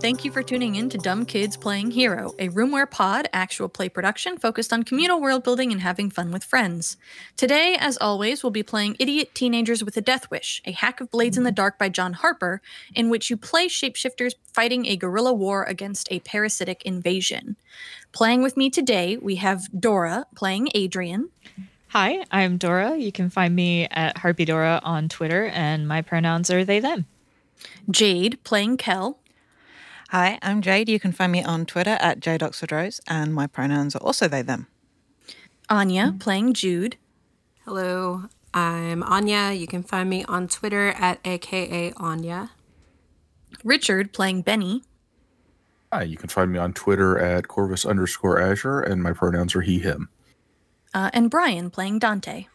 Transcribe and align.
and 0.00 0.02
thank 0.02 0.24
you 0.24 0.32
for 0.32 0.42
tuning 0.42 0.76
in 0.76 0.88
to 0.88 0.96
Dumb 0.96 1.26
Kids 1.26 1.58
Playing 1.58 1.90
Hero, 1.90 2.32
a 2.38 2.48
Roomware 2.48 2.90
Pod 2.90 3.28
actual 3.34 3.68
play 3.68 3.90
production 3.90 4.38
focused 4.38 4.72
on 4.72 4.82
communal 4.82 5.20
world 5.20 5.44
building 5.44 5.72
and 5.72 5.82
having 5.82 6.08
fun 6.08 6.32
with 6.32 6.42
friends. 6.42 6.96
Today, 7.36 7.76
as 7.78 7.98
always, 7.98 8.42
we'll 8.42 8.50
be 8.50 8.62
playing 8.62 8.96
Idiot 8.98 9.34
Teenagers 9.34 9.84
with 9.84 9.98
a 9.98 10.00
Death 10.00 10.30
Wish, 10.30 10.62
a 10.64 10.72
hack 10.72 11.02
of 11.02 11.10
Blades 11.10 11.36
in 11.36 11.42
the 11.42 11.52
Dark 11.52 11.78
by 11.78 11.90
John 11.90 12.14
Harper, 12.14 12.62
in 12.94 13.10
which 13.10 13.28
you 13.28 13.36
play 13.36 13.68
shapeshifters 13.68 14.36
fighting 14.54 14.86
a 14.86 14.96
guerrilla 14.96 15.34
war 15.34 15.64
against 15.64 16.10
a 16.10 16.20
parasitic 16.20 16.82
invasion. 16.84 17.56
Playing 18.12 18.42
with 18.42 18.56
me 18.56 18.70
today, 18.70 19.18
we 19.18 19.36
have 19.36 19.68
Dora 19.78 20.24
playing 20.34 20.70
Adrian. 20.74 21.28
Hi, 21.88 22.24
I'm 22.30 22.56
Dora. 22.56 22.96
You 22.96 23.12
can 23.12 23.28
find 23.28 23.54
me 23.54 23.86
at 23.90 24.16
Harpy 24.16 24.46
Dora 24.46 24.80
on 24.82 25.10
Twitter, 25.10 25.46
and 25.46 25.86
my 25.86 26.00
pronouns 26.00 26.50
are 26.50 26.64
they, 26.64 26.80
them. 26.80 27.04
Jade 27.90 28.42
playing 28.44 28.78
Kel. 28.78 29.18
Hi, 30.10 30.40
I'm 30.42 30.60
Jade. 30.60 30.88
You 30.88 30.98
can 30.98 31.12
find 31.12 31.30
me 31.30 31.44
on 31.44 31.66
Twitter 31.66 31.96
at 32.00 32.18
jadeoxfordrose, 32.18 32.98
and 33.06 33.32
my 33.32 33.46
pronouns 33.46 33.94
are 33.94 34.02
also 34.02 34.26
they, 34.26 34.42
them. 34.42 34.66
Anya 35.68 36.16
playing 36.18 36.54
Jude. 36.54 36.96
Hello, 37.64 38.24
I'm 38.52 39.04
Anya. 39.04 39.52
You 39.52 39.68
can 39.68 39.84
find 39.84 40.10
me 40.10 40.24
on 40.24 40.48
Twitter 40.48 40.88
at 40.88 41.20
aka 41.24 41.92
Anya. 41.96 42.50
Richard 43.62 44.12
playing 44.12 44.42
Benny. 44.42 44.82
Hi, 45.92 46.02
you 46.02 46.16
can 46.16 46.28
find 46.28 46.50
me 46.50 46.58
on 46.58 46.72
Twitter 46.72 47.16
at 47.16 47.46
Corvus 47.46 47.86
underscore 47.86 48.40
Azure, 48.40 48.80
and 48.80 49.04
my 49.04 49.12
pronouns 49.12 49.54
are 49.54 49.60
he, 49.60 49.78
him. 49.78 50.08
Uh, 50.92 51.10
and 51.12 51.30
Brian 51.30 51.70
playing 51.70 52.00
Dante. 52.00 52.48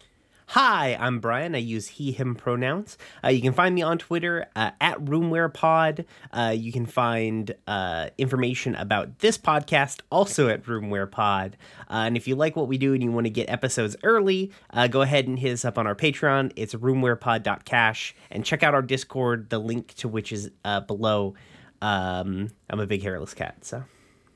Hi, 0.49 0.95
I'm 0.99 1.19
Brian. 1.19 1.55
I 1.55 1.57
use 1.57 1.87
he, 1.87 2.11
him 2.11 2.35
pronouns. 2.35 2.97
Uh, 3.23 3.29
you 3.29 3.41
can 3.41 3.51
find 3.51 3.73
me 3.73 3.81
on 3.81 3.97
Twitter 3.97 4.45
uh, 4.55 4.71
at 4.79 5.03
RoomwarePod. 5.03 6.05
Uh, 6.31 6.53
you 6.55 6.71
can 6.71 6.85
find 6.85 7.55
uh, 7.67 8.09
information 8.17 8.75
about 8.75 9.19
this 9.19 9.39
podcast 9.39 10.01
also 10.11 10.47
at 10.47 10.63
RoomwarePod. 10.63 11.53
Uh, 11.53 12.05
and 12.05 12.15
if 12.15 12.27
you 12.27 12.35
like 12.35 12.55
what 12.55 12.67
we 12.67 12.77
do 12.77 12.93
and 12.93 13.01
you 13.01 13.11
want 13.11 13.25
to 13.25 13.31
get 13.31 13.49
episodes 13.49 13.95
early, 14.03 14.51
uh, 14.69 14.87
go 14.87 15.01
ahead 15.01 15.27
and 15.27 15.39
hit 15.39 15.51
us 15.51 15.65
up 15.65 15.79
on 15.79 15.87
our 15.87 15.95
Patreon. 15.95 16.51
It's 16.55 16.75
roomwarepod.cash. 16.75 18.15
And 18.29 18.45
check 18.45 18.61
out 18.61 18.75
our 18.75 18.83
Discord, 18.83 19.49
the 19.49 19.59
link 19.59 19.95
to 19.95 20.07
which 20.07 20.31
is 20.31 20.51
below. 20.87 21.33
Um, 21.81 22.51
I'm 22.69 22.79
a 22.79 22.87
big 22.87 23.01
hairless 23.01 23.33
cat, 23.33 23.65
so. 23.65 23.83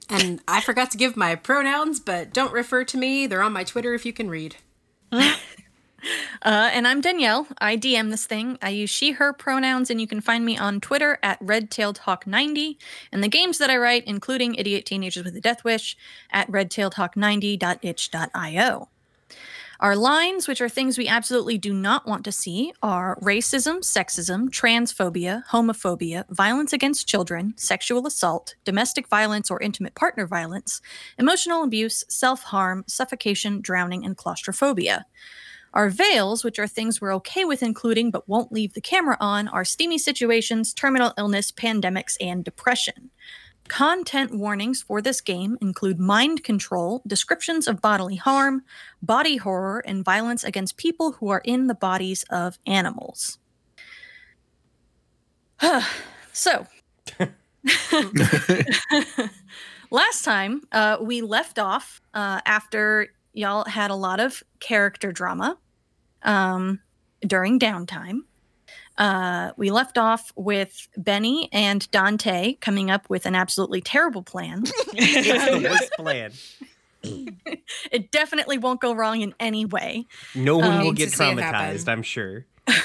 And 0.09 0.41
I 0.47 0.61
forgot 0.61 0.89
to 0.91 0.97
give 0.97 1.15
my 1.15 1.35
pronouns, 1.35 1.99
but 1.99 2.33
don't 2.33 2.51
refer 2.51 2.83
to 2.85 2.97
me. 2.97 3.27
They're 3.27 3.43
on 3.43 3.53
my 3.53 3.63
Twitter 3.63 3.93
if 3.93 4.07
you 4.07 4.13
can 4.13 4.27
read. 4.27 4.55
Uh, 6.41 6.69
and 6.73 6.87
I'm 6.87 7.01
Danielle. 7.01 7.47
I 7.59 7.75
DM 7.77 8.11
this 8.11 8.25
thing. 8.25 8.57
I 8.61 8.69
use 8.69 8.89
she, 8.89 9.11
her 9.11 9.33
pronouns, 9.33 9.89
and 9.89 9.99
you 9.99 10.07
can 10.07 10.21
find 10.21 10.45
me 10.45 10.57
on 10.57 10.79
Twitter 10.79 11.19
at 11.21 11.43
redtailedhawk90. 11.43 12.77
And 13.11 13.21
the 13.23 13.27
games 13.27 13.57
that 13.57 13.69
I 13.69 13.75
write, 13.77 14.05
including 14.05 14.55
Idiot 14.55 14.85
Teenagers 14.85 15.25
with 15.25 15.35
a 15.35 15.41
Death 15.41 15.63
Wish, 15.63 15.97
at 16.31 16.51
redtailedhawk90.itch.io. 16.51 18.89
Our 19.79 19.95
lines, 19.95 20.45
which 20.45 20.59
are 20.59 20.67
things 20.67 20.97
we 20.97 21.07
absolutely 21.07 21.57
do 21.57 21.73
not 21.73 22.05
want 22.05 22.25
to 22.25 22.33
see, 22.33 22.73
are 22.83 23.17
racism, 23.21 23.77
sexism, 23.77 24.49
transphobia, 24.49 25.43
homophobia, 25.51 26.25
violence 26.29 26.73
against 26.73 27.07
children, 27.07 27.53
sexual 27.55 28.05
assault, 28.05 28.55
domestic 28.65 29.07
violence 29.07 29.49
or 29.49 29.61
intimate 29.61 29.95
partner 29.95 30.27
violence, 30.27 30.81
emotional 31.17 31.63
abuse, 31.63 32.03
self 32.09 32.43
harm, 32.43 32.83
suffocation, 32.87 33.61
drowning, 33.61 34.03
and 34.03 34.17
claustrophobia. 34.17 35.05
Our 35.73 35.89
veils, 35.89 36.43
which 36.43 36.59
are 36.59 36.67
things 36.67 36.99
we're 36.99 37.13
okay 37.15 37.45
with 37.45 37.61
including 37.61 38.11
but 38.11 38.27
won't 38.27 38.51
leave 38.51 38.73
the 38.73 38.81
camera 38.81 39.17
on, 39.19 39.47
are 39.47 39.65
steamy 39.65 39.97
situations, 39.97 40.73
terminal 40.73 41.13
illness, 41.17 41.51
pandemics, 41.51 42.15
and 42.19 42.43
depression. 42.43 43.11
Content 43.67 44.33
warnings 44.33 44.81
for 44.81 44.99
this 44.99 45.21
game 45.21 45.57
include 45.61 45.99
mind 45.99 46.43
control, 46.43 47.03
descriptions 47.05 47.67
of 47.67 47.81
bodily 47.81 48.15
harm, 48.15 48.63
body 49.01 49.37
horror, 49.37 49.83
and 49.85 50.03
violence 50.03 50.43
against 50.43 50.75
people 50.75 51.13
who 51.13 51.29
are 51.29 51.41
in 51.45 51.67
the 51.67 51.75
bodies 51.75 52.25
of 52.31 52.57
animals. 52.65 53.37
so, 56.33 56.65
last 59.91 60.23
time 60.23 60.61
uh, 60.71 60.97
we 60.99 61.21
left 61.21 61.59
off 61.59 62.01
uh, 62.15 62.41
after 62.45 63.09
y'all 63.33 63.65
had 63.65 63.91
a 63.91 63.95
lot 63.95 64.19
of 64.19 64.43
character 64.59 65.11
drama 65.11 65.57
um, 66.23 66.79
during 67.21 67.59
downtime. 67.59 68.21
Uh, 68.97 69.51
we 69.55 69.71
left 69.71 69.97
off 69.97 70.33
with 70.35 70.89
Benny 70.97 71.47
and 71.53 71.89
Dante 71.89 72.55
coming 72.55 72.91
up 72.91 73.09
with 73.09 73.25
an 73.25 73.33
absolutely 73.33 73.79
terrible 73.79 74.21
plan. 74.21 74.63
it's 74.93 75.45
the 75.45 75.69
worst 75.69 75.91
plan. 75.93 76.33
it 77.91 78.11
definitely 78.11 78.57
won't 78.57 78.81
go 78.81 78.93
wrong 78.93 79.21
in 79.21 79.33
any 79.39 79.63
way. 79.63 80.05
No 80.35 80.57
one 80.57 80.79
um, 80.79 80.83
will 80.83 80.91
get 80.91 81.09
traumatized, 81.09 81.87
I'm 81.87 82.03
sure. 82.03 82.45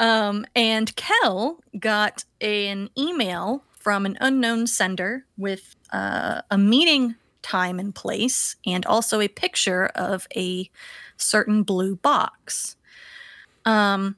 um, 0.00 0.46
and 0.56 0.94
Kel 0.96 1.60
got 1.78 2.24
an 2.40 2.88
email 2.96 3.64
from 3.78 4.06
an 4.06 4.16
unknown 4.20 4.66
sender 4.66 5.26
with 5.36 5.76
uh, 5.92 6.40
a 6.50 6.56
meeting 6.56 7.16
time 7.44 7.78
and 7.78 7.94
place, 7.94 8.56
and 8.66 8.84
also 8.86 9.20
a 9.20 9.28
picture 9.28 9.86
of 9.94 10.26
a 10.34 10.68
certain 11.16 11.62
blue 11.62 11.94
box. 11.94 12.76
Um, 13.64 14.16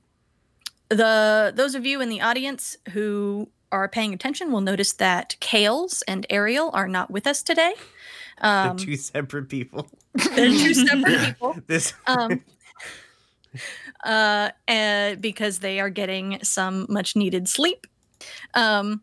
the 0.89 1.53
those 1.55 1.75
of 1.75 1.85
you 1.85 2.01
in 2.01 2.09
the 2.09 2.23
audience 2.23 2.77
who 2.93 3.49
are 3.73 3.89
paying 3.89 4.15
attention 4.15 4.53
will 4.53 4.61
notice 4.61 4.93
that 4.95 5.37
Kales 5.41 6.03
and 6.07 6.25
Ariel 6.31 6.71
are 6.73 6.89
not 6.89 7.11
with 7.11 7.27
us 7.27 7.43
today. 7.43 7.75
Um, 8.41 8.77
they're 8.77 8.87
two 8.87 8.97
separate 8.97 9.49
people. 9.49 9.89
They're 10.15 10.49
two 10.49 10.75
separate 10.75 11.21
people. 11.27 11.57
this. 11.67 11.93
Um, 12.07 12.43
uh, 14.05 14.51
and 14.69 15.21
because 15.21 15.59
they 15.59 15.81
are 15.81 15.91
getting 15.91 16.39
some 16.43 16.87
much 16.89 17.17
needed 17.17 17.49
sleep. 17.49 17.87
Um, 18.55 19.01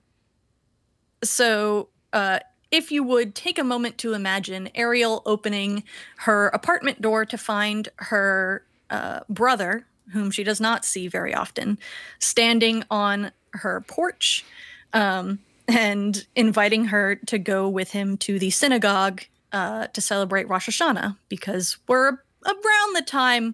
so 1.24 1.90
uh, 2.14 2.40
if 2.74 2.92
you 2.92 3.04
would 3.04 3.36
take 3.36 3.60
a 3.60 3.64
moment 3.64 4.00
to 4.00 4.14
imagine 4.14 4.68
Ariel 4.74 5.22
opening 5.28 5.84
her 6.18 6.48
apartment 6.48 7.00
door 7.00 7.24
to 7.24 7.38
find 7.38 7.88
her 7.98 8.66
uh, 8.90 9.20
brother, 9.30 9.86
whom 10.12 10.32
she 10.32 10.44
does 10.44 10.60
not 10.60 10.84
see 10.84 11.08
very 11.08 11.36
often, 11.36 11.78
standing 12.18 12.84
on 12.90 13.32
her 13.52 13.82
porch 13.82 14.44
um, 14.92 15.38
and 15.68 16.26
inviting 16.36 16.86
her 16.86 17.16
to 17.16 17.38
go 17.38 17.70
with 17.70 17.92
him 17.92 18.18
to 18.18 18.40
the 18.40 18.50
synagogue 18.50 19.22
uh, 19.52 19.86
to 19.94 20.02
celebrate 20.02 20.50
Rosh 20.50 20.68
Hashanah 20.68 21.16
because 21.30 21.78
we're 21.88 22.18
around 22.44 22.96
the 22.96 23.04
time 23.06 23.54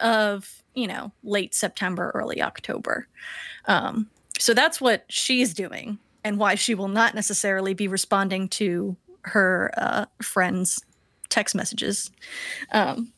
of, 0.00 0.62
you 0.72 0.86
know, 0.86 1.12
late 1.22 1.54
September, 1.54 2.10
early 2.14 2.40
October. 2.40 3.06
Um, 3.66 4.08
so 4.38 4.54
that's 4.54 4.80
what 4.80 5.04
she's 5.10 5.52
doing 5.52 5.98
and 6.24 6.38
why 6.38 6.54
she 6.54 6.74
will 6.74 6.88
not 6.88 7.14
necessarily 7.14 7.74
be 7.74 7.88
responding 7.88 8.48
to 8.48 8.96
her 9.22 9.70
uh, 9.76 10.06
friends' 10.22 10.84
text 11.28 11.54
messages. 11.54 12.10
Um, 12.72 13.12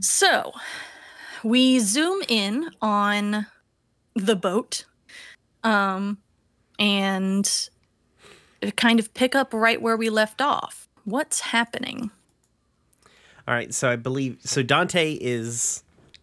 so 0.00 0.52
we 1.42 1.78
zoom 1.78 2.22
in 2.28 2.70
on 2.80 3.46
the 4.14 4.36
boat 4.36 4.84
um, 5.62 6.18
and 6.78 7.68
kind 8.76 8.98
of 8.98 9.12
pick 9.14 9.34
up 9.34 9.52
right 9.54 9.80
where 9.80 9.96
we 9.96 10.10
left 10.10 10.40
off. 10.40 10.88
What's 11.04 11.40
happening? 11.40 12.10
All 13.48 13.54
right, 13.54 13.72
so 13.72 13.90
I 13.90 13.96
believe 13.96 14.38
so. 14.40 14.62
Dante 14.62 15.18
is 15.20 15.82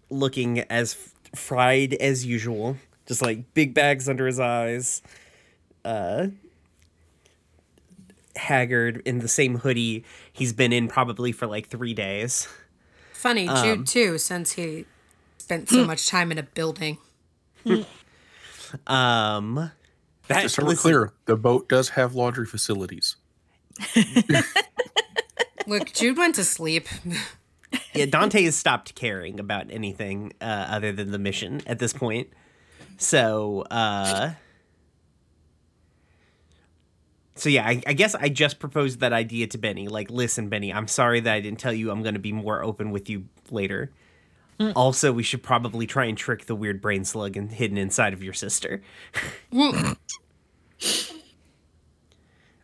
looking 0.09 0.59
as 0.59 0.95
fried 1.35 1.93
as 1.95 2.25
usual 2.25 2.77
just 3.07 3.21
like 3.21 3.53
big 3.53 3.73
bags 3.73 4.07
under 4.07 4.27
his 4.27 4.39
eyes, 4.39 5.01
uh, 5.85 6.27
haggard 8.35 9.01
in 9.05 9.19
the 9.19 9.27
same 9.27 9.57
hoodie 9.59 10.05
he's 10.31 10.53
been 10.53 10.71
in 10.71 10.87
probably 10.87 11.31
for 11.31 11.47
like 11.47 11.67
three 11.67 11.93
days. 11.93 12.47
Funny, 13.13 13.47
um, 13.47 13.63
Jude 13.63 13.87
too, 13.87 14.17
since 14.17 14.53
he 14.53 14.85
spent 15.37 15.69
so 15.69 15.85
much 15.85 16.07
time 16.07 16.31
in 16.31 16.37
a 16.37 16.43
building. 16.43 16.97
um, 18.85 19.71
that, 20.27 20.41
just 20.43 20.55
so 20.55 20.65
we're 20.65 20.75
clear, 20.75 21.13
the 21.25 21.35
boat 21.35 21.67
does 21.67 21.89
have 21.89 22.13
laundry 22.13 22.45
facilities. 22.45 23.15
Look, 25.67 25.93
Jude 25.93 26.17
went 26.17 26.35
to 26.35 26.43
sleep. 26.43 26.87
yeah, 27.93 28.05
Dante 28.05 28.43
has 28.43 28.55
stopped 28.55 28.95
caring 28.95 29.39
about 29.39 29.67
anything 29.69 30.33
uh, 30.41 30.67
other 30.69 30.91
than 30.91 31.11
the 31.11 31.19
mission 31.19 31.61
at 31.65 31.79
this 31.79 31.93
point. 31.93 32.29
So, 32.97 33.61
uh, 33.69 34.31
so 37.35 37.49
yeah, 37.49 37.67
I, 37.67 37.81
I, 37.85 37.93
guess 37.93 38.15
I 38.15 38.29
just 38.29 38.59
proposed 38.59 38.99
that 39.01 39.13
idea 39.13 39.47
to 39.47 39.57
Benny. 39.57 39.87
Like, 39.87 40.09
listen, 40.09 40.49
Benny, 40.49 40.73
I'm 40.73 40.87
sorry 40.87 41.19
that 41.19 41.33
I 41.33 41.39
didn't 41.39 41.59
tell 41.59 41.73
you 41.73 41.91
I'm 41.91 42.01
going 42.01 42.15
to 42.15 42.19
be 42.19 42.33
more 42.33 42.63
open 42.63 42.91
with 42.91 43.09
you 43.09 43.25
later. 43.51 43.91
Mm. 44.59 44.73
Also, 44.75 45.11
we 45.11 45.21
should 45.21 45.43
probably 45.43 45.85
try 45.85 46.05
and 46.05 46.17
trick 46.17 46.45
the 46.45 46.55
weird 46.55 46.81
brain 46.81 47.05
slug 47.05 47.37
and 47.37 47.51
hidden 47.51 47.77
inside 47.77 48.13
of 48.13 48.23
your 48.23 48.33
sister. 48.33 48.81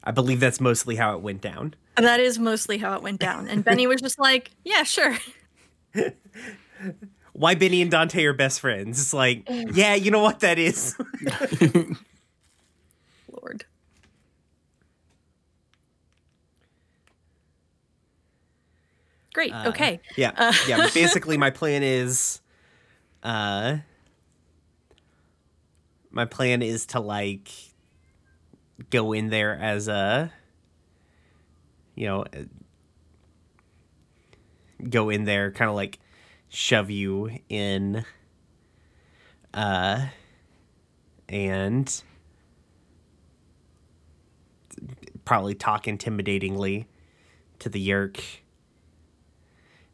I 0.04 0.12
believe 0.12 0.40
that's 0.40 0.60
mostly 0.60 0.96
how 0.96 1.16
it 1.16 1.22
went 1.22 1.42
down. 1.42 1.76
That 1.96 2.20
is 2.20 2.40
mostly 2.40 2.80
how 2.80 2.96
it 2.96 3.04
went 3.04 3.20
down. 3.20 3.48
And 3.48 3.64
Benny 3.64 3.86
was 3.86 4.02
just 4.02 4.18
like, 4.20 4.50
yeah, 4.64 4.82
sure. 4.84 5.16
Why 7.34 7.56
Benny 7.56 7.82
and 7.82 7.92
Dante 7.92 8.24
are 8.26 8.34
best 8.34 8.60
friends? 8.62 9.00
It's 9.02 9.14
like, 9.14 9.44
yeah, 9.50 9.96
you 9.96 10.12
know 10.12 10.22
what 10.22 10.40
that 10.42 10.58
is. 10.60 10.96
Lord. 13.32 13.66
Great. 19.34 19.52
Uh, 19.52 19.70
okay. 19.70 20.00
Yeah, 20.16 20.32
Uh, 20.36 20.54
yeah. 20.68 20.90
Basically, 20.94 21.38
my 21.38 21.50
plan 21.52 21.84
is, 21.84 22.42
uh, 23.24 23.78
my 26.12 26.26
plan 26.26 26.62
is 26.62 26.86
to 26.88 27.00
like 27.00 27.50
go 28.90 29.14
in 29.14 29.30
there 29.30 29.56
as 29.56 29.88
a, 29.88 30.32
you 31.96 32.08
know, 32.08 32.22
uh, 32.24 32.44
go 34.90 35.10
in 35.10 35.24
there, 35.24 35.52
kind 35.52 35.70
of 35.70 35.76
like 35.76 36.00
shove 36.54 36.90
you 36.90 37.40
in, 37.50 38.06
uh, 39.54 40.06
and 41.28 42.04
probably 45.26 45.56
talk 45.56 45.86
intimidatingly 45.86 46.86
to 47.60 47.70
the 47.70 47.90
Yeerk 47.90 48.22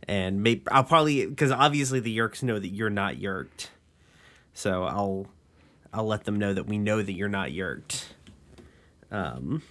and 0.10 0.42
maybe 0.42 0.64
I'll 0.72 0.84
probably 0.84 1.28
because 1.28 1.52
obviously 1.52 2.00
the 2.00 2.18
Yeerks 2.18 2.42
know 2.42 2.58
that 2.58 2.70
you're 2.70 2.90
not 2.90 3.18
Yeerked, 3.18 3.70
so 4.56 4.84
I'll 4.84 5.28
I'll 5.94 6.08
let 6.08 6.24
them 6.24 6.40
know 6.40 6.52
that 6.52 6.66
we 6.66 6.80
know 6.80 7.04
that 7.04 7.14
you're 7.14 7.30
not 7.30 7.52
Yeerked. 7.52 8.08
Um. 9.12 9.62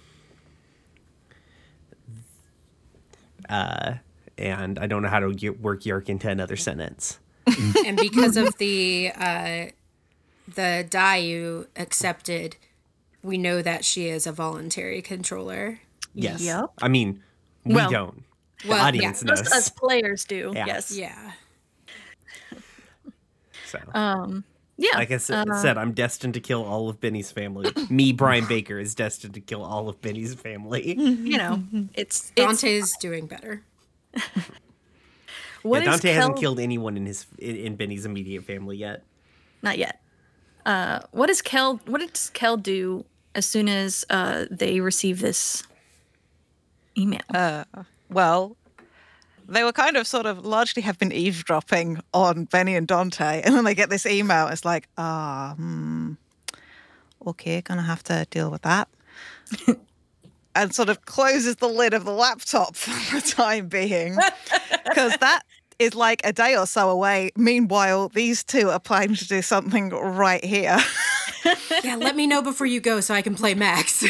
Uh, 3.47 3.95
and 4.39 4.79
I 4.79 4.87
don't 4.87 5.01
know 5.01 5.09
how 5.09 5.19
to 5.19 5.33
get, 5.33 5.61
work 5.61 5.83
Yeerk 5.83 6.09
into 6.09 6.29
another 6.29 6.55
sentence. 6.55 7.19
and 7.85 7.97
because 7.97 8.37
of 8.37 8.57
the 8.57 9.11
uh, 9.15 9.65
the 10.55 10.85
die 10.89 11.17
you 11.17 11.67
accepted, 11.75 12.57
we 13.23 13.37
know 13.37 13.61
that 13.61 13.83
she 13.83 14.07
is 14.07 14.25
a 14.27 14.31
voluntary 14.31 15.01
controller. 15.01 15.79
Yes. 16.13 16.41
Yep. 16.41 16.71
I 16.81 16.87
mean, 16.87 17.21
we 17.63 17.75
Well, 17.75 17.89
don't. 17.89 18.23
The 18.63 18.69
well, 18.69 18.85
audience 18.85 19.23
yeah. 19.23 19.29
knows. 19.29 19.39
Just 19.41 19.53
us 19.53 19.69
players 19.69 20.25
do. 20.25 20.51
Yeah. 20.53 20.65
Yes. 20.65 20.91
Yeah. 20.95 21.31
So, 23.65 23.79
Um. 23.93 24.43
Yeah. 24.77 24.97
like 24.97 25.11
I 25.11 25.17
said, 25.17 25.49
uh, 25.49 25.61
said, 25.61 25.77
I'm 25.77 25.91
destined 25.91 26.35
to 26.35 26.39
kill 26.39 26.63
all 26.63 26.87
of 26.87 27.01
Benny's 27.01 27.31
family. 27.31 27.69
Me, 27.89 28.13
Brian 28.13 28.45
Baker, 28.45 28.79
is 28.79 28.95
destined 28.95 29.33
to 29.33 29.41
kill 29.41 29.61
all 29.61 29.89
of 29.89 30.01
Benny's 30.01 30.33
family. 30.33 30.95
you 30.97 31.37
know, 31.37 31.61
it's 31.93 32.31
it's 32.37 32.61
Dante's 32.61 32.95
doing 33.01 33.27
better. 33.27 33.61
what 35.61 35.83
yeah, 35.83 35.93
is 35.93 36.01
Dante 36.01 36.11
hasn't 36.13 36.37
killed 36.37 36.59
anyone 36.59 36.97
in 36.97 37.05
his 37.05 37.25
in, 37.37 37.55
in 37.55 37.75
Benny's 37.75 38.05
immediate 38.05 38.43
family 38.43 38.77
yet. 38.77 39.03
Not 39.61 39.77
yet. 39.77 40.01
Uh, 40.65 40.99
what 41.11 41.27
does 41.27 41.41
Kel? 41.41 41.79
What 41.85 42.01
does 42.01 42.29
Kel 42.31 42.57
do 42.57 43.05
as 43.35 43.45
soon 43.45 43.69
as 43.69 44.05
uh, 44.09 44.45
they 44.49 44.79
receive 44.79 45.19
this 45.19 45.63
email? 46.97 47.21
Uh, 47.33 47.63
well, 48.09 48.55
they 49.47 49.63
were 49.63 49.71
kind 49.71 49.97
of 49.97 50.07
sort 50.07 50.25
of 50.25 50.45
largely 50.45 50.81
have 50.83 50.97
been 50.97 51.11
eavesdropping 51.11 51.99
on 52.13 52.45
Benny 52.45 52.75
and 52.75 52.87
Dante, 52.87 53.41
and 53.45 53.55
then 53.55 53.63
they 53.63 53.75
get 53.75 53.89
this 53.89 54.05
email. 54.05 54.47
It's 54.47 54.65
like, 54.65 54.87
ah, 54.97 55.53
hmm, 55.55 56.13
okay, 57.25 57.61
gonna 57.61 57.81
have 57.81 58.03
to 58.03 58.27
deal 58.29 58.51
with 58.51 58.61
that. 58.63 58.87
and 60.61 60.73
sort 60.75 60.89
of 60.89 61.05
closes 61.05 61.55
the 61.57 61.67
lid 61.67 61.93
of 61.93 62.05
the 62.05 62.11
laptop 62.11 62.75
for 62.75 63.15
the 63.15 63.21
time 63.21 63.67
being, 63.67 64.17
because 64.85 65.15
that 65.17 65.41
is 65.79 65.95
like 65.95 66.21
a 66.25 66.33
day 66.33 66.55
or 66.57 66.65
so 66.65 66.89
away. 66.89 67.31
Meanwhile, 67.37 68.09
these 68.09 68.43
two 68.43 68.69
are 68.69 68.79
planning 68.79 69.15
to 69.15 69.27
do 69.27 69.41
something 69.41 69.89
right 69.89 70.43
here. 70.43 70.77
Yeah, 71.85 71.95
let 71.95 72.17
me 72.17 72.27
know 72.27 72.41
before 72.41 72.67
you 72.67 72.81
go 72.81 72.99
so 72.99 73.13
I 73.13 73.21
can 73.21 73.33
play 73.33 73.53
Max. 73.53 74.03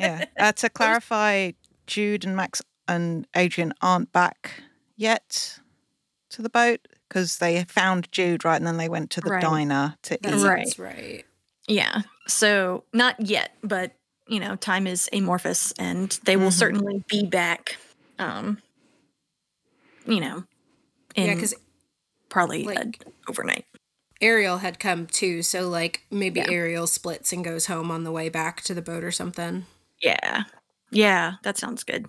yeah. 0.00 0.24
Uh, 0.38 0.52
to 0.52 0.70
clarify, 0.70 1.52
Jude 1.86 2.24
and 2.24 2.34
Max 2.34 2.62
and 2.88 3.26
Adrian 3.36 3.74
aren't 3.82 4.10
back 4.12 4.62
yet 4.96 5.58
to 6.30 6.40
the 6.40 6.48
boat 6.48 6.80
because 7.08 7.38
they 7.38 7.62
found 7.64 8.10
Jude 8.10 8.42
right, 8.44 8.56
and 8.56 8.66
then 8.66 8.78
they 8.78 8.88
went 8.88 9.10
to 9.10 9.20
the 9.20 9.30
Right. 9.30 9.42
diner 9.42 9.96
to 10.04 10.18
That 10.22 10.34
eat. 10.34 10.42
Right. 10.42 10.74
right. 10.78 11.24
Yeah. 11.66 12.00
So 12.26 12.84
not 12.94 13.20
yet, 13.20 13.52
but 13.62 13.92
you 14.28 14.38
know, 14.40 14.56
time 14.56 14.86
is 14.86 15.08
amorphous, 15.12 15.72
and 15.78 16.10
they 16.24 16.36
will 16.36 16.48
Mhm. 16.50 16.52
certainly 16.58 17.04
be 17.08 17.24
back. 17.26 17.76
Um, 18.18 18.60
you 20.06 20.20
know, 20.20 20.44
in 21.14 21.26
Yeah, 21.26 21.34
because 21.34 21.54
probably 22.28 22.66
uh, 22.66 22.72
like- 22.74 23.04
overnight. 23.28 23.64
Ariel 24.20 24.58
had 24.58 24.80
come 24.80 25.06
too, 25.06 25.42
so 25.42 25.68
like 25.68 26.04
maybe 26.10 26.40
Yeah. 26.40 26.50
Ariel 26.50 26.86
splits 26.86 27.32
and 27.32 27.44
goes 27.44 27.66
home 27.66 27.90
on 27.90 28.02
the 28.04 28.10
way 28.12 28.28
back 28.28 28.62
to 28.62 28.74
the 28.74 28.82
boat 28.82 29.04
or 29.04 29.12
something. 29.12 29.66
Yeah. 30.02 30.44
Yeah, 30.90 31.34
that 31.42 31.56
sounds 31.58 31.84
good. 31.84 32.06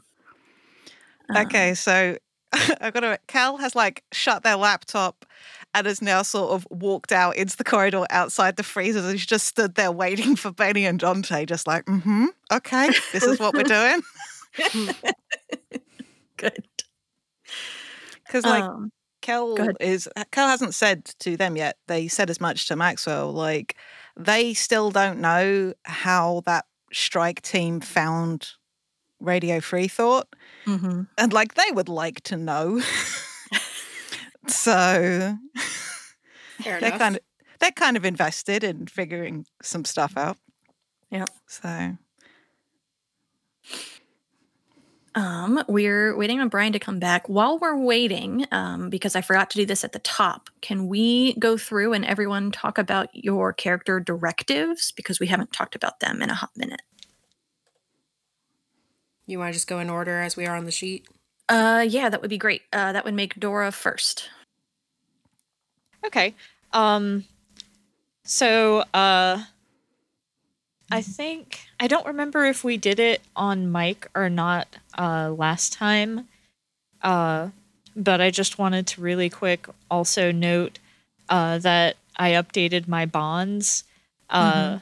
Um, 1.29 1.37
Okay, 1.45 1.73
so 1.75 2.17
I've 2.81 2.93
got 2.93 3.01
to. 3.01 3.19
Cal 3.27 3.57
has 3.57 3.75
like 3.75 4.03
shut 4.11 4.41
their 4.43 4.55
laptop 4.55 5.25
and 5.73 5.85
has 5.87 6.01
now 6.01 6.21
sort 6.21 6.51
of 6.51 6.67
walked 6.69 7.11
out 7.11 7.35
into 7.35 7.55
the 7.55 7.63
corridor 7.63 8.05
outside 8.09 8.55
the 8.55 8.63
freezers 8.63 9.05
and 9.05 9.19
she's 9.19 9.27
just 9.27 9.47
stood 9.47 9.75
there 9.75 9.91
waiting 9.91 10.35
for 10.35 10.51
Benny 10.51 10.85
and 10.85 10.99
Dante, 10.99 11.45
just 11.45 11.67
like, 11.67 11.85
mm 11.85 12.01
hmm, 12.01 12.25
okay, 12.51 12.89
this 13.11 13.23
is 13.23 13.39
what 13.39 13.53
we're 13.53 13.63
doing. 13.63 14.01
Good. 16.37 16.63
Because 18.25 18.45
like 18.45 18.63
um, 18.63 18.91
Kel 19.21 19.55
is 19.79 20.07
Kel 20.31 20.47
hasn't 20.47 20.75
said 20.75 21.05
to 21.21 21.35
them 21.35 21.57
yet. 21.57 21.77
They 21.87 22.07
said 22.07 22.29
as 22.29 22.39
much 22.39 22.67
to 22.67 22.75
Maxwell. 22.75 23.31
Like 23.31 23.75
they 24.15 24.53
still 24.53 24.91
don't 24.91 25.19
know 25.19 25.73
how 25.83 26.43
that 26.45 26.65
strike 26.93 27.41
team 27.41 27.79
found 27.79 28.49
Radio 29.19 29.59
Free 29.61 29.87
Thought, 29.87 30.27
mhm. 30.65 31.07
and 31.17 31.33
like 31.33 31.55
they 31.55 31.71
would 31.73 31.89
like 31.89 32.21
to 32.25 32.37
know. 32.37 32.81
so 34.47 35.37
they're 36.63 36.79
kind 36.79 37.15
of 37.15 37.21
they're 37.59 37.71
kind 37.71 37.97
of 37.97 38.05
invested 38.05 38.63
in 38.63 38.87
figuring 38.87 39.45
some 39.61 39.85
stuff 39.85 40.17
out. 40.17 40.37
Yeah. 41.11 41.25
So 41.47 41.97
Um, 45.15 45.63
we're 45.67 46.15
waiting 46.15 46.39
on 46.39 46.49
Brian 46.49 46.71
to 46.73 46.79
come 46.79 46.99
back. 46.99 47.27
While 47.27 47.57
we're 47.57 47.77
waiting, 47.77 48.45
um, 48.51 48.89
because 48.89 49.15
I 49.15 49.21
forgot 49.21 49.49
to 49.49 49.57
do 49.57 49.65
this 49.65 49.83
at 49.83 49.91
the 49.91 49.99
top, 49.99 50.49
can 50.61 50.87
we 50.87 51.33
go 51.33 51.57
through 51.57 51.93
and 51.93 52.05
everyone 52.05 52.51
talk 52.51 52.77
about 52.77 53.09
your 53.13 53.51
character 53.51 53.99
directives 53.99 54.91
because 54.91 55.19
we 55.19 55.27
haven't 55.27 55.51
talked 55.51 55.75
about 55.75 55.99
them 55.99 56.21
in 56.21 56.29
a 56.29 56.35
hot 56.35 56.51
minute. 56.55 56.81
you 59.25 59.39
want 59.39 59.49
to 59.49 59.53
just 59.53 59.67
go 59.67 59.79
in 59.79 59.89
order 59.89 60.21
as 60.21 60.37
we 60.37 60.45
are 60.45 60.55
on 60.55 60.65
the 60.65 60.71
sheet? 60.71 61.07
Uh, 61.49 61.83
yeah, 61.87 62.09
that 62.09 62.21
would 62.21 62.29
be 62.29 62.37
great. 62.37 62.61
Uh, 62.71 62.91
that 62.93 63.03
would 63.03 63.13
make 63.15 63.39
Dora 63.39 63.71
first. 63.71 64.29
Okay. 66.05 66.33
Um 66.73 67.25
so 68.23 68.83
uh 68.93 69.43
I 70.91 71.01
think 71.01 71.61
I 71.79 71.87
don't 71.87 72.05
remember 72.05 72.45
if 72.45 72.63
we 72.63 72.77
did 72.77 72.99
it 72.99 73.21
on 73.35 73.71
mic 73.71 74.07
or 74.15 74.29
not 74.29 74.77
uh 74.97 75.31
last 75.35 75.73
time. 75.73 76.27
Uh 77.01 77.49
but 77.95 78.21
I 78.21 78.29
just 78.31 78.57
wanted 78.59 78.87
to 78.87 79.01
really 79.01 79.29
quick 79.29 79.67
also 79.89 80.31
note 80.31 80.79
uh 81.29 81.57
that 81.59 81.97
I 82.17 82.31
updated 82.31 82.87
my 82.87 83.05
bonds. 83.05 83.83
Uh 84.29 84.79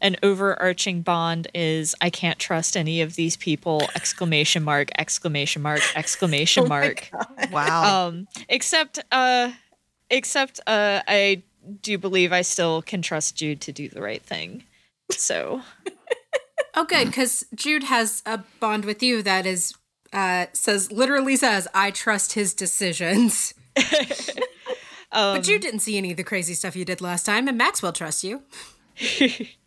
an 0.00 0.16
overarching 0.22 1.02
bond 1.02 1.48
is 1.54 1.94
I 2.00 2.10
can't 2.10 2.38
trust 2.38 2.76
any 2.76 3.00
of 3.00 3.16
these 3.16 3.36
people 3.36 3.88
exclamation 3.94 4.62
mark 4.62 4.90
exclamation 4.96 5.62
mark 5.62 5.80
exclamation 5.96 6.68
mark. 6.68 7.10
wow. 7.50 8.06
Um, 8.06 8.28
except, 8.48 9.00
uh, 9.10 9.52
except, 10.10 10.60
uh, 10.66 11.02
I 11.06 11.42
do 11.82 11.98
believe 11.98 12.32
I 12.32 12.42
still 12.42 12.82
can 12.82 13.02
trust 13.02 13.36
Jude 13.36 13.60
to 13.62 13.72
do 13.72 13.88
the 13.88 14.00
right 14.00 14.22
thing. 14.22 14.64
So, 15.10 15.62
Oh, 16.78 16.84
good, 16.84 17.08
because 17.08 17.44
Jude 17.56 17.82
has 17.84 18.22
a 18.24 18.38
bond 18.60 18.84
with 18.84 19.02
you 19.02 19.20
that 19.22 19.46
is 19.46 19.74
uh, 20.12 20.46
says 20.52 20.92
literally 20.92 21.34
says 21.34 21.66
I 21.74 21.90
trust 21.90 22.34
his 22.34 22.54
decisions. 22.54 23.52
um, 25.12 25.38
but 25.38 25.48
you 25.48 25.58
didn't 25.58 25.80
see 25.80 25.98
any 25.98 26.12
of 26.12 26.16
the 26.16 26.22
crazy 26.22 26.54
stuff 26.54 26.76
you 26.76 26.84
did 26.84 27.00
last 27.00 27.26
time, 27.26 27.48
and 27.48 27.58
Maxwell 27.58 27.92
trusts 27.92 28.22
you. 28.22 28.42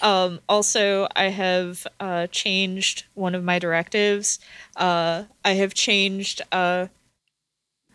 um, 0.00 0.40
also, 0.48 1.08
I 1.14 1.24
have 1.24 1.86
uh, 2.00 2.26
changed 2.28 3.04
one 3.14 3.34
of 3.34 3.44
my 3.44 3.58
directives. 3.58 4.38
Uh, 4.76 5.24
I 5.44 5.52
have 5.52 5.74
changed. 5.74 6.42
Uh, 6.50 6.88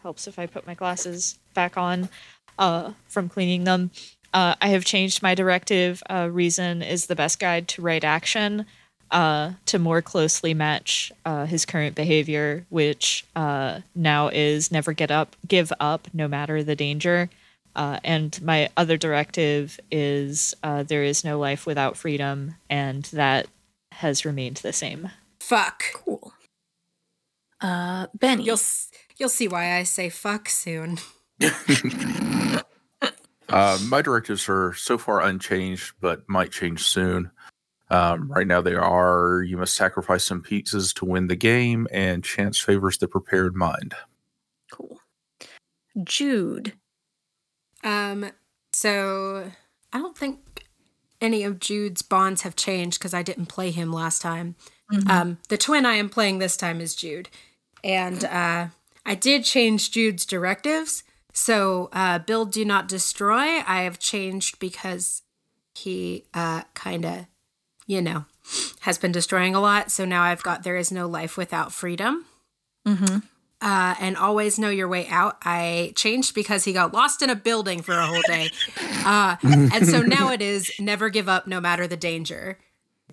helps 0.04 0.28
if 0.28 0.40
I 0.40 0.46
put 0.46 0.66
my 0.66 0.74
glasses 0.74 1.38
back 1.54 1.78
on 1.78 2.10
uh, 2.58 2.94
from 3.08 3.28
cleaning 3.30 3.66
them. 3.66 3.92
uh, 4.34 4.56
I 4.62 4.70
have 4.70 4.86
changed 4.86 5.22
my 5.22 5.36
directive. 5.36 6.02
Uh, 6.10 6.30
reason 6.32 6.82
is 6.82 7.08
the 7.08 7.16
best 7.16 7.40
guide 7.40 7.68
to 7.70 7.82
right 7.82 8.04
action 8.04 8.66
to 9.12 9.80
more 9.80 10.02
closely 10.02 10.54
match 10.54 11.12
his 11.48 11.66
current 11.66 11.96
behavior, 11.96 12.66
which 12.70 13.26
now 13.36 14.30
is 14.32 14.72
never 14.72 14.94
get 14.94 15.12
up, 15.12 15.36
give 15.48 15.74
up, 15.80 16.08
no 16.14 16.28
matter 16.28 16.64
the 16.64 16.76
danger. 16.76 17.30
Uh, 17.78 18.00
and 18.04 18.42
my 18.42 18.70
other 18.76 18.98
directive 18.98 19.80
is 19.92 20.56
uh, 20.64 20.82
there 20.82 21.04
is 21.04 21.24
no 21.24 21.38
life 21.38 21.68
without 21.68 21.96
freedom, 21.96 22.56
and 22.70 23.04
that 23.14 23.48
has 23.92 24.26
remained 24.26 24.58
the 24.58 24.74
same. 24.74 25.12
Fuck. 25.40 25.84
Cool. 25.94 26.34
Uh, 27.62 28.08
Benny. 28.16 28.44
You'll 28.44 28.60
you'll 29.18 29.30
see 29.30 29.48
why 29.48 29.78
I 29.78 29.84
say 29.84 30.10
fuck 30.10 30.50
soon. 30.50 30.98
Uh, 33.50 33.80
my 33.88 34.02
directives 34.02 34.50
are 34.50 34.74
so 34.74 34.98
far 34.98 35.22
unchanged, 35.22 35.94
but 36.02 36.28
might 36.28 36.52
change 36.52 36.84
soon. 36.84 37.32
Um, 37.90 38.30
right 38.30 38.46
now, 38.46 38.60
they 38.60 38.76
are 38.76 39.42
you 39.42 39.56
must 39.56 39.74
sacrifice 39.74 40.26
some 40.26 40.42
pieces 40.42 40.94
to 40.96 41.06
win 41.06 41.28
the 41.28 41.38
game, 41.38 41.88
and 41.90 42.26
chance 42.26 42.60
favors 42.60 42.98
the 42.98 43.08
prepared 43.08 43.56
mind. 43.56 43.94
Cool. 44.70 45.00
Jude. 46.04 46.74
Um, 47.84 48.32
so 48.74 49.52
I 49.94 50.00
don't 50.00 50.18
think 50.18 50.40
any 51.22 51.44
of 51.44 51.60
Jude's 51.60 52.02
bonds 52.02 52.42
have 52.42 52.56
changed 52.56 53.00
because 53.00 53.14
I 53.14 53.24
didn't 53.24 53.48
play 53.48 53.72
him 53.72 53.92
last 53.92 54.22
time. 54.22 54.56
Um, 55.10 55.38
the 55.50 55.58
twin 55.58 55.86
I 55.86 55.96
am 55.96 56.10
playing 56.10 56.40
this 56.40 56.56
time 56.56 56.80
is 56.80 56.96
Jude, 56.96 57.30
and 57.84 58.24
uh, 58.24 58.68
I 59.06 59.16
did 59.16 59.44
change 59.44 59.92
Jude's 59.92 60.26
directives. 60.26 61.04
So 61.34 61.90
uh, 61.92 62.20
build, 62.20 62.52
do 62.52 62.64
not 62.64 62.88
destroy. 62.88 63.62
I 63.68 63.82
have 63.84 64.00
changed 64.00 64.60
because 64.60 65.24
he 65.76 66.26
uh, 66.34 66.62
kind 66.74 67.06
of, 67.06 67.26
you 67.86 68.02
know, 68.02 68.26
has 68.82 68.98
been 68.98 69.12
destroying 69.12 69.56
a 69.56 69.60
lot. 69.60 69.92
So 69.92 70.06
now 70.06 70.24
I've 70.24 70.42
got 70.42 70.64
there 70.64 70.78
is 70.78 70.92
no 70.92 71.06
life 71.08 71.36
without 71.36 71.74
freedom 71.74 72.26
Mm-hmm. 72.88 73.18
Uh, 73.62 73.96
and 74.00 74.16
always 74.18 74.60
know 74.60 74.70
your 74.70 74.88
way 74.88 75.08
out. 75.08 75.38
I 75.44 75.94
changed 75.96 76.36
because 76.36 76.64
he 76.66 76.74
got 76.74 76.94
lost 76.94 77.22
in 77.22 77.30
a 77.30 77.36
building 77.36 77.82
for 77.82 77.94
a 77.94 78.06
whole 78.06 78.22
day. 78.28 78.50
Uh, 79.06 79.38
and 79.44 79.88
so 79.88 80.02
now 80.02 80.32
it 80.32 80.42
is 80.42 80.72
never 80.80 81.10
give 81.10 81.28
up 81.28 81.48
no 81.48 81.60
matter 81.60 81.88
the 81.88 81.98
danger. 81.98 82.60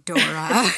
Dora. 0.05 0.67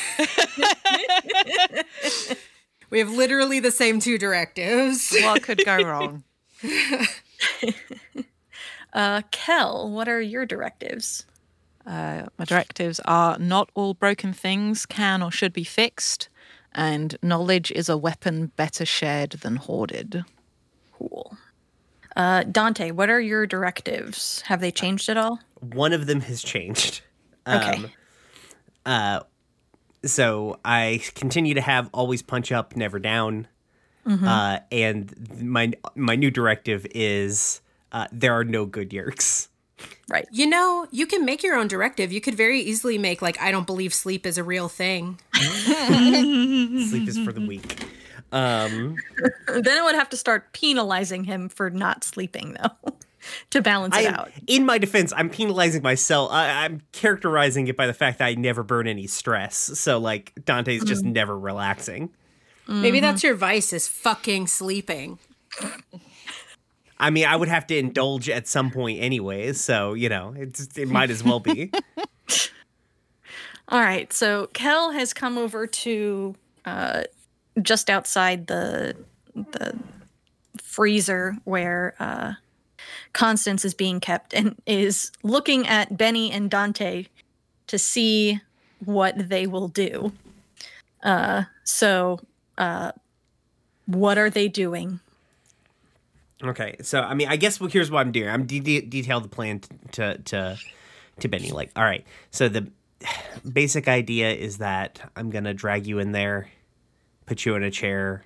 we 2.91 2.99
have 3.01 3.11
literally 3.11 3.61
the 3.61 3.71
same 3.71 3.99
two 3.99 4.19
directives. 4.19 5.17
What 5.23 5.43
could 5.43 5.65
go 5.65 5.83
wrong? 5.83 6.23
Uh, 8.93 9.21
Kel, 9.31 9.91
what 9.91 10.09
are 10.09 10.23
your 10.23 10.47
directives? 10.47 11.27
Uh, 11.87 12.25
my 12.39 12.47
directives 12.47 12.99
are 13.05 13.39
not 13.39 13.69
all 13.75 13.93
broken 13.93 14.33
things 14.33 14.87
can 14.87 15.23
or 15.23 15.31
should 15.31 15.53
be 15.53 15.65
fixed, 15.65 16.31
and 16.77 17.17
knowledge 17.23 17.73
is 17.73 17.89
a 17.89 17.97
weapon 17.97 18.53
better 18.57 18.87
shared 18.87 19.31
than 19.33 19.57
hoarded. 19.57 20.25
Cool. 20.93 21.37
Uh, 22.15 22.45
Dante, 22.45 22.93
what 22.93 23.11
are 23.11 23.21
your 23.21 23.47
directives? 23.47 24.43
Have 24.43 24.61
they 24.61 24.71
changed 24.71 25.09
at 25.09 25.17
all? 25.17 25.41
One 25.61 25.93
of 25.93 26.07
them 26.07 26.21
has 26.21 26.43
changed. 26.43 27.01
Okay. 27.49 27.77
Um, 27.77 27.91
uh, 28.85 29.21
so 30.05 30.59
I 30.65 31.01
continue 31.15 31.55
to 31.55 31.61
have 31.61 31.89
always 31.93 32.23
punch 32.23 32.51
up, 32.51 32.75
never 32.75 32.99
down. 32.99 33.47
Uh, 34.05 34.59
and 34.73 35.41
my 35.41 35.73
my 35.95 36.17
new 36.17 36.33
directive 36.33 36.89
is 36.93 37.61
uh, 37.93 38.09
there 38.11 38.33
are 38.33 38.43
no 38.43 38.67
good 38.67 38.91
yeerks. 38.91 39.47
Right. 40.09 40.27
You 40.31 40.47
know, 40.47 40.87
you 40.91 41.07
can 41.07 41.25
make 41.25 41.43
your 41.43 41.57
own 41.57 41.69
directive. 41.69 42.13
You 42.13 42.21
could 42.21 42.35
very 42.35 42.61
easily 42.61 42.97
make, 42.97 43.21
like, 43.21 43.41
I 43.41 43.51
don't 43.51 43.67
believe 43.67 43.93
sleep 43.93 44.25
is 44.25 44.39
a 44.39 44.45
real 44.45 44.69
thing. 44.69 45.19
Sleep 45.35 47.09
is 47.09 47.19
for 47.19 47.33
the 47.33 47.45
weak. 47.47 47.85
Um, 48.33 48.97
Then 49.49 49.79
I 49.79 49.83
would 49.83 49.95
have 49.95 50.09
to 50.11 50.17
start 50.17 50.53
penalizing 50.53 51.25
him 51.25 51.49
for 51.49 51.71
not 51.71 52.05
sleeping, 52.05 52.57
though, 52.61 52.97
to 53.51 53.61
balance 53.61 53.97
it 53.97 54.07
am, 54.07 54.15
out. 54.15 54.31
in 54.47 54.65
my 54.65 54.79
defense, 54.79 55.13
I'm 55.17 55.31
penalizing 55.31 55.83
myself. 55.83 56.31
I, 56.31 56.65
I'm 56.65 56.83
characterizing 56.93 57.67
it 57.67 57.77
by 57.77 57.87
the 57.87 57.95
fact 57.95 58.19
that 58.19 58.27
I 58.27 58.35
never 58.35 58.63
burn 58.63 58.87
any 58.87 59.07
stress. 59.07 59.57
So 59.57 59.99
like 59.99 60.33
Dante's 60.45 60.85
just 60.85 61.05
never 61.05 61.39
relaxing. 61.39 62.11
Maybe 62.69 62.99
that's 62.99 63.23
your 63.23 63.35
vice 63.35 63.73
is 63.73 63.87
fucking 63.87 64.49
sleeping. 64.49 65.21
I 66.99 67.11
mean, 67.11 67.27
I 67.27 67.37
would 67.37 67.49
have 67.49 67.67
to 67.69 67.77
indulge 67.77 68.29
at 68.29 68.47
some 68.47 68.71
point 68.71 69.01
anyways. 69.01 69.61
So 69.61 69.95
you 69.95 70.09
know, 70.09 70.35
it's 70.37 70.77
it 70.77 70.89
might 70.89 71.11
as 71.11 71.23
well 71.23 71.41
be. 71.41 71.71
All 73.69 73.81
right. 73.81 74.13
So 74.13 74.49
Kel 74.53 74.93
has 74.93 75.13
come 75.13 75.37
over 75.39 75.67
to 75.67 76.35
uh, 76.65 77.03
just 77.61 77.91
outside 77.91 78.47
the 78.47 78.97
the 79.35 79.77
freezer 80.63 81.37
where 81.45 81.95
uh, 81.99 82.35
Constance 83.13 83.65
is 83.65 83.75
being 83.75 84.01
kept 84.01 84.35
and 84.35 84.57
is 84.67 85.11
looking 85.23 85.67
at 85.67 85.97
Benny 85.97 86.31
and 86.31 86.51
Dante 86.51 87.07
to 87.67 87.79
see 87.79 88.41
what 88.85 89.29
they 89.29 89.47
will 89.47 89.69
do. 89.69 90.13
Uh, 91.03 91.45
so, 91.65 92.21
uh, 92.59 92.93
what 93.87 94.19
are 94.19 94.31
they 94.31 94.49
doing? 94.49 95.01
Okay, 96.49 96.77
so 96.83 97.01
I 97.01 97.15
mean, 97.15 97.29
I 97.29 97.37
guess 97.37 97.61
well, 97.61 97.71
here's 97.71 97.91
what 97.91 98.01
I'm 98.01 98.13
doing. 98.13 98.29
I'm 98.29 98.47
de- 98.47 98.61
de- 98.61 98.83
detailed 98.83 99.25
the 99.25 99.29
plan 99.29 99.61
t- 99.61 99.69
to 99.93 100.19
to 100.19 100.59
to 101.21 101.29
Benny. 101.29 101.51
Like, 101.51 101.71
all 101.77 101.85
right, 101.85 102.05
so 102.31 102.49
the 102.49 102.71
basic 103.53 103.89
idea 103.89 104.33
is 104.33 104.59
that 104.59 105.11
I'm 105.17 105.31
gonna 105.31 105.55
drag 105.55 105.87
you 105.87 105.99
in 105.99 106.13
there, 106.13 106.49
put 107.27 107.45
you 107.45 107.55
in 107.55 107.63
a 107.63 107.71
chair, 107.71 108.25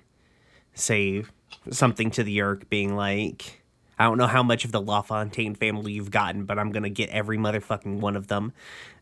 say 0.73 1.23
something 1.69 2.11
to 2.11 2.23
the 2.23 2.37
Yeerk, 2.37 2.69
being 2.69 2.95
like, 2.95 3.61
I 3.99 4.05
don't 4.05 4.17
know 4.17 4.27
how 4.27 4.43
much 4.43 4.65
of 4.65 4.71
the 4.71 4.81
LaFontaine 4.81 5.55
family 5.55 5.93
you've 5.93 6.11
gotten, 6.11 6.45
but 6.45 6.57
I'm 6.57 6.71
gonna 6.71 6.89
get 6.89 7.09
every 7.09 7.37
motherfucking 7.37 7.99
one 7.99 8.15
of 8.15 8.27
them, 8.27 8.53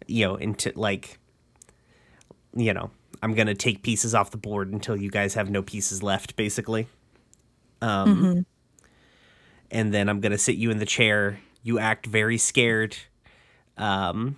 you 0.08 0.28
know, 0.28 0.36
into 0.36 0.72
like, 0.76 1.20
you 2.56 2.74
know, 2.74 2.92
I'm 3.22 3.34
gonna 3.34 3.56
take 3.56 3.84
pieces 3.84 4.16
off 4.16 4.32
the 4.32 4.38
board 4.38 4.72
until 4.72 4.96
you 4.96 5.10
guys 5.10 5.34
have 5.34 5.50
no 5.50 5.62
pieces 5.62 6.04
left, 6.04 6.36
basically. 6.36 6.88
Um 7.82 8.46
and 9.72 9.94
then 9.94 10.10
I'm 10.10 10.20
gonna 10.20 10.38
sit 10.38 10.56
you 10.56 10.72
in 10.72 10.80
the 10.80 10.86
chair. 10.86 11.40
You 11.64 11.80
act 11.80 12.06
very 12.06 12.38
scared, 12.38 12.98
um, 13.78 14.38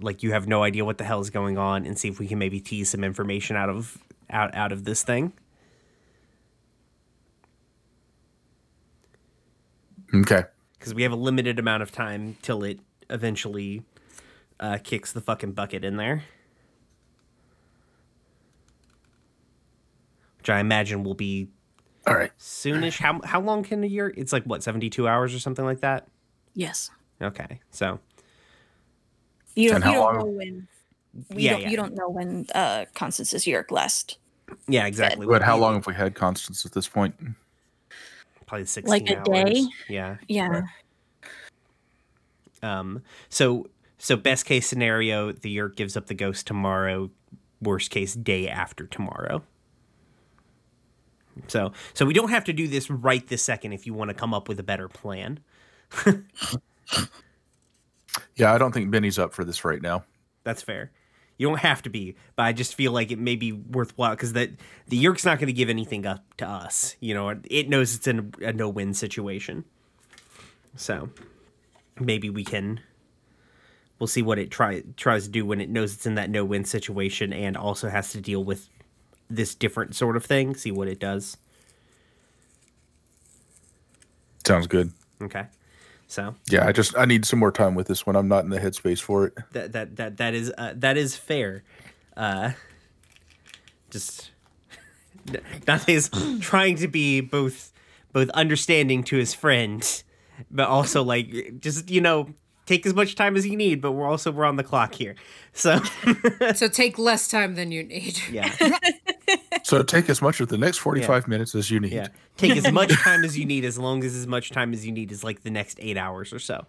like 0.00 0.22
you 0.22 0.32
have 0.32 0.46
no 0.46 0.62
idea 0.62 0.84
what 0.84 0.98
the 0.98 1.04
hell 1.04 1.20
is 1.20 1.30
going 1.30 1.58
on, 1.58 1.84
and 1.84 1.98
see 1.98 2.08
if 2.08 2.18
we 2.18 2.26
can 2.26 2.38
maybe 2.38 2.60
tease 2.60 2.90
some 2.90 3.04
information 3.04 3.56
out 3.56 3.68
of 3.68 3.98
out 4.30 4.54
out 4.54 4.72
of 4.72 4.84
this 4.84 5.02
thing. 5.02 5.32
Okay. 10.14 10.44
Because 10.78 10.94
we 10.94 11.02
have 11.02 11.12
a 11.12 11.16
limited 11.16 11.58
amount 11.58 11.82
of 11.82 11.90
time 11.90 12.36
till 12.42 12.62
it 12.62 12.78
eventually 13.10 13.82
uh, 14.60 14.78
kicks 14.82 15.12
the 15.12 15.20
fucking 15.20 15.52
bucket 15.52 15.84
in 15.84 15.96
there, 15.96 16.22
which 20.38 20.50
I 20.50 20.60
imagine 20.60 21.02
will 21.02 21.14
be 21.14 21.48
All 22.06 22.14
right. 22.14 22.30
soonish. 22.38 22.98
How 23.00 23.20
how 23.24 23.40
long 23.40 23.62
can 23.62 23.82
a 23.82 23.86
year? 23.86 24.12
It's 24.16 24.32
like 24.32 24.44
what 24.44 24.62
seventy 24.62 24.90
two 24.90 25.08
hours 25.08 25.34
or 25.34 25.38
something 25.38 25.64
like 25.64 25.80
that. 25.80 26.06
Yes. 26.54 26.90
Okay, 27.22 27.60
so 27.70 27.98
You 29.54 29.70
don't, 29.70 29.84
you 29.84 29.92
don't 29.92 30.18
know 30.18 30.24
when. 30.26 30.68
You, 31.14 31.24
Yeah, 31.36 31.52
don't, 31.52 31.62
yeah. 31.62 31.68
you 31.70 31.76
don't 31.76 31.94
know 31.94 32.08
when 32.08 32.46
uh, 32.54 32.84
Constance's 32.94 33.44
Yeerk 33.44 33.70
last. 33.70 34.18
yeah, 34.68 34.86
exactly. 34.86 35.26
But 35.26 35.42
how 35.42 35.56
long 35.56 35.74
have 35.74 35.86
we 35.86 35.94
had 35.94 36.14
Constance 36.14 36.66
at 36.66 36.72
this 36.72 36.88
point? 36.88 37.14
Probably 38.46 38.66
sixteen 38.66 38.90
Like 38.90 39.10
a 39.10 39.18
hours. 39.18 39.50
day? 39.52 39.64
Yeah. 39.88 40.16
Yeah. 40.28 40.62
Um. 42.62 43.02
So 43.28 43.66
so 43.98 44.16
best 44.16 44.44
case 44.44 44.66
scenario, 44.66 45.32
the 45.32 45.56
Yeerk 45.56 45.76
gives 45.76 45.96
up 45.96 46.06
the 46.06 46.14
ghost 46.14 46.46
tomorrow. 46.46 47.10
Worst 47.62 47.90
case, 47.90 48.14
day 48.14 48.48
after 48.48 48.86
tomorrow. 48.86 49.42
So 51.48 51.72
so 51.94 52.06
we 52.06 52.14
don't 52.14 52.30
have 52.30 52.44
to 52.44 52.52
do 52.52 52.68
this 52.68 52.90
right 52.90 53.26
this 53.26 53.42
second 53.42 53.72
if 53.72 53.86
you 53.86 53.94
want 53.94 54.08
to 54.08 54.14
come 54.14 54.32
up 54.32 54.48
with 54.48 54.58
a 54.60 54.64
better 54.64 54.88
plan. 54.88 55.40
Yeah, 58.36 58.52
I 58.52 58.58
don't 58.58 58.72
think 58.72 58.90
Benny's 58.90 59.18
up 59.18 59.32
for 59.32 59.44
this 59.44 59.64
right 59.64 59.80
now. 59.80 60.04
That's 60.44 60.62
fair. 60.62 60.90
You 61.36 61.48
don't 61.48 61.60
have 61.60 61.82
to 61.82 61.90
be, 61.90 62.14
but 62.36 62.44
I 62.44 62.52
just 62.52 62.74
feel 62.74 62.92
like 62.92 63.10
it 63.10 63.18
may 63.18 63.34
be 63.34 63.50
worthwhile 63.52 64.12
because 64.12 64.34
that 64.34 64.50
the 64.86 64.96
Yeerk's 64.96 65.24
not 65.24 65.38
going 65.38 65.48
to 65.48 65.52
give 65.52 65.68
anything 65.68 66.06
up 66.06 66.22
to 66.36 66.48
us. 66.48 66.94
You 67.00 67.14
know, 67.14 67.40
it 67.50 67.68
knows 67.68 67.94
it's 67.94 68.06
in 68.06 68.32
a, 68.40 68.48
a 68.48 68.52
no-win 68.52 68.94
situation. 68.94 69.64
So 70.76 71.10
maybe 71.98 72.30
we 72.30 72.44
can. 72.44 72.80
We'll 73.98 74.06
see 74.06 74.22
what 74.22 74.38
it 74.38 74.50
try 74.50 74.82
tries 74.96 75.24
to 75.24 75.30
do 75.30 75.44
when 75.44 75.60
it 75.60 75.70
knows 75.70 75.94
it's 75.94 76.06
in 76.06 76.14
that 76.16 76.30
no-win 76.30 76.64
situation 76.64 77.32
and 77.32 77.56
also 77.56 77.88
has 77.88 78.10
to 78.12 78.20
deal 78.20 78.44
with 78.44 78.68
this 79.30 79.54
different 79.54 79.94
sort 79.94 80.16
of 80.16 80.24
thing. 80.24 80.54
See 80.54 80.70
what 80.70 80.88
it 80.88 80.98
does. 81.00 81.36
Sounds 84.46 84.66
good. 84.66 84.92
Okay. 85.22 85.46
So 86.06 86.34
Yeah, 86.50 86.66
I 86.66 86.72
just 86.72 86.96
I 86.96 87.06
need 87.06 87.24
some 87.24 87.38
more 87.38 87.50
time 87.52 87.74
with 87.74 87.86
this 87.88 88.06
one. 88.06 88.14
I'm 88.16 88.28
not 88.28 88.44
in 88.44 88.50
the 88.50 88.58
headspace 88.60 89.00
for 89.00 89.26
it. 89.26 89.34
that 89.52 89.72
that 89.72 89.96
that 89.96 90.16
that 90.18 90.34
is 90.34 90.52
uh, 90.58 90.74
that 90.76 90.96
is 90.96 91.16
fair. 91.16 91.62
Uh, 92.16 92.52
just 93.90 94.30
Dante's 95.64 96.10
trying 96.40 96.76
to 96.76 96.88
be 96.88 97.20
both 97.20 97.72
both 98.12 98.28
understanding 98.30 99.02
to 99.04 99.16
his 99.16 99.32
friend, 99.34 100.02
but 100.50 100.68
also 100.68 101.02
like 101.02 101.58
just 101.60 101.90
you 101.90 102.00
know 102.02 102.34
take 102.66 102.86
as 102.86 102.94
much 102.94 103.14
time 103.14 103.34
as 103.36 103.46
you 103.46 103.56
need. 103.56 103.80
But 103.80 103.92
we're 103.92 104.06
also 104.06 104.30
we're 104.30 104.44
on 104.44 104.56
the 104.56 104.62
clock 104.62 104.94
here, 104.94 105.16
so 105.54 105.80
So 106.54 106.68
take 106.68 106.98
less 106.98 107.28
time 107.28 107.54
than 107.54 107.72
you 107.72 107.82
need. 107.82 108.20
yeah, 108.30 108.54
So 109.62 109.82
take 109.82 110.10
as 110.10 110.20
much 110.20 110.40
of 110.40 110.48
the 110.48 110.58
next 110.58 110.78
45 110.78 111.26
minutes 111.28 111.54
as 111.54 111.70
you 111.70 111.80
need. 111.80 111.92
yeah. 111.92 112.08
Take 112.36 112.56
as 112.56 112.70
much 112.70 112.92
time 113.02 113.24
as 113.24 113.38
you 113.38 113.46
need, 113.46 113.64
as 113.64 113.78
long 113.78 114.04
as 114.04 114.14
as 114.14 114.26
much 114.26 114.50
time 114.50 114.72
as 114.72 114.84
you 114.84 114.92
need 114.92 115.10
is 115.12 115.24
like 115.24 115.42
the 115.42 115.50
next 115.50 115.78
eight 115.80 115.96
hours 115.96 116.32
or 116.32 116.38
so. 116.38 116.66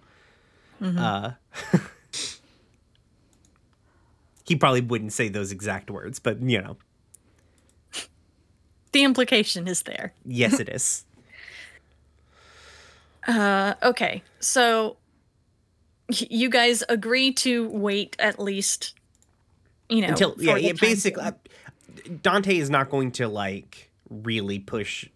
Uh, 0.81 1.31
he 4.45 4.55
probably 4.55 4.81
wouldn't 4.81 5.13
say 5.13 5.29
those 5.29 5.51
exact 5.51 5.89
words, 5.89 6.19
but 6.19 6.41
you 6.41 6.62
know, 6.62 6.77
The 8.91 9.03
implication 9.03 9.67
is 9.67 9.83
there. 9.83 10.13
yes, 10.25 10.59
it 10.59 10.69
is. 10.74 11.05
Uh, 13.27 13.74
okay, 13.81 14.22
so 14.39 14.98
y- 16.09 16.27
you 16.29 16.50
guys 16.50 16.83
agree 16.87 17.33
to 17.33 17.68
wait 17.70 18.15
at 18.20 18.39
least, 18.39 18.94
you 19.89 20.01
know, 20.01 20.09
until 20.09 20.35
for 20.35 20.44
yeah, 20.44 20.55
yeah 20.57 20.74
basically 20.79 21.24
frame. 21.24 21.35
Dante 22.22 22.57
is 22.57 22.70
not 22.70 22.89
going 22.89 23.11
to 23.13 23.27
like 23.27 23.91
really 24.09 24.59
push 24.59 25.07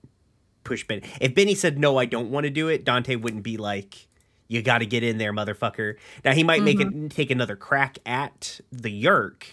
push 0.63 0.85
ben 0.85 1.01
if 1.21 1.33
benny 1.33 1.55
said 1.55 1.79
no 1.79 1.97
i 1.97 2.05
don't 2.05 2.31
want 2.31 2.43
to 2.43 2.49
do 2.49 2.67
it 2.67 2.83
dante 2.83 3.15
wouldn't 3.15 3.43
be 3.43 3.55
like 3.55 4.07
you 4.47 4.61
got 4.61 4.79
to 4.79 4.85
get 4.85 5.03
in 5.03 5.17
there 5.17 5.31
motherfucker 5.31 5.95
now 6.25 6.33
he 6.33 6.43
might 6.43 6.61
make 6.61 6.79
it 6.79 7.09
take 7.11 7.31
another 7.31 7.55
crack 7.55 7.97
at 8.05 8.59
the 8.71 9.03
yeerk 9.03 9.43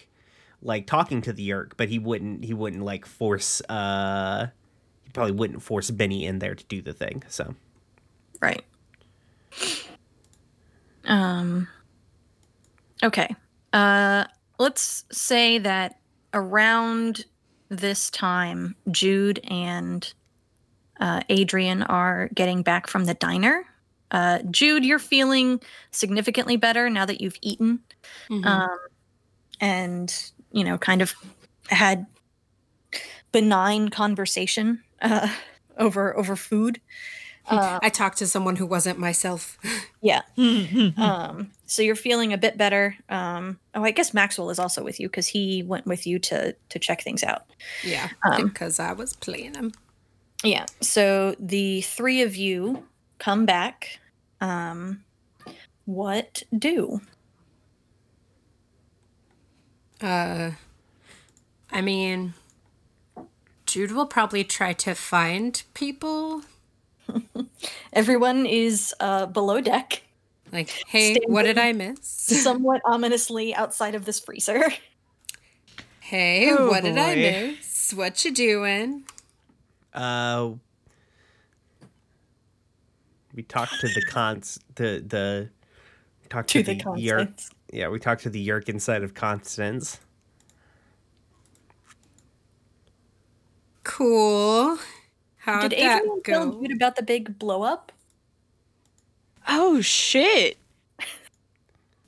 like 0.61 0.85
talking 0.85 1.21
to 1.21 1.31
the 1.31 1.47
yeerk 1.49 1.73
but 1.77 1.87
he 1.87 1.97
wouldn't 1.97 2.43
he 2.43 2.53
wouldn't 2.53 2.83
like 2.83 3.05
force 3.05 3.61
uh 3.69 4.47
he 5.03 5.09
probably 5.11 5.31
wouldn't 5.31 5.61
force 5.61 5.89
benny 5.91 6.25
in 6.25 6.39
there 6.39 6.55
to 6.55 6.65
do 6.65 6.81
the 6.81 6.93
thing 6.93 7.23
so 7.27 7.55
Right. 8.41 8.63
Um 11.05 11.67
okay. 13.03 13.35
Uh 13.73 14.25
let's 14.59 15.05
say 15.11 15.57
that 15.59 15.99
around 16.33 17.25
this 17.69 18.09
time 18.09 18.75
Jude 18.91 19.39
and 19.49 20.13
uh, 20.99 21.21
Adrian 21.29 21.83
are 21.83 22.29
getting 22.35 22.63
back 22.63 22.87
from 22.87 23.05
the 23.05 23.13
diner. 23.15 23.65
Uh, 24.11 24.39
Jude, 24.51 24.85
you're 24.85 24.99
feeling 24.99 25.59
significantly 25.91 26.57
better 26.57 26.89
now 26.89 27.05
that 27.05 27.21
you've 27.21 27.37
eaten 27.41 27.79
Mhm. 28.29 28.45
um, 28.45 28.77
and 29.61 30.31
you 30.51 30.63
know 30.63 30.77
kind 30.77 31.01
of 31.01 31.13
had 31.69 32.05
benign 33.31 33.89
conversation 33.89 34.83
uh, 35.01 35.29
over 35.77 36.15
over 36.17 36.35
food. 36.35 36.79
Uh, 37.47 37.79
I 37.81 37.89
talked 37.89 38.17
to 38.17 38.27
someone 38.27 38.57
who 38.57 38.65
wasn't 38.65 38.99
myself. 38.99 39.57
yeah. 40.01 40.21
um, 40.37 41.51
so 41.65 41.81
you're 41.81 41.95
feeling 41.95 42.33
a 42.33 42.37
bit 42.37 42.57
better. 42.57 42.97
Um, 43.09 43.59
oh, 43.73 43.83
I 43.83 43.91
guess 43.91 44.13
Maxwell 44.13 44.49
is 44.49 44.59
also 44.59 44.83
with 44.83 44.99
you 44.99 45.07
because 45.07 45.27
he 45.27 45.63
went 45.63 45.85
with 45.85 46.05
you 46.05 46.19
to 46.19 46.55
to 46.69 46.79
check 46.79 47.01
things 47.01 47.23
out. 47.23 47.45
yeah, 47.83 48.09
Um, 48.23 48.47
because 48.47 48.79
I 48.79 48.93
was 48.93 49.15
playing 49.15 49.55
him. 49.55 49.71
Yeah. 50.43 50.65
So 50.81 51.35
the 51.39 51.81
three 51.81 52.21
of 52.21 52.35
you 52.35 52.83
come 53.17 53.45
back. 53.45 53.99
Um, 54.41 55.03
what 55.85 56.43
do? 56.55 57.01
Uh, 60.01 60.51
I 61.71 61.81
mean, 61.81 62.33
Jude 63.65 63.91
will 63.91 64.05
probably 64.05 64.43
try 64.43 64.73
to 64.73 64.93
find 64.93 65.61
people. 65.73 66.43
Everyone 67.93 68.45
is 68.45 68.93
uh, 68.99 69.25
below 69.27 69.61
deck, 69.61 70.03
Like, 70.51 70.69
hey, 70.87 71.17
what 71.27 71.43
did 71.43 71.57
I 71.57 71.73
miss? 71.73 71.99
somewhat 72.01 72.81
ominously 72.85 73.53
outside 73.55 73.95
of 73.95 74.05
this 74.05 74.19
freezer. 74.19 74.69
Hey, 75.99 76.49
Oh, 76.51 76.67
what 76.67 76.83
did 76.83 76.97
I 76.97 77.15
miss? 77.15 77.93
What 77.93 78.23
you 78.23 78.33
doing? 78.33 79.03
Uh, 79.93 80.51
we 83.33 83.43
talked 83.43 83.79
to 83.81 83.87
the 83.87 84.01
cons 84.09 84.59
the 84.75 85.03
the 85.05 85.49
we 86.23 86.29
talked 86.29 86.49
to, 86.51 86.63
to 86.63 86.71
the 86.71 86.75
the, 86.77 87.01
yeerk. 87.01 87.49
Yeah, 87.73 87.89
we 87.89 87.99
talked 87.99 88.23
to 88.23 88.29
the 88.29 88.45
yeerk 88.47 88.69
inside 88.69 89.03
of 89.03 89.13
Constance. 89.13 89.99
Cool. 93.83 94.77
How'd 95.47 95.71
Did 95.71 95.79
that 95.79 96.03
Adrian 96.03 96.21
tell? 96.23 96.51
Jude 96.51 96.73
about 96.73 96.95
the 96.97 97.03
big 97.03 97.39
blow 97.39 97.63
up? 97.63 97.91
Oh 99.47 99.81
shit. 99.81 100.57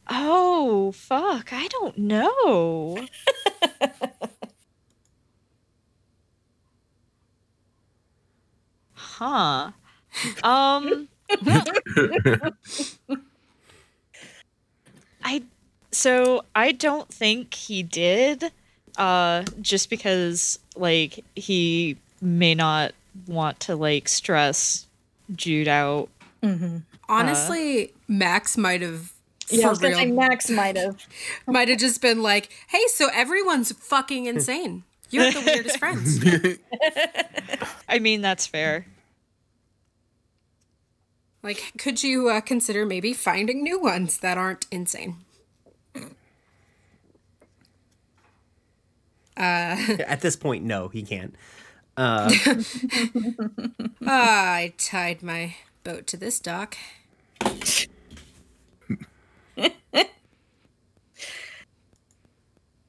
Oh 0.10 0.91
fuck, 0.91 1.54
I 1.54 1.67
don't 1.67 1.97
know. 1.97 3.08
huh. 8.93 9.71
Um 10.43 11.08
I 15.23 15.43
so 15.91 16.43
I 16.56 16.71
don't 16.71 17.10
think 17.10 17.54
he 17.54 17.84
did 17.84 18.52
uh 18.97 19.43
just 19.62 19.89
because 19.89 20.60
like 20.75 21.23
he 21.36 21.97
may 22.21 22.56
not 22.56 22.93
want 23.28 23.60
to 23.62 23.76
like 23.76 24.08
stress 24.08 24.88
Jude 25.36 25.68
out 25.68 26.10
Mm-hmm. 26.42 26.78
Honestly, 27.08 27.94
Max 28.08 28.58
might 28.58 28.82
have. 28.82 29.14
Yeah, 29.50 29.62
I 29.62 29.64
for 29.64 29.70
was 29.70 29.80
gonna 29.80 29.96
say 29.96 30.06
real, 30.06 30.16
Max 30.16 30.50
might 30.50 30.78
have. 30.78 31.06
might 31.48 31.68
have 31.70 31.80
just 31.80 32.02
been 32.02 32.22
like, 32.22 32.50
"Hey, 32.68 32.86
so 32.88 33.10
everyone's 33.14 33.72
fucking 33.72 34.26
insane. 34.26 34.84
You 35.10 35.22
have 35.22 35.34
the 35.34 35.42
weirdest 35.42 35.80
friends." 35.80 36.20
I 37.90 38.00
mean 38.00 38.22
that's 38.22 38.46
fair. 38.46 38.86
Like, 41.42 41.72
could 41.78 42.04
you 42.04 42.30
uh, 42.30 42.42
consider 42.42 42.86
maybe 42.86 43.14
finding 43.14 43.64
new 43.64 43.80
ones 43.80 44.18
that 44.18 44.38
aren't 44.38 44.66
insane? 44.72 45.18
At 49.38 50.20
this 50.20 50.36
point, 50.36 50.66
no, 50.66 50.90
he 50.90 51.02
can't. 51.02 51.34
Uh, 52.00 52.32
I 54.06 54.72
tied 54.78 55.22
my 55.22 55.56
boat 55.84 56.08
to 56.08 56.16
this 56.16 56.40
dock. 56.40 56.78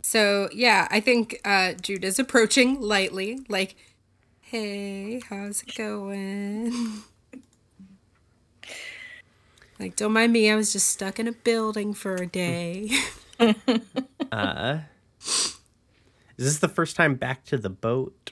so 0.01 0.49
yeah, 0.53 0.87
I 0.92 1.01
think 1.01 1.40
uh, 1.44 1.73
Jude 1.73 2.05
is 2.05 2.20
approaching 2.20 2.81
lightly, 2.81 3.40
like, 3.49 3.75
"Hey, 4.42 5.20
how's 5.29 5.64
it 5.64 5.75
going?" 5.75 7.03
like, 9.81 9.96
don't 9.96 10.12
mind 10.12 10.33
me. 10.33 10.53
I 10.53 10.55
was 10.55 10.73
just 10.73 10.88
stuck 10.88 11.18
in 11.18 11.27
a 11.27 11.33
building 11.33 11.94
for 11.94 12.14
a 12.14 12.29
day. 12.29 12.90
uh, 14.31 14.79
is 15.20 15.57
this 16.37 16.59
the 16.61 16.68
first 16.68 16.94
time 16.94 17.16
back 17.16 17.44
to 17.46 17.59
the 17.59 17.70
boat? 17.70 18.30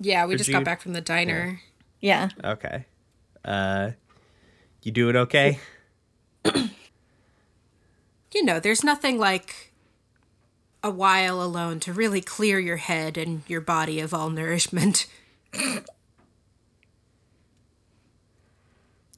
Yeah, 0.00 0.26
we 0.26 0.34
For 0.34 0.38
just 0.38 0.50
got 0.50 0.64
back 0.64 0.80
from 0.80 0.92
the 0.92 1.00
diner. 1.00 1.60
Yeah. 2.00 2.30
Okay. 2.42 2.86
Uh, 3.44 3.90
you 4.82 4.90
doing 4.90 5.16
okay? 5.16 5.60
you 6.54 8.42
know, 8.42 8.58
there's 8.58 8.82
nothing 8.82 9.18
like 9.18 9.72
a 10.82 10.90
while 10.90 11.42
alone 11.42 11.78
to 11.80 11.92
really 11.92 12.22
clear 12.22 12.58
your 12.58 12.78
head 12.78 13.18
and 13.18 13.42
your 13.46 13.60
body 13.60 14.00
of 14.00 14.12
all 14.12 14.30
nourishment. 14.30 15.06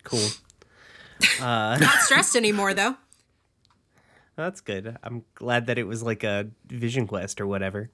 Cool. 0.05 0.29
Not 1.41 2.01
stressed 2.01 2.37
anymore, 2.37 2.75
though. 2.75 2.97
That's 4.37 4.61
good. 4.61 4.97
I'm 5.03 5.25
glad 5.35 5.67
that 5.67 5.79
it 5.79 5.85
was 5.85 6.03
like 6.03 6.25
a 6.25 6.49
vision 6.67 7.07
quest 7.07 7.41
or 7.41 7.47
whatever. 7.47 7.91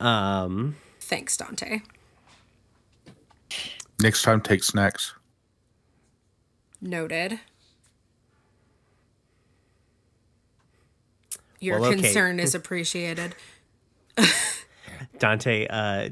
Um, 0.00 0.76
Thanks, 1.00 1.36
Dante. 1.36 1.80
Next 4.04 4.20
time, 4.22 4.42
take 4.42 4.62
snacks. 4.62 5.14
Noted. 6.82 7.40
Your 11.58 11.80
Well, 11.80 11.90
okay. 11.90 12.02
concern 12.02 12.38
is 12.38 12.54
appreciated. 12.54 13.34
Dante 15.18 15.66
uh, 15.70 16.10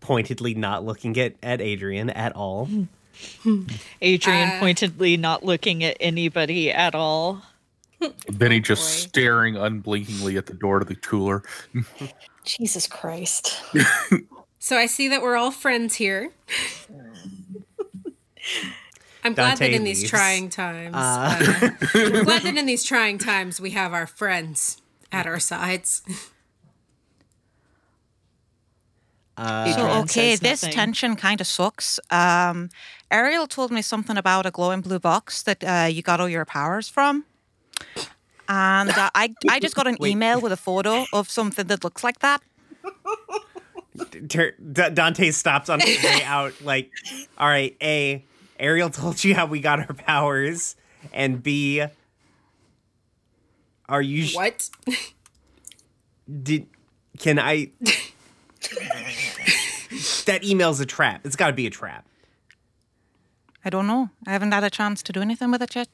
pointedly 0.00 0.54
not 0.54 0.86
looking 0.86 1.18
at, 1.18 1.34
at 1.42 1.60
Adrian 1.60 2.08
at 2.08 2.34
all. 2.34 2.70
Adrian 4.00 4.48
Uh, 4.48 4.58
pointedly 4.58 5.18
not 5.18 5.44
looking 5.44 5.84
at 5.84 5.98
anybody 6.00 6.72
at 6.72 6.94
all. 6.94 7.42
Benny 8.30 8.58
just 8.58 8.80
boy. 8.80 9.08
staring 9.08 9.56
unblinkingly 9.58 10.38
at 10.38 10.46
the 10.46 10.54
door 10.54 10.78
to 10.78 10.86
the 10.86 10.94
cooler. 10.96 11.42
Jesus 12.46 12.86
Christ. 12.86 13.60
So 14.64 14.76
I 14.76 14.86
see 14.86 15.08
that 15.08 15.20
we're 15.22 15.34
all 15.36 15.50
friends 15.50 15.96
here. 15.96 16.30
I'm 19.24 19.34
glad 19.34 19.58
Dante 19.58 19.70
that 19.70 19.76
in 19.76 19.82
these 19.82 20.08
trying 20.08 20.50
times, 20.50 20.94
Uh. 20.94 20.98
uh, 21.64 21.70
I'm 21.94 22.24
glad 22.24 22.42
that 22.42 22.56
in 22.56 22.64
these 22.66 22.84
trying 22.84 23.18
times 23.18 23.60
we 23.60 23.70
have 23.70 23.92
our 23.92 24.06
friends 24.06 24.80
at 25.10 25.26
our 25.26 25.40
sides. 25.40 26.02
Uh, 29.36 29.72
So 29.72 29.90
okay, 30.02 30.36
this 30.36 30.62
nothing. 30.62 30.74
tension 30.76 31.16
kind 31.16 31.40
of 31.40 31.46
sucks. 31.48 31.98
Um, 32.10 32.68
Ariel 33.10 33.48
told 33.48 33.72
me 33.72 33.82
something 33.82 34.16
about 34.16 34.46
a 34.46 34.50
glowing 34.52 34.80
blue 34.80 35.00
box 35.00 35.42
that 35.42 35.64
uh, 35.64 35.88
you 35.90 36.02
got 36.02 36.20
all 36.20 36.28
your 36.28 36.44
powers 36.44 36.88
from, 36.88 37.24
and 38.48 38.90
uh, 38.90 39.10
I 39.14 39.34
I 39.48 39.58
just 39.58 39.74
got 39.74 39.86
an 39.88 39.96
Wait. 39.98 40.12
email 40.12 40.40
with 40.40 40.52
a 40.52 40.56
photo 40.56 41.06
of 41.12 41.28
something 41.28 41.66
that 41.66 41.82
looks 41.82 42.04
like 42.04 42.20
that. 42.20 42.42
Ter- 44.28 44.52
D- 44.52 44.90
Dante 44.94 45.30
stops 45.32 45.68
on 45.68 45.80
his 45.80 46.02
way 46.02 46.22
out. 46.24 46.54
Like, 46.62 46.90
all 47.36 47.48
right, 47.48 47.76
A, 47.82 48.24
Ariel 48.58 48.90
told 48.90 49.22
you 49.22 49.34
how 49.34 49.46
we 49.46 49.60
got 49.60 49.80
our 49.80 49.94
powers, 49.94 50.76
and 51.12 51.42
B, 51.42 51.82
are 53.88 54.02
you 54.02 54.24
sh- 54.24 54.34
What? 54.36 54.70
did? 56.42 56.66
Can 57.18 57.38
I? 57.38 57.68
that 60.26 60.40
email's 60.44 60.80
a 60.80 60.86
trap. 60.86 61.20
It's 61.26 61.36
got 61.36 61.48
to 61.48 61.52
be 61.52 61.66
a 61.66 61.70
trap. 61.70 62.06
I 63.64 63.70
don't 63.70 63.86
know. 63.86 64.08
I 64.26 64.32
haven't 64.32 64.52
had 64.52 64.64
a 64.64 64.70
chance 64.70 65.02
to 65.04 65.12
do 65.12 65.20
anything 65.20 65.50
with 65.50 65.62
it 65.62 65.74
yet. 65.76 65.88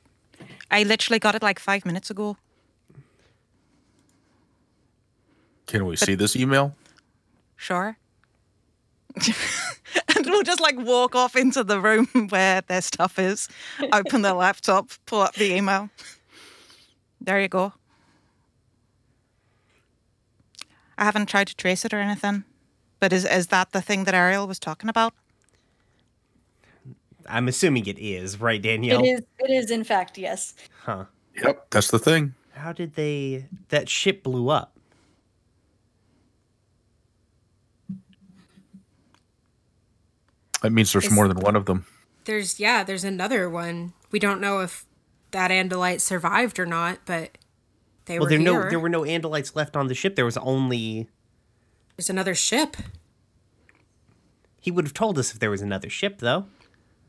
I 0.70 0.84
literally 0.84 1.18
got 1.18 1.34
it 1.34 1.42
like 1.42 1.58
five 1.58 1.84
minutes 1.84 2.10
ago. 2.10 2.36
Can 5.66 5.84
we 5.84 5.96
see 5.96 6.14
this 6.14 6.36
email? 6.36 6.74
Sure. 7.58 7.98
and 10.16 10.26
we'll 10.26 10.44
just 10.44 10.60
like 10.60 10.78
walk 10.78 11.14
off 11.14 11.34
into 11.34 11.64
the 11.64 11.80
room 11.80 12.06
where 12.30 12.62
their 12.62 12.80
stuff 12.80 13.18
is, 13.18 13.48
open 13.92 14.22
the 14.22 14.32
laptop, 14.32 14.90
pull 15.04 15.20
up 15.20 15.34
the 15.34 15.52
email. 15.52 15.90
There 17.20 17.40
you 17.40 17.48
go. 17.48 17.72
I 20.96 21.04
haven't 21.04 21.26
tried 21.26 21.48
to 21.48 21.56
trace 21.56 21.84
it 21.84 21.92
or 21.92 21.98
anything, 21.98 22.44
but 23.00 23.12
is 23.12 23.24
is 23.24 23.48
that 23.48 23.72
the 23.72 23.82
thing 23.82 24.04
that 24.04 24.14
Ariel 24.14 24.46
was 24.46 24.58
talking 24.58 24.88
about? 24.88 25.12
I'm 27.28 27.48
assuming 27.48 27.86
it 27.86 27.98
is, 27.98 28.40
right, 28.40 28.62
Danielle? 28.62 29.04
It 29.04 29.08
is 29.08 29.20
it 29.40 29.50
is 29.50 29.70
in 29.70 29.82
fact, 29.84 30.16
yes. 30.16 30.54
Huh? 30.84 31.04
Yep, 31.42 31.70
that's 31.70 31.90
the 31.90 31.98
thing. 31.98 32.34
How 32.52 32.72
did 32.72 32.94
they? 32.94 33.46
That 33.68 33.88
ship 33.88 34.22
blew 34.22 34.48
up. 34.48 34.77
That 40.62 40.70
means 40.72 40.92
there's 40.92 41.06
Is- 41.06 41.12
more 41.12 41.28
than 41.28 41.38
one 41.40 41.56
of 41.56 41.66
them. 41.66 41.86
There's 42.24 42.60
yeah, 42.60 42.84
there's 42.84 43.04
another 43.04 43.48
one. 43.48 43.94
We 44.10 44.18
don't 44.18 44.40
know 44.40 44.60
if 44.60 44.84
that 45.30 45.50
Andalite 45.50 46.00
survived 46.00 46.58
or 46.58 46.66
not, 46.66 46.98
but 47.06 47.38
they 48.04 48.18
Well, 48.18 48.24
were 48.26 48.28
there 48.30 48.38
here. 48.38 48.52
no 48.64 48.68
there 48.70 48.80
were 48.80 48.88
no 48.88 49.02
Andalites 49.02 49.54
left 49.56 49.76
on 49.76 49.86
the 49.88 49.94
ship. 49.94 50.14
There 50.16 50.24
was 50.26 50.36
only. 50.36 51.08
There's 51.96 52.10
another 52.10 52.34
ship. 52.34 52.76
He 54.60 54.70
would 54.70 54.84
have 54.84 54.94
told 54.94 55.18
us 55.18 55.32
if 55.32 55.38
there 55.38 55.50
was 55.50 55.62
another 55.62 55.88
ship, 55.88 56.18
though. 56.18 56.46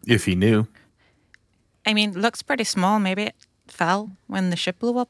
If 0.08 0.26
he 0.26 0.36
knew. 0.36 0.68
I 1.86 1.94
mean, 1.94 2.14
looks 2.14 2.42
pretty 2.42 2.64
small. 2.64 3.00
Maybe 3.00 3.24
it 3.24 3.36
fell 3.68 4.12
when 4.28 4.50
the 4.52 4.56
ship 4.56 4.80
blew 4.80 4.98
up. 4.98 5.10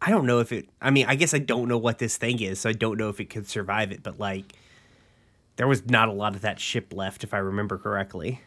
I 0.00 0.10
don't 0.10 0.26
know 0.26 0.40
if 0.40 0.52
it. 0.52 0.68
I 0.80 0.90
mean, 0.90 1.06
I 1.08 1.14
guess 1.14 1.32
I 1.32 1.38
don't 1.38 1.68
know 1.68 1.78
what 1.78 1.98
this 1.98 2.16
thing 2.16 2.40
is, 2.42 2.60
so 2.60 2.68
I 2.68 2.72
don't 2.74 2.98
know 2.98 3.08
if 3.08 3.18
it 3.20 3.30
could 3.30 3.48
survive 3.48 3.92
it. 3.92 4.02
But 4.02 4.18
like, 4.20 4.52
there 5.56 5.66
was 5.66 5.88
not 5.88 6.08
a 6.08 6.12
lot 6.12 6.34
of 6.34 6.42
that 6.42 6.60
ship 6.60 6.92
left, 6.92 7.24
if 7.24 7.32
I 7.34 7.38
remember 7.38 7.78
correctly. 7.78 8.40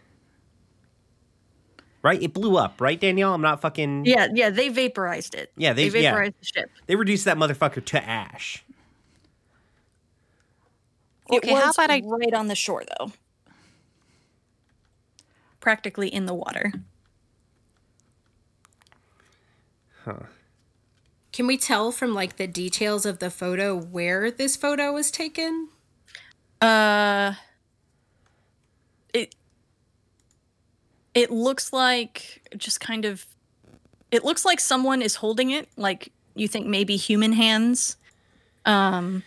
Right? 2.02 2.22
It 2.22 2.34
blew 2.34 2.56
up, 2.58 2.80
right, 2.80 3.00
Danielle? 3.00 3.34
I'm 3.34 3.42
not 3.42 3.60
fucking. 3.62 4.06
Yeah, 4.06 4.28
yeah, 4.34 4.50
they 4.50 4.70
vaporized 4.70 5.36
it. 5.36 5.52
Yeah, 5.58 5.74
they- 5.74 5.90
they 5.90 6.02
yeah. 6.04 6.12
vaporized 6.12 6.36
the 6.40 6.46
ship. 6.46 6.72
They 6.88 6.96
reduced 6.96 7.26
that 7.26 7.38
motherfucker 7.38 7.84
to 7.84 8.04
ash. 8.08 8.64
Okay, 11.32 11.52
was 11.54 11.64
how 11.64 11.72
about 11.72 11.92
I- 11.92 12.02
right 12.06 12.34
on 12.34 12.48
the 12.48 12.56
shore 12.56 12.84
though. 12.98 13.12
Practically 15.60 16.08
in 16.08 16.26
the 16.26 16.34
water. 16.34 16.72
Huh. 20.06 20.24
Can 21.34 21.46
we 21.46 21.58
tell 21.58 21.92
from 21.92 22.14
like 22.14 22.38
the 22.38 22.48
details 22.48 23.06
of 23.06 23.20
the 23.20 23.30
photo 23.30 23.76
where 23.78 24.32
this 24.32 24.56
photo 24.56 24.94
was 24.94 25.12
taken? 25.12 25.68
Uh 26.62 27.34
it 29.14 29.34
it 31.14 31.32
looks 31.32 31.72
like 31.74 32.42
just 32.58 32.80
kind 32.80 33.06
of 33.06 33.26
it 34.12 34.24
looks 34.26 34.44
like 34.46 34.60
someone 34.60 35.02
is 35.02 35.16
holding 35.16 35.52
it 35.52 35.68
like 35.78 36.12
you 36.36 36.48
think 36.48 36.66
maybe 36.68 36.96
human 36.98 37.32
hands 37.34 37.96
um 38.66 39.24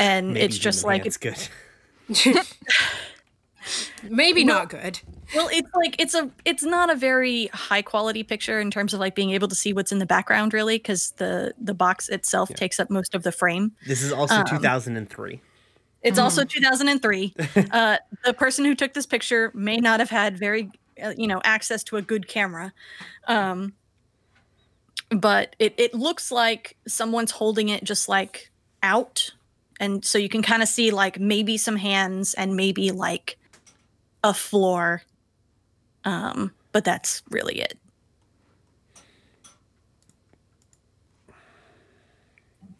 and 0.00 0.34
Maybe 0.34 0.40
it's 0.46 0.58
just 0.58 0.84
like 0.84 1.06
it's 1.06 1.16
good. 1.16 1.36
Maybe 4.10 4.42
not 4.44 4.68
good. 4.68 4.98
well 5.36 5.48
it's 5.52 5.68
like 5.74 5.94
it's 6.00 6.14
a 6.14 6.28
it's 6.44 6.64
not 6.64 6.90
a 6.90 6.96
very 6.96 7.46
high 7.52 7.82
quality 7.82 8.24
picture 8.24 8.60
in 8.60 8.70
terms 8.72 8.92
of 8.92 8.98
like 9.00 9.14
being 9.14 9.30
able 9.30 9.46
to 9.48 9.54
see 9.54 9.72
what's 9.72 9.92
in 9.92 9.98
the 10.00 10.06
background 10.06 10.52
really 10.52 10.76
because 10.78 11.12
the 11.12 11.54
the 11.60 11.72
box 11.74 12.08
itself 12.08 12.48
takes 12.50 12.80
up 12.80 12.90
most 12.90 13.14
of 13.14 13.22
the 13.22 13.30
frame 13.30 13.72
This 13.86 14.02
is 14.02 14.12
also 14.12 14.34
Um, 14.34 14.44
2003. 14.46 15.40
It's 16.02 16.18
also 16.18 16.44
2003. 16.44 17.34
uh, 17.70 17.96
the 18.24 18.34
person 18.34 18.64
who 18.64 18.74
took 18.74 18.92
this 18.92 19.06
picture 19.06 19.50
may 19.54 19.76
not 19.76 20.00
have 20.00 20.10
had 20.10 20.38
very, 20.38 20.70
uh, 21.02 21.12
you 21.16 21.26
know, 21.26 21.40
access 21.44 21.84
to 21.84 21.96
a 21.96 22.02
good 22.02 22.26
camera. 22.28 22.72
Um, 23.28 23.74
but 25.10 25.54
it, 25.58 25.74
it 25.78 25.94
looks 25.94 26.32
like 26.32 26.76
someone's 26.86 27.32
holding 27.32 27.68
it 27.68 27.84
just 27.84 28.08
like 28.08 28.50
out. 28.82 29.30
And 29.78 30.04
so 30.04 30.18
you 30.18 30.28
can 30.28 30.42
kind 30.42 30.62
of 30.62 30.68
see 30.68 30.90
like 30.90 31.20
maybe 31.20 31.56
some 31.56 31.76
hands 31.76 32.34
and 32.34 32.56
maybe 32.56 32.90
like 32.90 33.38
a 34.24 34.34
floor. 34.34 35.02
Um, 36.04 36.52
but 36.72 36.84
that's 36.84 37.22
really 37.30 37.60
it. 37.60 37.78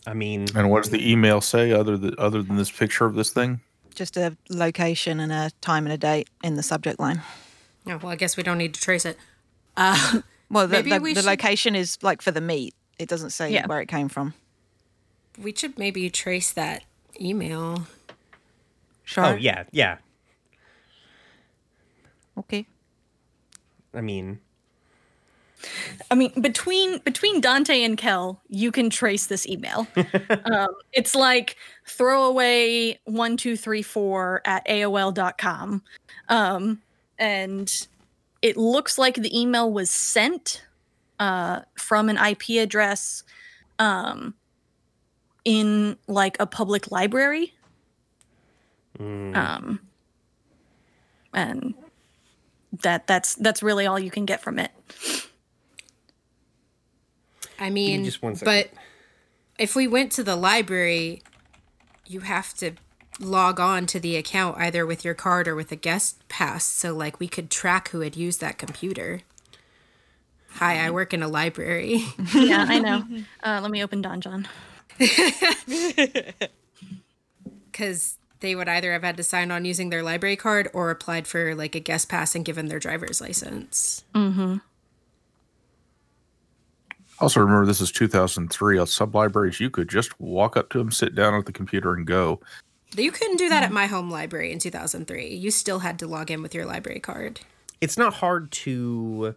I 0.07 0.15
mean, 0.15 0.47
And 0.55 0.71
what 0.71 0.83
does 0.83 0.91
the 0.93 1.11
email 1.11 1.41
say 1.41 1.73
other 1.73 1.97
than 1.97 2.15
other 2.19 2.43
than 2.43 2.57
this 2.57 2.71
picture 2.71 3.05
of 3.05 3.15
this 3.15 3.31
thing? 3.31 3.61
Just 3.95 4.17
a 4.17 4.37
location 4.49 5.21
and 5.21 5.31
a 5.33 5.51
time 5.61 5.85
and 5.87 5.93
a 5.93 5.99
date 5.99 6.29
in 6.43 6.55
the 6.57 6.63
subject 6.63 6.99
line. 6.99 7.21
Oh, 7.87 7.99
well, 7.99 8.09
I 8.13 8.17
guess 8.17 8.37
we 8.37 8.43
don't 8.43 8.59
need 8.59 8.75
to 8.75 8.81
trace 8.81 9.05
it. 9.05 9.17
Uh, 9.77 10.21
Well, 10.51 10.67
the, 10.69 10.77
Maybe 10.77 10.91
the, 10.91 11.01
we 11.01 11.15
the 11.15 11.23
should- 11.23 11.29
location 11.31 11.75
is 11.75 11.97
like 12.03 12.21
for 12.21 12.31
the 12.31 12.41
meat. 12.43 12.75
It 12.99 13.09
doesn't 13.09 13.31
say 13.31 13.51
Yeah. 13.53 13.67
where 13.67 13.81
it 13.81 13.89
came 13.89 14.09
from. 14.11 14.35
we 15.39 15.55
should 15.55 15.79
maybe 15.79 16.11
trace 16.11 16.53
that 16.53 16.85
email. 17.19 17.87
Sure. 19.05 19.25
oh 19.25 19.35
yeah, 19.35 19.65
yeah. 19.73 19.97
Okay. 22.37 22.67
I 23.95 24.01
mean, 24.03 24.41
I 26.11 26.15
mean, 26.15 26.33
between 26.41 26.99
between 26.99 27.41
Dante 27.41 27.83
and 27.83 27.97
Kel, 27.97 28.41
you 28.49 28.73
can 28.73 28.91
trace 28.91 29.27
this 29.27 29.47
email. 29.47 29.87
um, 30.53 30.69
it's 30.93 31.15
like 31.15 31.57
throwaway 31.87 32.99
one 33.05 33.37
two 33.37 33.57
three 33.57 33.83
four 33.83 34.43
at 34.45 34.67
AOL.com. 34.67 35.83
Um, 36.29 36.83
and 37.19 37.87
it 38.41 38.57
looks 38.57 38.99
like 38.99 39.15
the 39.15 39.39
email 39.39 39.73
was 39.73 39.91
sent 39.91 40.65
uh, 41.19 41.61
from 41.77 42.09
an 42.09 42.17
IP 42.17 42.61
address 42.61 43.23
um, 43.79 44.35
in 45.45 45.97
like 46.09 46.37
a 46.41 46.47
public 46.47 46.91
library. 46.91 47.55
Um, 49.35 49.81
and 51.33 51.75
that 52.83 53.07
that's 53.07 53.35
that's 53.37 53.63
really 53.63 53.87
all 53.87 53.99
you 53.99 54.11
can 54.11 54.25
get 54.25 54.41
from 54.41 54.59
it. 54.59 54.71
I 57.63 57.71
mean, 57.71 58.05
just 58.05 58.23
one 58.23 58.35
second. 58.35 58.53
but 58.53 58.83
if 59.59 59.77
we 59.77 59.87
went 59.87 60.11
to 60.13 60.25
the 60.25 60.35
library, 60.35 61.23
you 62.07 62.21
have 62.21 62.53
to 62.55 62.73
log 63.21 63.61
on 63.61 63.87
to 63.87 64.01
the 64.01 64.17
account 64.17 64.59
either 64.59 64.85
with 64.85 65.05
your 65.05 65.15
card 65.15 65.47
or 65.47 65.55
with 65.55 65.71
a 65.71 65.77
guest 65.77 66.27
pass. 66.29 66.65
So, 66.65 66.93
like, 66.93 67.21
we 67.21 67.29
could 67.29 67.51
track 67.51 67.91
who 67.91 68.01
had 68.01 68.17
used 68.17 68.41
that 68.41 68.59
computer. 68.59 69.21
Hi, 70.55 70.85
I 70.85 70.91
work 70.91 71.15
in 71.15 71.23
a 71.23 71.29
library. 71.29 72.05
yeah, 72.35 72.67
I 72.69 72.79
know. 72.79 73.05
Uh, 73.43 73.61
let 73.63 73.71
me 73.71 73.83
open 73.83 74.03
Don 74.03 74.21
John. 74.21 74.49
Because 77.71 78.19
they 78.41 78.55
would 78.55 78.69
either 78.69 78.93
have 78.93 79.03
had 79.03 79.17
to 79.17 79.23
sign 79.23 79.51
on 79.51 79.65
using 79.65 79.89
their 79.89 80.03
library 80.03 80.37
card 80.37 80.69
or 80.75 80.91
applied 80.91 81.27
for 81.27 81.55
like 81.55 81.75
a 81.75 81.81
guest 81.81 82.11
pass 82.11 82.35
and 82.35 82.45
given 82.45 82.67
their 82.67 82.79
driver's 82.79 83.19
license. 83.19 84.05
Mm-hmm. 84.15 84.57
Also, 87.23 87.41
remember 87.41 87.65
this 87.65 87.81
is 87.81 87.93
2003. 87.93 88.81
At 88.81 88.89
sub 88.89 89.15
libraries, 89.15 89.61
you 89.61 89.71
could 89.71 89.89
just 89.89 90.19
walk 90.21 90.57
up 90.57 90.71
to 90.71 90.79
them, 90.79 90.91
sit 90.91 91.15
down 91.15 91.35
at 91.35 91.47
the 91.47 91.53
computer, 91.53 91.95
and 91.95 92.05
go. 92.05 92.41
You 92.97 93.13
couldn't 93.13 93.37
do 93.37 93.49
that 93.49 93.63
at 93.63 93.71
my 93.73 93.87
home 93.87 94.11
library 94.11 94.53
in 94.53 94.59
2003. 94.59 95.33
You 95.35 95.51
still 95.53 95.79
had 95.79 95.99
to 96.01 96.07
log 96.09 96.31
in 96.31 96.43
with 96.43 96.53
your 96.55 96.67
library 96.67 97.01
card. 97.01 97.41
It's 97.81 97.97
not 97.97 98.15
hard 98.15 98.51
to 98.53 99.35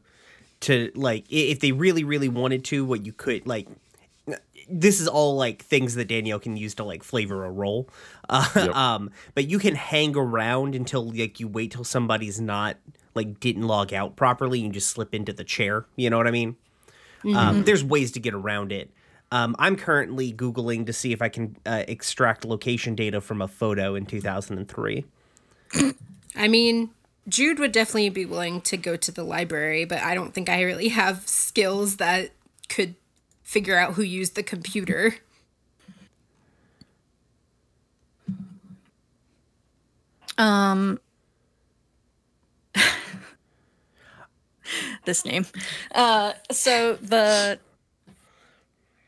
to 0.61 0.91
like 0.95 1.25
if 1.29 1.59
they 1.59 1.71
really 1.73 2.03
really 2.03 2.29
wanted 2.29 2.63
to 2.65 2.85
what 2.85 3.05
you 3.05 3.11
could 3.11 3.45
like 3.45 3.67
this 4.69 4.99
is 5.01 5.07
all 5.07 5.35
like 5.35 5.61
things 5.63 5.95
that 5.95 6.07
Danielle 6.07 6.39
can 6.39 6.55
use 6.57 6.73
to 6.75 6.83
like 6.83 7.03
flavor 7.03 7.45
a 7.45 7.51
role. 7.51 7.87
Uh, 8.29 8.47
Yep. 8.55 8.75
um 8.75 9.11
but 9.35 9.47
you 9.47 9.59
can 9.59 9.75
hang 9.75 10.17
around 10.17 10.73
until 10.73 11.11
like 11.11 11.39
you 11.39 11.47
wait 11.47 11.71
till 11.71 11.83
somebody's 11.83 12.41
not 12.41 12.77
like 13.13 13.39
didn't 13.39 13.67
log 13.67 13.93
out 13.93 14.15
properly 14.15 14.63
and 14.65 14.73
just 14.73 14.89
slip 14.89 15.13
into 15.13 15.31
the 15.31 15.43
chair, 15.43 15.85
you 15.95 16.09
know 16.09 16.17
what 16.17 16.25
I 16.25 16.31
mean? 16.31 16.55
Um, 17.33 17.63
there's 17.63 17.83
ways 17.83 18.11
to 18.13 18.19
get 18.19 18.33
around 18.33 18.71
it. 18.71 18.91
Um, 19.31 19.55
I'm 19.57 19.75
currently 19.75 20.31
Googling 20.31 20.85
to 20.85 20.93
see 20.93 21.11
if 21.11 21.21
I 21.21 21.29
can 21.29 21.57
uh, 21.65 21.83
extract 21.87 22.45
location 22.45 22.95
data 22.95 23.21
from 23.21 23.41
a 23.41 23.47
photo 23.47 23.95
in 23.95 24.05
2003. 24.05 25.05
I 26.35 26.47
mean, 26.47 26.91
Jude 27.27 27.59
would 27.59 27.71
definitely 27.71 28.09
be 28.09 28.25
willing 28.25 28.61
to 28.61 28.77
go 28.77 28.95
to 28.95 29.11
the 29.11 29.23
library, 29.23 29.85
but 29.85 29.99
I 29.99 30.13
don't 30.13 30.33
think 30.33 30.49
I 30.49 30.61
really 30.61 30.89
have 30.89 31.27
skills 31.27 31.97
that 31.97 32.31
could 32.69 32.95
figure 33.43 33.77
out 33.77 33.93
who 33.93 34.03
used 34.03 34.35
the 34.35 34.43
computer. 34.43 35.15
Um, 40.37 40.99
this 45.05 45.25
name. 45.25 45.45
Uh, 45.93 46.33
so 46.51 46.95
the 46.95 47.59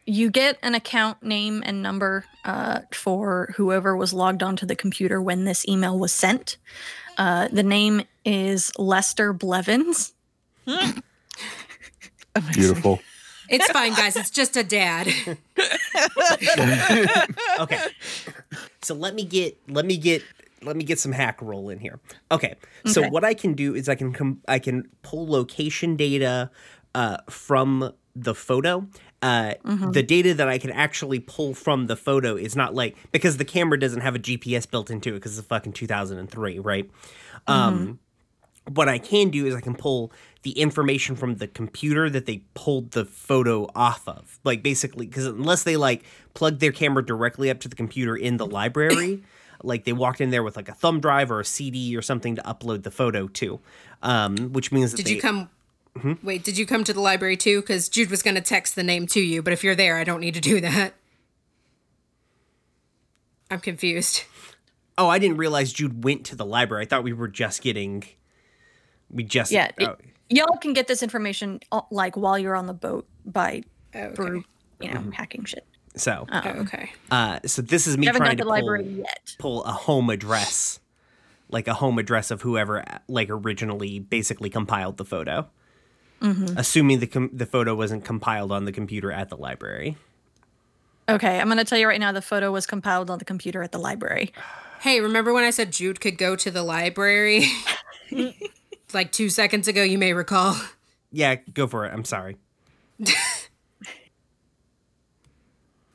you 0.06 0.30
get 0.30 0.58
an 0.64 0.74
account 0.74 1.22
name 1.22 1.62
and 1.66 1.82
number 1.82 2.24
uh, 2.46 2.80
for 2.94 3.54
whoever 3.58 3.96
was 3.96 4.14
logged 4.14 4.42
onto 4.42 4.66
the 4.66 4.76
computer 4.76 5.22
when 5.22 5.44
this 5.44 5.68
email 5.68 6.00
was 6.00 6.14
sent. 6.14 6.58
Uh, 7.18 7.50
the 7.50 7.64
name 7.64 8.04
is 8.24 8.72
Lester 8.78 9.34
Blevins. 9.34 10.14
Beautiful. 12.54 13.00
It's 13.50 13.70
fine, 13.72 13.94
guys. 13.94 14.16
It's 14.16 14.30
just 14.30 14.56
a 14.56 14.64
dad. 14.64 15.08
okay 17.60 17.88
so 18.88 18.94
let 18.94 19.14
me 19.14 19.24
get 19.24 19.58
let 19.68 19.86
me 19.86 19.98
get 19.98 20.24
let 20.64 20.76
me 20.76 20.84
get 20.84 21.00
some 21.00 21.12
hack 21.12 21.40
roll 21.42 21.70
in 21.70 21.80
here. 21.80 22.00
Okay 22.32 22.56
so 22.86 23.02
what 23.10 23.24
i 23.24 23.34
can 23.34 23.54
do 23.54 23.76
is 23.76 23.90
i 23.90 23.96
can 23.96 24.14
com- 24.14 24.42
i 24.48 24.60
can 24.60 24.88
pull 25.02 25.28
location 25.28 25.96
data 25.96 26.50
uh, 26.96 27.18
from 27.30 27.94
the 28.16 28.34
photo. 28.34 28.88
Uh, 29.22 29.54
the 29.92 30.02
data 30.04 30.34
that 30.34 30.48
i 30.48 30.58
can 30.58 30.72
actually 30.72 31.20
pull 31.20 31.54
from 31.54 31.88
the 31.88 31.96
photo 31.96 32.36
is 32.36 32.56
not 32.56 32.74
like 32.76 32.96
because 33.12 33.38
the 33.38 33.46
camera 33.46 33.80
doesn't 33.80 34.02
have 34.02 34.16
a 34.16 34.20
gps 34.20 34.70
built 34.70 34.90
into 34.90 35.10
it 35.10 35.14
because 35.14 35.38
it's 35.38 35.46
a 35.46 35.50
fucking 35.50 35.74
2003 35.74 36.60
right? 36.60 36.90
Um 37.48 38.00
what 38.70 38.90
I 38.90 39.00
can 39.00 39.30
do 39.30 39.46
is 39.46 39.56
I 39.56 39.62
can 39.62 39.76
pull 39.76 40.12
the 40.44 40.52
information 40.52 41.16
from 41.16 41.36
the 41.36 41.48
computer 41.48 42.10
that 42.10 42.26
they 42.26 42.42
pulled 42.54 42.92
the 42.92 43.06
photo 43.06 43.68
off 43.74 44.08
of. 44.08 44.40
Like 44.44 44.62
basically, 44.62 45.08
because 45.08 45.26
unless 45.26 45.64
they 45.64 45.78
like 45.78 46.04
plugged 46.34 46.60
their 46.60 46.72
camera 46.74 47.06
directly 47.06 47.50
up 47.50 47.60
to 47.62 47.70
the 47.70 47.76
computer 47.76 48.16
in 48.16 48.36
the 48.38 48.46
library, 48.46 49.24
like 49.64 49.84
they 49.86 49.94
walked 49.94 50.22
in 50.22 50.30
there 50.30 50.44
with 50.44 50.56
like 50.56 50.70
a 50.70 50.74
thumb 50.74 51.00
drive 51.00 51.32
or 51.32 51.40
a 51.40 51.46
CD 51.46 51.96
or 51.98 52.02
something 52.02 52.36
to 52.36 52.42
upload 52.44 52.84
the 52.84 52.92
photo 52.92 53.28
to, 53.30 53.60
um, 54.04 54.54
which 54.54 54.72
means 54.72 54.92
that 54.92 54.98
Did 54.98 55.06
they, 55.08 55.14
you 55.16 55.22
come? 55.22 55.50
Wait, 56.22 56.44
did 56.44 56.58
you 56.60 56.66
come 56.68 56.84
to 56.84 56.94
the 56.94 57.00
library 57.02 57.36
too? 57.38 57.62
Because 57.62 57.90
Jude 57.90 58.12
was 58.12 58.22
going 58.22 58.36
to 58.36 58.42
text 58.42 58.76
the 58.76 58.84
name 58.84 59.08
to 59.08 59.20
you, 59.20 59.42
but 59.42 59.52
if 59.52 59.64
you're 59.64 59.74
there, 59.76 59.98
I 59.98 60.04
don't 60.04 60.22
need 60.22 60.36
to 60.36 60.40
do 60.42 60.62
that. 60.62 60.94
I'm 63.50 63.60
confused. 63.60 64.24
Oh, 64.98 65.08
I 65.08 65.20
didn't 65.20 65.38
realize 65.38 65.72
Jude 65.74 66.04
went 66.04 66.26
to 66.28 66.36
the 66.36 66.46
library. 66.46 66.84
I 66.84 66.88
thought 66.88 67.04
we 67.04 67.14
were 67.14 67.28
just 67.28 67.62
getting. 67.62 68.04
We 69.10 69.24
just 69.24 69.52
Yeah, 69.52 69.72
it- 69.78 69.88
oh, 69.88 69.96
Y'all 70.30 70.58
can 70.58 70.74
get 70.74 70.88
this 70.88 71.02
information 71.02 71.62
uh, 71.72 71.82
like 71.90 72.18
while 72.18 72.38
you're 72.38 72.56
on 72.56 72.66
the 72.68 72.74
boat 72.74 73.08
by 73.26 73.64
Oh, 73.96 74.00
okay. 74.00 74.16
through 74.16 74.44
you 74.82 74.92
know 74.94 75.02
hacking 75.14 75.46
shit. 75.46 75.66
So 75.98 76.26
Oh, 76.32 76.42
okay. 76.62 76.92
uh, 77.12 77.40
so 77.46 77.62
this 77.62 77.88
is 77.88 77.98
me 77.98 78.08
You 78.08 78.14
trying 78.14 78.38
got 78.38 78.44
to 78.44 78.50
library 78.50 78.84
pull, 78.84 78.94
yet. 78.98 79.36
pull 79.40 79.64
a 79.66 79.72
home 79.72 80.10
address, 80.10 80.80
like 81.50 81.68
a 81.68 81.74
home 81.74 81.98
address 82.00 82.32
of 82.32 82.42
whoever 82.42 82.84
like 83.08 83.30
originally 83.30 84.00
basically 84.00 84.50
compiled 84.50 84.98
the 84.98 85.06
photo. 85.06 85.48
Mm-hmm. 86.22 86.58
Assuming 86.58 87.00
the 87.00 87.08
com- 87.08 87.30
the 87.34 87.46
photo 87.46 87.76
wasn't 87.76 88.04
compiled 88.04 88.52
on 88.52 88.66
the 88.66 88.72
computer 88.72 89.12
at 89.12 89.30
the 89.30 89.38
library. 89.38 89.98
Okay, 91.10 91.40
I'm 91.40 91.48
gonna 91.48 91.64
tell 91.64 91.78
you 91.78 91.88
right 91.88 92.00
now. 92.00 92.12
The 92.12 92.22
photo 92.22 92.52
was 92.52 92.66
compiled 92.66 93.10
on 93.10 93.20
the 93.20 93.26
computer 93.26 93.62
at 93.64 93.72
the 93.72 93.80
library. 93.80 94.34
Hey, 94.80 95.02
remember 95.02 95.34
when 95.34 95.44
I 95.44 95.50
said 95.50 95.72
Jude 95.72 96.00
could 96.00 96.20
go 96.20 96.36
to 96.36 96.52
the 96.52 96.62
library? 96.62 97.46
like 98.94 99.12
two 99.12 99.28
seconds 99.28 99.68
ago, 99.68 99.82
you 99.82 99.98
may 99.98 100.14
recall. 100.14 100.56
Yeah, 101.12 101.34
go 101.52 101.66
for 101.66 101.86
it. 101.86 101.92
I'm 101.94 102.06
sorry. 102.06 102.38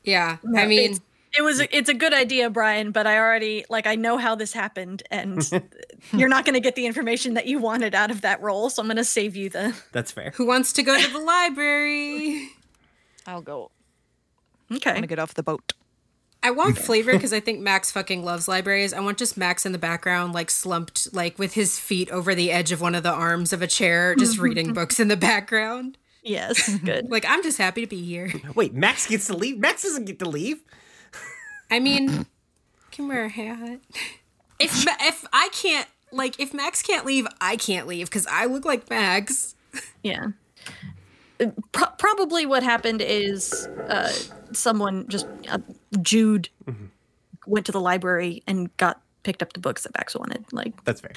Yeah, 0.04 0.38
I 0.56 0.66
mean, 0.66 0.78
It's- 0.80 1.00
it 1.34 1.40
was 1.42 1.60
it's 1.60 1.88
a 1.88 1.94
good 1.94 2.12
idea, 2.12 2.50
Brian, 2.50 2.90
but 2.92 3.06
I 3.06 3.16
already 3.18 3.64
like 3.70 3.86
I 3.86 3.94
know 3.94 4.18
how 4.18 4.34
this 4.34 4.52
happened, 4.52 5.02
and 5.10 5.48
you're 6.12 6.28
not 6.28 6.44
gonna 6.44 6.60
get 6.60 6.74
the 6.74 6.84
information 6.84 7.32
that 7.34 7.46
you 7.46 7.58
wanted 7.58 7.94
out 7.94 8.10
of 8.10 8.20
that 8.20 8.42
role. 8.42 8.68
So 8.68 8.82
I'm 8.82 8.88
gonna 8.88 9.02
save 9.02 9.34
you 9.34 9.48
the. 9.48 9.74
That's 9.92 10.12
fair. 10.12 10.32
who 10.36 10.44
wants 10.46 10.74
to 10.74 10.82
go 10.82 11.00
to 11.00 11.10
the 11.10 11.18
library? 11.36 12.50
I'll 13.26 13.40
go. 13.40 13.70
Okay, 14.70 14.90
I'm 14.90 14.96
gonna 14.96 15.06
get 15.06 15.18
off 15.18 15.32
the 15.32 15.42
boat. 15.42 15.72
I 16.42 16.50
want 16.50 16.76
flavor 16.76 17.12
because 17.12 17.32
I 17.32 17.38
think 17.40 17.60
Max 17.60 17.92
fucking 17.92 18.24
loves 18.24 18.48
libraries. 18.48 18.92
I 18.92 18.98
want 19.00 19.16
just 19.16 19.36
Max 19.38 19.64
in 19.64 19.70
the 19.72 19.78
background, 19.78 20.34
like 20.34 20.50
slumped, 20.50 21.14
like 21.14 21.38
with 21.38 21.54
his 21.54 21.78
feet 21.78 22.10
over 22.10 22.34
the 22.34 22.50
edge 22.50 22.72
of 22.72 22.80
one 22.80 22.94
of 22.96 23.04
the 23.04 23.12
arms 23.12 23.52
of 23.52 23.62
a 23.62 23.66
chair, 23.68 24.14
just 24.16 24.38
reading 24.38 24.72
books 24.74 24.98
in 24.98 25.06
the 25.08 25.16
background. 25.16 25.96
Yes. 26.22 26.76
Good. 26.78 27.10
Like, 27.10 27.24
I'm 27.28 27.42
just 27.42 27.58
happy 27.58 27.80
to 27.80 27.86
be 27.86 28.02
here. 28.02 28.32
Wait, 28.54 28.72
Max 28.74 29.06
gets 29.06 29.26
to 29.26 29.36
leave. 29.36 29.58
Max 29.58 29.82
doesn't 29.82 30.04
get 30.04 30.18
to 30.20 30.28
leave. 30.28 30.62
I 31.70 31.80
mean, 31.80 32.26
can 32.92 33.08
wear 33.08 33.24
a 33.24 33.28
hat. 33.28 33.80
If 34.60 34.86
if 34.86 35.24
I 35.32 35.48
can't, 35.52 35.88
like, 36.12 36.38
if 36.38 36.54
Max 36.54 36.82
can't 36.82 37.04
leave, 37.04 37.26
I 37.40 37.56
can't 37.56 37.86
leave 37.88 38.06
because 38.06 38.26
I 38.26 38.44
look 38.46 38.64
like 38.64 38.88
Max. 38.90 39.54
Yeah. 40.02 40.26
Uh, 41.40 41.46
Pro- 41.72 41.90
probably 41.98 42.44
what 42.44 42.62
happened 42.62 43.00
is 43.00 43.66
uh, 43.88 44.12
someone 44.52 45.08
just 45.08 45.26
uh, 45.48 45.58
Jude 46.02 46.48
went 47.46 47.64
to 47.66 47.72
the 47.72 47.80
library 47.80 48.42
and 48.46 48.76
got 48.76 49.00
picked 49.22 49.42
up 49.42 49.54
the 49.54 49.60
books 49.60 49.84
that 49.84 49.94
Max 49.96 50.14
wanted. 50.14 50.44
Like 50.52 50.84
That's 50.84 51.00
fair. 51.00 51.12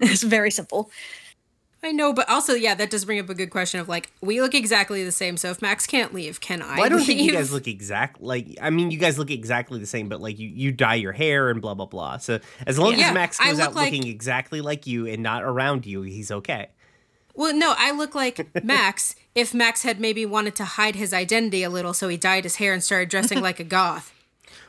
it's 0.00 0.22
very 0.22 0.50
simple. 0.50 0.90
I 1.84 1.90
know, 1.90 2.12
but 2.12 2.28
also, 2.28 2.54
yeah, 2.54 2.74
that 2.76 2.90
does 2.90 3.04
bring 3.04 3.18
up 3.18 3.28
a 3.28 3.34
good 3.34 3.50
question 3.50 3.80
of 3.80 3.88
like, 3.88 4.10
we 4.20 4.40
look 4.40 4.54
exactly 4.54 5.04
the 5.04 5.10
same. 5.10 5.36
So 5.36 5.50
if 5.50 5.60
Max 5.60 5.84
can't 5.86 6.14
leave, 6.14 6.40
can 6.40 6.62
I? 6.62 6.76
Well, 6.76 6.84
I 6.84 6.88
don't 6.88 6.98
leave? 6.98 7.06
think 7.08 7.20
you 7.22 7.32
guys 7.32 7.52
look 7.52 7.66
exact. 7.66 8.20
Like, 8.20 8.56
I 8.62 8.70
mean, 8.70 8.90
you 8.92 8.98
guys 8.98 9.18
look 9.18 9.30
exactly 9.32 9.80
the 9.80 9.86
same, 9.86 10.08
but 10.08 10.20
like 10.20 10.38
you, 10.38 10.48
you 10.48 10.70
dye 10.70 10.94
your 10.94 11.10
hair 11.12 11.50
and 11.50 11.60
blah 11.60 11.74
blah 11.74 11.86
blah. 11.86 12.18
So 12.18 12.38
as 12.66 12.78
long 12.78 12.96
Yeah, 12.96 13.08
as 13.08 13.14
Max 13.14 13.38
goes 13.38 13.58
look 13.58 13.60
out 13.68 13.74
like- 13.74 13.92
looking 13.92 14.06
exactly 14.08 14.60
like 14.60 14.86
you 14.86 15.06
and 15.08 15.22
not 15.24 15.42
around 15.42 15.84
you, 15.84 16.02
he's 16.02 16.30
okay. 16.30 16.68
Well, 17.34 17.52
no, 17.56 17.74
I 17.76 17.90
look 17.90 18.14
like 18.14 18.46
Max 18.64 19.16
if 19.34 19.52
Max 19.52 19.82
had 19.82 19.98
maybe 19.98 20.24
wanted 20.24 20.54
to 20.56 20.64
hide 20.64 20.94
his 20.94 21.12
identity 21.12 21.62
a 21.64 21.70
little, 21.70 21.94
so 21.94 22.06
he 22.08 22.16
dyed 22.16 22.44
his 22.44 22.56
hair 22.56 22.72
and 22.72 22.84
started 22.84 23.08
dressing 23.08 23.40
like 23.42 23.58
a 23.58 23.64
goth. 23.64 24.12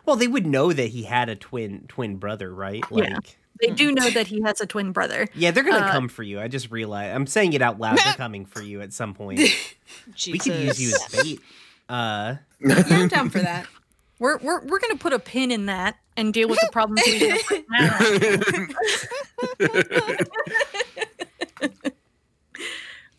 Well, 0.05 0.15
they 0.15 0.27
would 0.27 0.47
know 0.47 0.73
that 0.73 0.87
he 0.89 1.03
had 1.03 1.29
a 1.29 1.35
twin 1.35 1.85
twin 1.87 2.15
brother, 2.17 2.51
right? 2.53 2.83
Like, 2.91 3.09
Yeah. 3.09 3.19
They 3.61 3.67
do 3.69 3.91
know 3.91 4.09
that 4.09 4.27
he 4.27 4.41
has 4.41 4.59
a 4.61 4.65
twin 4.65 4.91
brother. 4.91 5.27
yeah, 5.35 5.51
they're 5.51 5.63
gonna 5.63 5.85
Uh, 5.85 5.91
come 5.91 6.07
for 6.09 6.23
you. 6.23 6.39
I 6.39 6.47
just 6.47 6.71
realized 6.71 7.15
I'm 7.15 7.27
saying 7.27 7.53
it 7.53 7.61
out 7.61 7.79
loud. 7.79 7.97
They're 8.03 8.13
coming 8.17 8.45
for 8.45 8.61
you 8.61 8.81
at 8.81 8.93
some 8.93 9.13
point. 9.13 9.39
We 10.27 10.37
could 10.39 10.55
use 10.55 10.81
you 10.81 10.93
as 10.95 11.07
bait. 11.23 11.39
Uh, 11.87 12.35
Yeah, 12.59 12.83
I'm 12.89 13.07
down 13.07 13.29
for 13.29 13.39
that. 13.39 13.67
We're 14.19 14.37
we're 14.39 14.61
we're 14.65 14.79
gonna 14.79 14.97
put 14.97 15.13
a 15.13 15.19
pin 15.19 15.51
in 15.51 15.65
that 15.67 15.97
and 16.17 16.33
deal 16.33 16.47
with 16.49 16.59
the 16.61 16.69
problems 16.71 17.01
we 17.05 17.19
have 17.29 17.41
right 17.51 17.65
now. 17.69 17.99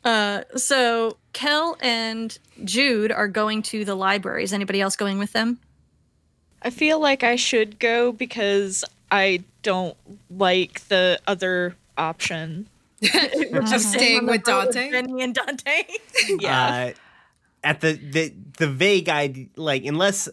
uh, 0.05 0.43
so 0.57 1.17
Kel 1.33 1.77
and 1.81 2.37
Jude 2.65 3.11
are 3.13 3.29
going 3.29 3.63
to 3.63 3.85
the 3.85 3.95
library. 3.95 4.45
Is 4.45 4.53
anybody 4.53 4.81
else 4.81 4.97
going 4.97 5.19
with 5.19 5.33
them? 5.33 5.59
I 6.63 6.71
feel 6.71 6.99
like 7.01 7.23
I 7.23 7.37
should 7.37 7.79
go 7.79 8.13
because 8.13 8.85
I 9.11 9.43
don't 9.65 9.97
like 10.31 10.87
the 10.89 11.19
other 11.27 11.75
option. 11.99 12.69
Of 13.53 13.69
staying 13.81 14.27
with 14.27 14.45
Dante. 14.45 14.91
Benny 14.91 15.23
and 15.23 15.35
Dante. 15.35 15.85
Yeah. 16.41 16.93
uh, 16.93 16.99
at 17.63 17.81
the 17.81 17.93
the 17.95 18.33
the 18.59 18.67
vague 18.69 19.09
idea, 19.09 19.47
like 19.57 19.85
unless 19.85 20.29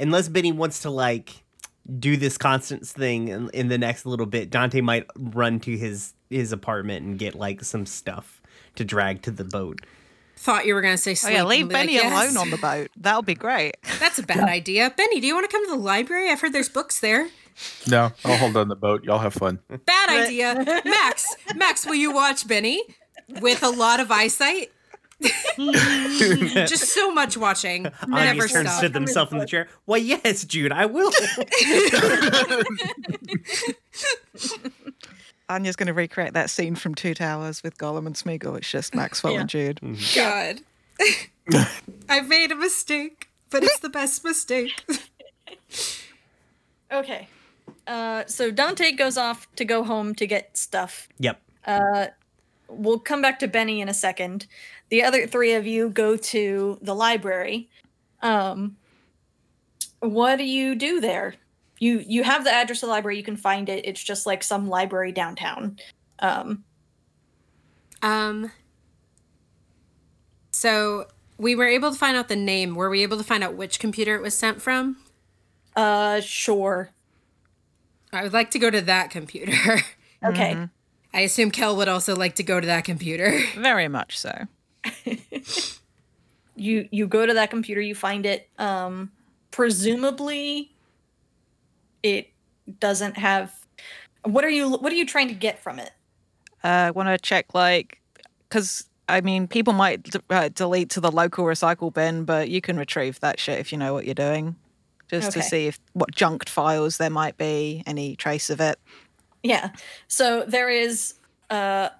unless 0.00 0.28
Benny 0.28 0.52
wants 0.52 0.80
to 0.80 0.90
like 0.90 1.44
do 1.98 2.16
this 2.16 2.36
Constance 2.36 2.92
thing 2.92 3.28
in, 3.28 3.48
in 3.50 3.68
the 3.68 3.78
next 3.78 4.04
little 4.06 4.26
bit, 4.26 4.50
Dante 4.50 4.80
might 4.80 5.06
run 5.16 5.60
to 5.60 5.76
his 5.78 6.14
his 6.30 6.52
apartment 6.52 7.06
and 7.06 7.18
get 7.18 7.34
like 7.34 7.62
some 7.64 7.86
stuff 7.86 8.42
to 8.76 8.84
drag 8.84 9.22
to 9.22 9.30
the 9.30 9.44
boat. 9.44 9.80
Thought 10.36 10.66
you 10.66 10.74
were 10.74 10.82
gonna 10.82 10.98
say 10.98 11.14
Oh 11.24 11.28
yeah, 11.30 11.44
leave 11.44 11.68
be 11.68 11.74
like, 11.74 11.82
Benny 11.84 11.94
"Yes." 11.94 12.12
alone 12.12 12.36
on 12.36 12.50
the 12.50 12.58
boat. 12.58 12.88
That'll 12.96 13.22
be 13.22 13.34
great. 13.34 13.76
That's 14.00 14.18
a 14.18 14.22
bad 14.22 14.48
idea. 14.48 14.92
Benny, 14.96 15.20
do 15.20 15.26
you 15.26 15.34
want 15.34 15.48
to 15.48 15.52
come 15.54 15.64
to 15.66 15.70
the 15.70 15.78
library? 15.80 16.28
I've 16.30 16.40
heard 16.40 16.52
there's 16.52 16.68
books 16.68 17.00
there. 17.00 17.28
No, 17.88 18.10
I'll 18.24 18.36
hold 18.36 18.56
on 18.56 18.68
the 18.68 18.76
boat. 18.76 19.04
Y'all 19.04 19.18
have 19.18 19.34
fun. 19.34 19.60
Bad 19.86 20.08
idea. 20.08 20.82
Max, 20.84 21.34
Max, 21.54 21.86
will 21.86 21.94
you 21.94 22.12
watch 22.12 22.46
Benny 22.48 22.82
with 23.40 23.62
a 23.62 23.70
lot 23.70 24.00
of 24.00 24.10
eyesight? 24.10 24.70
Just 25.56 26.88
so 26.92 27.12
much 27.12 27.36
watching. 27.36 27.86
Anya 28.02 28.34
Never 28.34 28.48
turns 28.48 28.68
stop. 28.70 28.82
to 28.82 28.88
themselves 28.88 29.32
in 29.32 29.38
the 29.38 29.46
chair. 29.46 29.68
Why, 29.84 29.98
yes, 29.98 30.44
Jude, 30.44 30.72
I 30.72 30.86
will. 30.86 31.10
Anya's 35.48 35.76
going 35.76 35.86
to 35.88 35.92
recreate 35.94 36.32
that 36.34 36.50
scene 36.50 36.74
from 36.74 36.94
Two 36.94 37.14
Towers 37.14 37.62
with 37.62 37.76
Gollum 37.78 38.06
and 38.06 38.14
Smeagol. 38.16 38.56
It's 38.56 38.70
just 38.70 38.94
Maxwell 38.94 39.34
Yeah. 39.34 39.40
and 39.40 39.48
Jude. 39.48 39.80
Mm-hmm. 39.82 40.18
God. 41.52 41.66
I've 42.08 42.28
made 42.28 42.50
a 42.50 42.56
mistake, 42.56 43.28
but 43.50 43.62
it's 43.62 43.78
the 43.80 43.88
best 43.90 44.24
mistake. 44.24 44.72
Okay. 46.90 47.28
Uh, 47.86 48.24
so 48.26 48.50
Dante 48.50 48.92
goes 48.92 49.16
off 49.18 49.46
to 49.56 49.64
go 49.64 49.84
home 49.84 50.14
to 50.14 50.26
get 50.26 50.56
stuff. 50.56 51.08
yep. 51.18 51.40
We'll 52.68 52.98
come 52.98 53.20
back 53.22 53.38
to 53.40 53.48
Benny 53.48 53.80
in 53.80 53.88
a 53.88 53.94
second. 53.94 54.46
The 54.88 55.02
other 55.02 55.26
three 55.26 55.52
of 55.54 55.66
you 55.66 55.90
go 55.90 56.16
to 56.16 56.78
the 56.82 56.94
library. 56.94 57.68
Um, 58.22 58.76
what 60.00 60.36
do 60.36 60.44
you 60.44 60.74
do 60.74 61.00
there? 61.00 61.34
You 61.78 62.02
you 62.06 62.22
have 62.24 62.44
the 62.44 62.52
address 62.52 62.82
of 62.82 62.88
the 62.88 62.92
library. 62.92 63.16
You 63.18 63.22
can 63.22 63.36
find 63.36 63.68
it. 63.68 63.84
It's 63.86 64.02
just 64.02 64.26
like 64.26 64.42
some 64.42 64.68
library 64.68 65.12
downtown. 65.12 65.78
Um, 66.20 66.64
Um 68.02 68.50
so 70.52 71.06
we 71.36 71.54
were 71.56 71.66
able 71.66 71.90
to 71.90 71.98
find 71.98 72.16
out 72.16 72.28
the 72.28 72.36
name. 72.36 72.74
Were 72.74 72.88
we 72.88 73.02
able 73.02 73.18
to 73.18 73.24
find 73.24 73.44
out 73.44 73.54
which 73.54 73.78
computer 73.78 74.14
it 74.14 74.22
was 74.22 74.34
sent 74.34 74.62
from? 74.62 74.96
uh, 75.76 76.20
sure. 76.20 76.90
I 78.14 78.22
would 78.22 78.32
like 78.32 78.50
to 78.52 78.58
go 78.58 78.70
to 78.70 78.80
that 78.82 79.10
computer. 79.10 79.80
Okay. 80.24 80.56
I 81.12 81.20
assume 81.20 81.50
Kel 81.50 81.76
would 81.76 81.86
also 81.88 82.16
like 82.16 82.36
to 82.36 82.42
go 82.42 82.58
to 82.58 82.66
that 82.66 82.84
computer. 82.84 83.38
Very 83.58 83.88
much 83.88 84.18
so. 84.18 84.46
you 86.56 86.88
you 86.90 87.06
go 87.06 87.26
to 87.26 87.34
that 87.34 87.50
computer 87.50 87.80
you 87.82 87.94
find 87.94 88.24
it 88.24 88.48
um 88.58 89.10
presumably 89.50 90.72
it 92.02 92.30
doesn't 92.80 93.18
have 93.18 93.52
what 94.22 94.44
are 94.44 94.48
you 94.48 94.70
what 94.70 94.92
are 94.92 94.96
you 94.96 95.04
trying 95.04 95.28
to 95.28 95.34
get 95.34 95.62
from 95.62 95.78
it 95.78 95.90
I 96.64 96.90
want 96.92 97.10
to 97.10 97.18
check, 97.18 97.54
like, 97.54 98.00
because 98.48 98.88
I 99.08 99.20
mean, 99.20 99.46
people 99.46 99.74
might 99.74 100.02
d- 100.04 100.20
uh, 100.30 100.48
delete 100.48 100.88
to 100.90 101.00
the 101.00 101.12
local 101.12 101.44
recycle 101.44 101.92
bin, 101.92 102.24
but 102.24 102.48
you 102.48 102.62
can 102.62 102.78
retrieve 102.78 103.20
that 103.20 103.38
shit 103.38 103.60
if 103.60 103.70
you 103.70 103.76
know 103.76 103.92
what 103.92 104.06
you're 104.06 104.14
doing, 104.14 104.56
just 105.10 105.32
to 105.32 105.42
see 105.42 105.66
if 105.66 105.78
what 105.92 106.10
junked 106.14 106.48
files 106.48 106.96
there 106.98 107.10
might 107.10 107.36
be, 107.36 107.82
any 107.86 108.16
trace 108.16 108.50
of 108.50 108.60
it. 108.60 108.78
yeah. 109.42 109.70
So 110.08 110.44
there 110.46 110.68
is 110.70 111.14
uh 111.50 111.90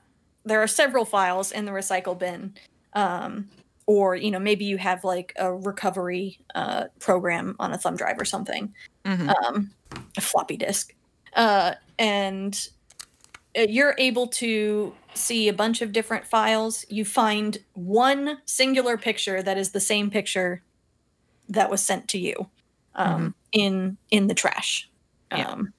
there 0.44 0.62
are 0.62 0.66
several 0.66 1.04
files 1.04 1.52
in 1.52 1.64
the 1.64 1.72
recycle 1.72 2.18
bin 2.18 2.54
um 2.94 3.48
or 3.86 4.16
you 4.16 4.30
know 4.30 4.38
maybe 4.38 4.64
you 4.64 4.78
have 4.78 5.04
like 5.04 5.32
a 5.36 5.52
recovery 5.52 6.38
uh 6.54 6.84
program 6.98 7.54
on 7.58 7.72
a 7.72 7.78
thumb 7.78 7.96
drive 7.96 8.18
or 8.20 8.24
something 8.24 8.72
Mhm. 9.04 9.28
um 9.28 9.70
a 10.16 10.20
floppy 10.20 10.56
disk. 10.56 10.94
Uh 11.34 11.74
and 11.98 12.68
uh, 13.56 13.66
you're 13.68 13.94
able 13.98 14.26
to 14.26 14.94
see 15.14 15.46
a 15.48 15.52
bunch 15.52 15.80
of 15.82 15.92
different 15.92 16.26
files. 16.26 16.84
You 16.88 17.04
find 17.04 17.58
one 17.74 18.38
singular 18.46 18.96
picture 18.96 19.42
that 19.42 19.58
is 19.58 19.70
the 19.70 19.80
same 19.80 20.10
picture 20.10 20.62
that 21.48 21.70
was 21.70 21.82
sent 21.82 22.08
to 22.08 22.18
you 22.18 22.48
um, 22.96 23.34
in 23.52 23.96
in 24.10 24.26
the 24.28 24.34
trash 24.34 24.88
Yeah. 25.32 25.48
um, 25.48 25.72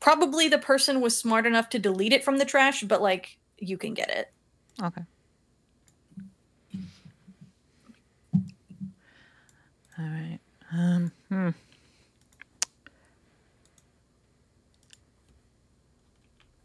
probably 0.00 0.48
the 0.48 0.58
person 0.58 1.00
was 1.00 1.16
smart 1.16 1.46
enough 1.46 1.68
to 1.70 1.78
delete 1.78 2.12
it 2.12 2.24
from 2.24 2.38
the 2.38 2.44
trash 2.44 2.82
but 2.82 3.00
like 3.02 3.38
you 3.58 3.76
can 3.78 3.94
get 3.94 4.10
it 4.10 4.32
Okay. 4.82 5.02
All 9.98 10.04
right. 10.04 10.38
Um, 10.72 11.12
hmm. 11.30 11.48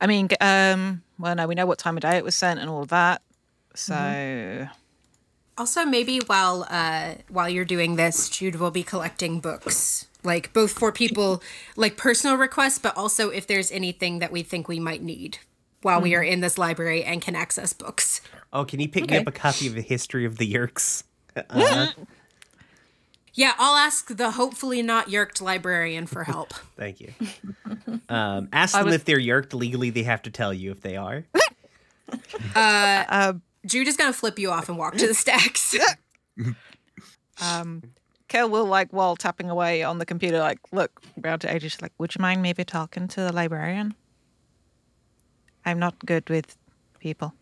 I 0.02 0.08
mean, 0.08 0.30
um, 0.42 1.04
well, 1.20 1.36
no, 1.36 1.48
we 1.48 1.56
know 1.56 1.66
what 1.66 1.78
time 1.78 1.96
of 1.96 2.02
day 2.02 2.18
it 2.18 2.24
was 2.24 2.36
sent 2.36 2.60
and 2.60 2.70
all 2.70 2.82
of 2.82 2.90
that. 2.90 3.22
So, 3.76 4.68
Also, 5.62 5.86
maybe 5.86 6.18
while 6.26 6.66
uh, 6.72 7.14
while 7.30 7.48
you're 7.48 7.66
doing 7.66 7.96
this, 7.96 8.30
Jude 8.30 8.56
will 8.56 8.72
be 8.72 8.82
collecting 8.82 9.40
books, 9.40 10.08
like 10.24 10.52
both 10.54 10.72
for 10.72 10.92
people 10.92 11.44
like 11.76 11.98
personal 11.98 12.36
requests, 12.36 12.80
but 12.80 12.98
also 12.98 13.30
if 13.30 13.46
there's 13.46 13.72
anything 13.72 14.18
that 14.18 14.32
we 14.32 14.42
think 14.42 14.68
we 14.68 14.80
might 14.80 15.04
need 15.04 15.38
while 15.84 16.02
we 16.02 16.16
are 16.16 16.24
in 16.24 16.40
this 16.40 16.58
library 16.58 17.04
and 17.04 17.22
can 17.22 17.36
access 17.36 17.74
books. 17.74 18.22
Oh, 18.52 18.66
can 18.66 18.80
you 18.80 18.90
pick 18.90 19.08
me 19.12 19.18
up 19.18 19.28
a 19.28 19.32
copy 19.32 19.68
of 19.68 19.76
the 19.76 19.84
history 19.84 20.26
of 20.26 20.40
the 20.40 20.52
Yeerks? 20.52 21.04
Uh, 21.36 21.90
Yeah, 23.36 23.54
I'll 23.60 23.78
ask 23.78 24.08
the 24.18 24.32
hopefully 24.32 24.82
not 24.82 25.10
yeerked 25.10 25.44
librarian 25.44 26.08
for 26.08 26.24
help. 26.24 26.54
thank 26.76 27.00
you. 27.00 27.14
Um, 28.10 28.50
ask 28.52 28.74
I 28.74 28.80
them 28.80 28.88
was- 28.88 28.96
if 28.96 29.06
they're 29.06 29.20
Yeerked. 29.20 29.54
Legally, 29.54 29.92
they 29.92 30.04
have 30.04 30.24
to 30.24 30.32
tell 30.32 30.56
you 30.56 30.72
if 30.72 30.82
they 30.82 30.96
are. 30.98 31.24
uh, 32.56 33.34
Jude 33.66 33.88
is 33.88 33.98
gonna 33.98 34.14
flip 34.14 34.40
you 34.40 34.52
off 34.52 34.70
and 34.70 34.78
walk 34.78 34.96
to 34.98 35.08
the 35.08 35.14
stacks. 35.14 35.76
um, 37.42 37.84
Kel 38.28 38.50
will 38.50 38.66
like 38.66 38.92
while 38.92 39.16
tapping 39.16 39.50
away 39.50 39.84
on 39.84 39.98
the 40.00 40.06
computer, 40.06 40.40
like 40.40 40.60
look 40.72 41.02
round 41.18 41.42
to 41.42 41.48
Adrian, 41.48 41.70
she's 41.70 41.82
like, 41.82 41.94
"Would 42.00 42.16
you 42.16 42.22
mind 42.22 42.42
maybe 42.42 42.64
talking 42.64 43.08
to 43.10 43.22
the 43.22 43.32
librarian? 43.34 43.94
I'm 45.66 45.80
not 45.80 46.00
good 46.06 46.30
with 46.30 46.58
people." 47.00 47.34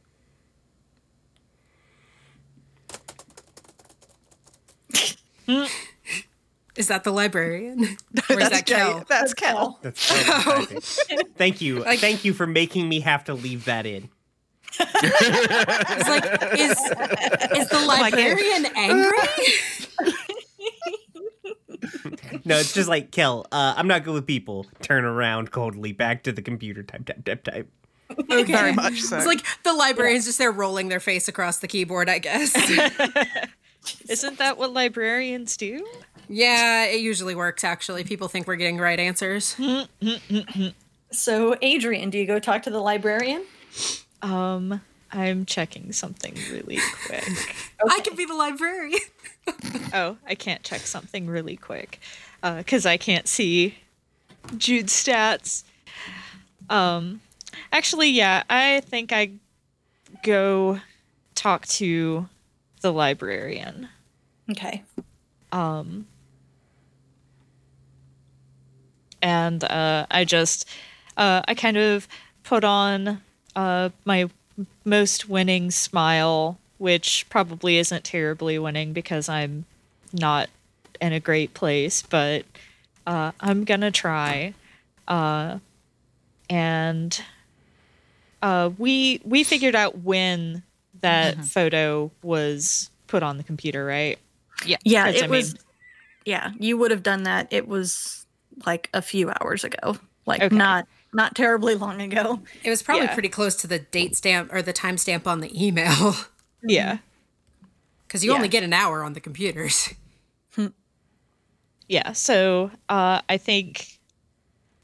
is 6.76 6.88
that 6.88 7.04
the 7.04 7.12
librarian? 7.12 7.80
Or 8.30 8.40
is 8.40 8.50
that 8.50 8.66
Jay- 8.66 8.76
Kel? 8.76 9.06
That's 9.10 9.34
Kel. 9.34 9.80
That's 9.82 10.08
terrible, 10.08 10.66
Thank 11.38 11.62
you. 11.62 11.80
Like- 11.80 12.00
Thank 12.00 12.24
you 12.26 12.34
for 12.34 12.46
making 12.48 12.88
me 12.88 13.00
have 13.02 13.24
to 13.26 13.34
leave 13.34 13.66
that 13.66 13.86
in. 13.86 14.10
It's 14.80 16.10
like 16.10 16.54
is 16.60 16.78
is 17.58 17.70
the 17.70 17.86
librarian 17.88 18.66
angry? 18.76 19.18
No, 22.46 22.58
it's 22.58 22.74
just 22.74 22.90
like 22.90 23.12
Kel. 23.12 23.46
Uh, 23.52 23.74
I'm 23.76 23.88
not 23.88 24.04
good 24.04 24.14
with 24.14 24.28
people. 24.28 24.66
Turn 24.82 25.06
around 25.06 25.52
coldly, 25.52 25.92
back 25.92 26.24
to 26.24 26.32
the 26.32 26.42
computer. 26.42 26.84
Type, 26.84 27.06
type, 27.06 27.24
type, 27.24 27.44
type. 27.44 27.70
Okay. 28.12 28.44
Very 28.44 28.74
much 28.74 29.02
so. 29.02 29.18
It's 29.18 29.26
like 29.26 29.46
the 29.64 29.74
librarian's 29.74 30.26
just 30.26 30.38
there 30.38 30.52
rolling 30.52 30.90
their 30.90 31.00
face 31.00 31.28
across 31.28 31.60
the 31.60 31.68
keyboard, 31.68 32.10
I 32.10 32.20
guess. 32.20 32.56
Isn't 34.10 34.38
that 34.40 34.58
what 34.58 34.74
librarians 34.74 35.58
do? 35.58 35.86
yeah, 36.28 36.86
it 36.86 37.02
usually 37.02 37.36
works 37.36 37.64
actually. 37.64 38.04
People 38.04 38.28
think 38.28 38.48
we're 38.48 38.56
getting 38.56 38.78
right 38.78 39.00
answers. 39.00 39.56
so 41.12 41.56
adrian 41.62 42.10
do 42.10 42.18
you 42.20 42.26
go 42.28 42.40
talk 42.40 42.62
to 42.64 42.70
the 42.70 42.80
librarian 42.80 43.44
Um, 44.22 44.82
I'm 45.12 45.46
checking 45.46 45.92
something 45.92 46.36
really 46.52 46.80
quick. 47.06 47.28
I 47.90 48.00
can 48.02 48.16
be 48.16 48.26
the 48.26 48.36
librarian. 48.36 49.00
oh, 49.94 50.18
I 50.28 50.36
can't 50.36 50.64
check 50.64 50.82
something 50.82 51.28
really 51.28 51.56
quick 51.56 52.00
because 52.42 52.86
I 52.86 52.98
can't 52.98 53.28
see 53.28 53.76
Jude's 54.58 54.94
stats. 54.94 55.64
Um, 56.70 57.22
actually, 57.72 58.10
yeah, 58.10 58.44
I 58.50 58.82
think 58.82 59.12
I 59.12 59.32
go 60.24 60.80
talk 61.36 61.66
to 61.66 62.28
the 62.82 62.94
librarian. 62.94 63.90
okay 64.52 64.84
Um, 65.52 66.08
and 69.22 69.64
uh, 69.64 70.06
I 70.12 70.26
just, 70.26 70.68
uh, 71.18 71.42
I 71.48 71.56
kind 71.56 71.78
of 71.78 72.08
put 72.44 72.64
on 72.64 73.22
uh, 73.56 73.90
my 74.06 74.30
most 74.86 75.30
winning 75.30 75.72
smile, 75.72 76.58
which 76.78 77.26
probably 77.30 77.78
isn't 77.78 78.04
terribly 78.04 78.60
winning 78.60 78.94
because 78.94 79.30
I'm 79.30 79.66
not 80.14 80.50
in 81.02 81.14
a 81.14 81.20
great 81.20 81.54
place, 81.54 82.02
but 82.02 82.46
uh, 83.08 83.32
I'm 83.40 83.64
gonna 83.64 83.92
try. 83.92 84.54
Uh, 85.08 85.60
and 86.50 87.22
uh, 88.42 88.70
we 88.78 89.22
we 89.24 89.44
figured 89.44 89.76
out 89.76 90.00
when 90.00 90.64
that 91.02 91.46
photo 91.46 92.12
was 92.24 92.90
put 93.08 93.24
on 93.24 93.38
the 93.38 93.44
computer, 93.44 93.86
right? 93.86 94.20
yeah 94.84 95.06
'Cause, 95.06 95.16
it 95.16 95.24
I 95.24 95.28
was 95.28 95.54
mean- 95.54 95.64
yeah 96.26 96.52
you 96.60 96.78
would 96.78 96.92
have 96.92 97.02
done 97.02 97.24
that 97.24 97.48
it 97.50 97.66
was 97.68 98.26
like 98.66 98.90
a 98.94 99.02
few 99.02 99.32
hours 99.40 99.64
ago. 99.64 99.98
Like 100.26 100.42
Okay. 100.44 100.56
not 100.56 100.86
not 101.14 101.36
terribly 101.36 101.76
long 101.76 102.02
ago. 102.02 102.42
It 102.64 102.70
was 102.70 102.84
probably 102.84 103.06
Yeah. 103.06 103.14
pretty 103.14 103.30
close 103.30 103.56
to 103.58 103.68
the 103.68 103.80
date 103.80 104.16
stamp 104.16 104.54
or 104.54 104.62
the 104.62 104.74
timestamp 104.74 105.26
on 105.28 105.42
the 105.42 105.52
email 105.66 106.16
Yeah. 106.64 107.00
because 108.08 108.24
you 108.24 108.32
Yeah. 108.32 108.38
only 108.38 108.48
get 108.50 108.64
an 108.64 108.74
hour 108.74 109.04
on 109.04 109.14
the 109.14 109.20
computers. 109.22 109.90
Yeah. 111.88 112.12
So 112.12 112.70
uh, 112.88 113.22
I 113.28 113.38
think 113.38 113.98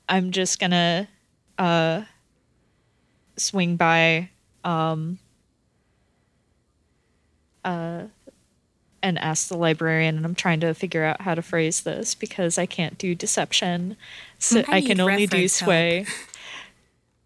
I'm 0.09 0.31
just 0.31 0.59
gonna 0.59 1.07
uh, 1.59 2.01
swing 3.37 3.75
by 3.75 4.29
um, 4.63 5.19
uh, 7.63 8.03
and 9.03 9.19
ask 9.19 9.47
the 9.49 9.57
librarian, 9.57 10.17
and 10.17 10.25
I'm 10.25 10.33
trying 10.33 10.59
to 10.61 10.73
figure 10.73 11.03
out 11.03 11.21
how 11.21 11.35
to 11.35 11.43
phrase 11.43 11.81
this 11.81 12.15
because 12.15 12.57
I 12.57 12.65
can't 12.65 12.97
do 12.97 13.13
deception, 13.13 13.97
so 14.45 14.63
I 14.67 14.77
I, 14.77 14.81
can 14.81 14.99
only 14.99 15.27
do 15.27 15.47
sway. 15.47 16.05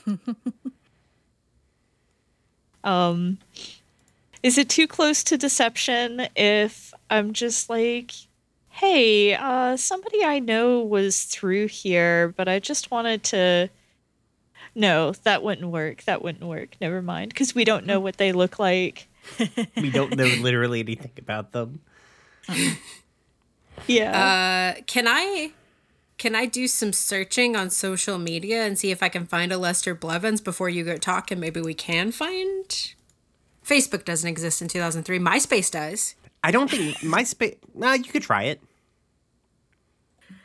um, 2.83 3.37
is 4.41 4.57
it 4.57 4.69
too 4.69 4.87
close 4.87 5.23
to 5.25 5.37
deception 5.37 6.27
if 6.35 6.93
I'm 7.09 7.33
just 7.33 7.69
like, 7.69 8.11
hey, 8.69 9.35
uh, 9.35 9.75
somebody 9.77 10.23
I 10.23 10.39
know 10.39 10.79
was 10.81 11.23
through 11.23 11.67
here, 11.67 12.29
but 12.29 12.47
I 12.47 12.59
just 12.59 12.91
wanted 12.91 13.23
to. 13.25 13.69
No, 14.75 15.11
that 15.23 15.43
wouldn't 15.43 15.71
work. 15.71 16.03
That 16.03 16.21
wouldn't 16.21 16.45
work. 16.45 16.75
Never 16.79 17.01
mind, 17.01 17.29
because 17.29 17.53
we 17.53 17.65
don't 17.65 17.85
know 17.85 17.99
what 17.99 18.17
they 18.17 18.31
look 18.31 18.59
like. 18.59 19.07
We 19.75 19.91
don't 19.91 20.15
know 20.15 20.25
literally 20.25 20.79
anything 20.79 21.11
about 21.17 21.51
them. 21.51 21.81
Yeah. 23.87 24.75
Uh, 24.77 24.81
can 24.85 25.07
I 25.07 25.51
can 26.19 26.35
I 26.35 26.45
do 26.45 26.67
some 26.67 26.93
searching 26.93 27.55
on 27.55 27.71
social 27.71 28.19
media 28.19 28.63
and 28.65 28.77
see 28.77 28.91
if 28.91 29.01
I 29.01 29.09
can 29.09 29.25
find 29.25 29.51
a 29.51 29.57
Lester 29.57 29.95
Blevins 29.95 30.41
before 30.41 30.69
you 30.69 30.83
go 30.83 30.97
talk 30.97 31.31
and 31.31 31.41
maybe 31.41 31.61
we 31.61 31.73
can 31.73 32.11
find 32.11 32.93
Facebook 33.65 34.03
doesn't 34.03 34.29
exist 34.29 34.61
in 34.61 34.67
2003. 34.67 35.17
MySpace 35.17 35.71
does. 35.71 36.15
I 36.43 36.51
don't 36.51 36.69
think 36.69 36.97
MySpace. 36.97 37.57
Nah, 37.73 37.93
you 37.93 38.03
could 38.03 38.21
try 38.21 38.43
it. 38.43 38.61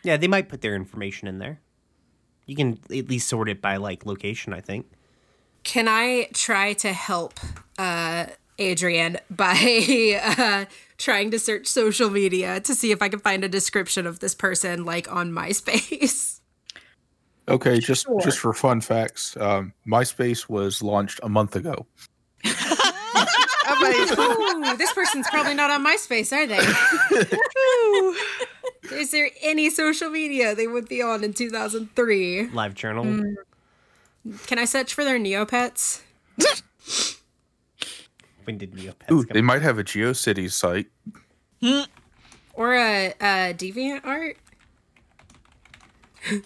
Yeah, 0.04 0.16
they 0.16 0.28
might 0.28 0.48
put 0.48 0.60
their 0.60 0.76
information 0.76 1.26
in 1.26 1.38
there. 1.38 1.60
You 2.46 2.54
can 2.54 2.78
at 2.84 3.08
least 3.08 3.28
sort 3.28 3.48
it 3.48 3.60
by 3.60 3.76
like 3.76 4.06
location. 4.06 4.52
I 4.52 4.60
think. 4.60 4.86
Can 5.64 5.88
I 5.88 6.28
try 6.34 6.74
to 6.74 6.92
help 6.92 7.40
uh 7.78 8.26
Adrian 8.58 9.18
by 9.30 10.20
uh 10.38 10.64
trying 10.96 11.30
to 11.30 11.38
search 11.38 11.66
social 11.66 12.10
media 12.10 12.60
to 12.60 12.74
see 12.74 12.92
if 12.92 13.02
I 13.02 13.08
can 13.08 13.18
find 13.18 13.44
a 13.44 13.48
description 13.48 14.06
of 14.06 14.20
this 14.20 14.34
person 14.34 14.84
like 14.84 15.10
on 15.10 15.32
MySpace? 15.32 16.32
Okay, 17.46 17.78
just 17.78 18.06
just 18.22 18.38
for 18.38 18.54
fun 18.54 18.80
facts, 18.80 19.36
um, 19.36 19.74
MySpace 19.86 20.48
was 20.48 20.82
launched 20.82 21.20
a 21.22 21.28
month 21.28 21.56
ago. 21.56 21.84
Ooh, 24.16 24.76
this 24.78 24.92
person's 24.94 25.28
probably 25.28 25.52
not 25.52 25.70
on 25.70 25.84
MySpace, 25.84 26.32
are 26.32 26.46
they? 26.46 26.58
Is 28.96 29.10
there 29.10 29.30
any 29.42 29.68
social 29.68 30.08
media 30.08 30.54
they 30.54 30.66
would 30.66 30.88
be 30.88 31.02
on 31.02 31.22
in 31.22 31.34
2003? 31.34 32.48
Live 32.48 32.74
journal. 32.74 33.04
Mm. 33.04 33.34
Can 34.46 34.58
I 34.58 34.64
search 34.64 34.94
for 34.94 35.04
their 35.04 35.18
Neopets? 35.18 36.00
When 38.44 38.58
did 38.58 38.72
Neopets 38.72 39.10
Ooh, 39.10 39.24
come? 39.24 39.32
they 39.32 39.42
might 39.42 39.62
have 39.62 39.78
a 39.78 39.84
GeoCities 39.84 40.52
site. 40.52 40.86
Hmm. 41.60 41.82
Or 42.54 42.74
a, 42.74 43.14
a 43.20 43.54
Deviant 43.54 44.04
Art? 44.04 44.36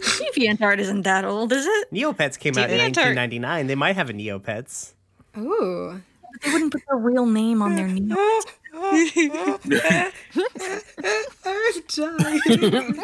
DeviantArt 0.00 0.78
isn't 0.78 1.02
that 1.02 1.24
old, 1.24 1.52
is 1.52 1.66
it? 1.66 1.92
Neopets 1.92 2.38
came 2.38 2.56
out 2.58 2.70
in 2.70 2.78
DeviantArt. 2.78 3.16
1999. 3.16 3.66
They 3.66 3.74
might 3.74 3.96
have 3.96 4.10
a 4.10 4.12
Neopets. 4.12 4.92
Ooh. 5.38 6.00
They 6.42 6.52
wouldn't 6.52 6.72
put 6.72 6.82
their 6.88 6.98
real 6.98 7.26
name 7.26 7.62
on 7.62 7.76
their 7.76 7.86
name. 7.88 8.12
I'm 8.74 9.10
dying. 11.88 12.98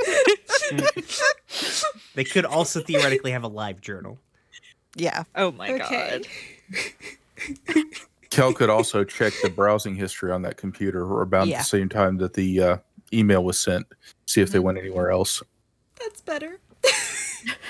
They 2.15 2.25
could 2.25 2.45
also 2.45 2.81
theoretically 2.81 3.31
have 3.31 3.45
a 3.45 3.49
live 3.49 3.81
journal. 3.81 4.19
Yeah. 4.97 5.25
oh 5.37 5.53
my 5.53 5.73
okay. 5.73 6.23
god. 6.77 7.85
Kel 8.31 8.53
could 8.53 8.71
also 8.71 9.03
check 9.05 9.33
the 9.43 9.51
browsing 9.51 9.95
history 9.97 10.31
on 10.33 10.43
that 10.43 10.57
computer 10.57 11.03
around 11.03 11.49
Yeah. 11.49 11.59
the 11.59 11.65
same 11.65 11.89
time 11.89 12.17
that 12.19 12.35
the 12.35 12.61
uh, 12.63 12.77
email 13.13 13.43
was 13.45 13.59
sent, 13.59 13.87
see 14.27 14.41
if 14.41 14.51
they 14.51 14.59
went 14.61 14.79
anywhere 14.79 15.11
else. 15.11 15.43
That's 16.01 16.21
better. 16.21 16.59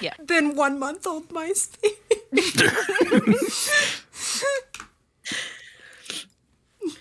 Yeah. 0.00 0.14
Than 0.18 0.56
one 0.56 0.80
month 0.80 1.06
old 1.06 1.28
MySpace. 1.28 1.76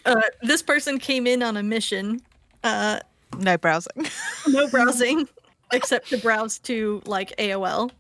Uh, 0.06 0.22
this 0.42 0.62
person 0.62 0.98
came 1.00 1.26
in 1.28 1.42
on 1.44 1.58
a 1.58 1.64
mission, 1.64 2.22
uh, 2.64 3.00
No 3.38 3.58
browsing. 3.58 4.08
no 4.48 4.68
browsing, 4.70 5.28
except 5.72 6.10
to 6.10 6.18
browse 6.18 6.58
to 6.60 7.02
like 7.06 7.36
AOL. 7.38 7.92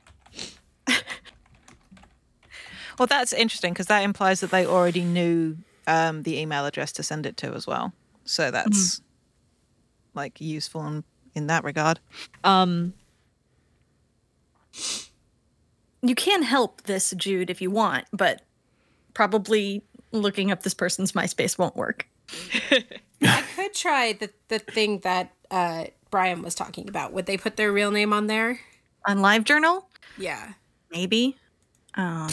Well, 3.00 3.08
that's 3.08 3.32
interesting 3.34 3.74
because 3.74 3.88
that 3.88 4.02
implies 4.04 4.41
that 4.41 4.52
they 4.52 4.66
already 4.66 5.04
knew 5.04 5.58
um, 5.88 6.24
the 6.24 6.38
email 6.38 6.66
address 6.66 6.91
to 6.93 7.04
send 7.04 7.26
it 7.26 7.38
to 7.38 7.54
as 7.54 7.66
well. 7.66 7.93
So 8.26 8.52
that's 8.52 9.02
like 10.14 10.39
useful 10.41 10.86
in, 10.86 11.04
in 11.34 11.47
that 11.47 11.64
regard. 11.64 12.00
Um. 12.43 12.93
You 16.02 16.16
can 16.16 16.43
help 16.43 16.84
this 16.84 17.14
Jude 17.18 17.50
if 17.50 17.62
you 17.62 17.70
want, 17.72 18.06
but 18.14 18.41
probably 19.14 19.84
looking 20.12 20.50
up 20.52 20.64
this 20.64 20.74
person's 20.74 21.12
MySpace 21.12 21.58
won't 21.58 21.76
work. 21.76 22.08
I 23.22 23.43
could 23.56 23.74
try 23.74 24.14
the, 24.14 24.30
the 24.47 24.60
thing 24.60 25.00
that 25.00 25.34
uh, 25.52 25.86
Brian 26.10 26.41
was 26.41 26.56
talking 26.56 26.88
about. 26.88 27.12
Would 27.12 27.26
they 27.26 27.36
put 27.38 27.58
their 27.58 27.74
real 27.74 27.91
name 27.91 28.14
on 28.14 28.28
there? 28.28 28.60
On 29.08 29.18
LiveJournal, 29.18 29.84
Yeah. 30.18 30.54
maybe. 30.89 31.36
Um, 31.95 32.30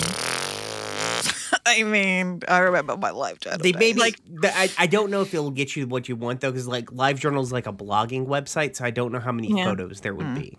I 1.66 1.82
mean, 1.82 2.42
I 2.48 2.58
remember 2.58 2.96
my 2.96 3.10
live 3.10 3.40
journal. 3.40 3.58
They 3.58 3.72
days. 3.72 3.78
maybe 3.80 4.00
like 4.00 4.20
I, 4.44 4.70
I 4.78 4.86
don't 4.86 5.10
know 5.10 5.20
if 5.22 5.34
it'll 5.34 5.50
get 5.50 5.74
you 5.76 5.86
what 5.86 6.08
you 6.08 6.14
want 6.16 6.40
though, 6.40 6.50
because 6.52 6.68
like 6.68 6.92
live 6.92 7.18
journal 7.18 7.42
is 7.42 7.50
like 7.52 7.66
a 7.66 7.72
blogging 7.72 8.26
website, 8.26 8.76
so 8.76 8.84
I 8.84 8.90
don't 8.90 9.10
know 9.12 9.18
how 9.20 9.32
many 9.32 9.48
Yeah. 9.56 9.64
photos 9.64 10.00
there 10.00 10.14
would 10.14 10.34
be. 10.34 10.58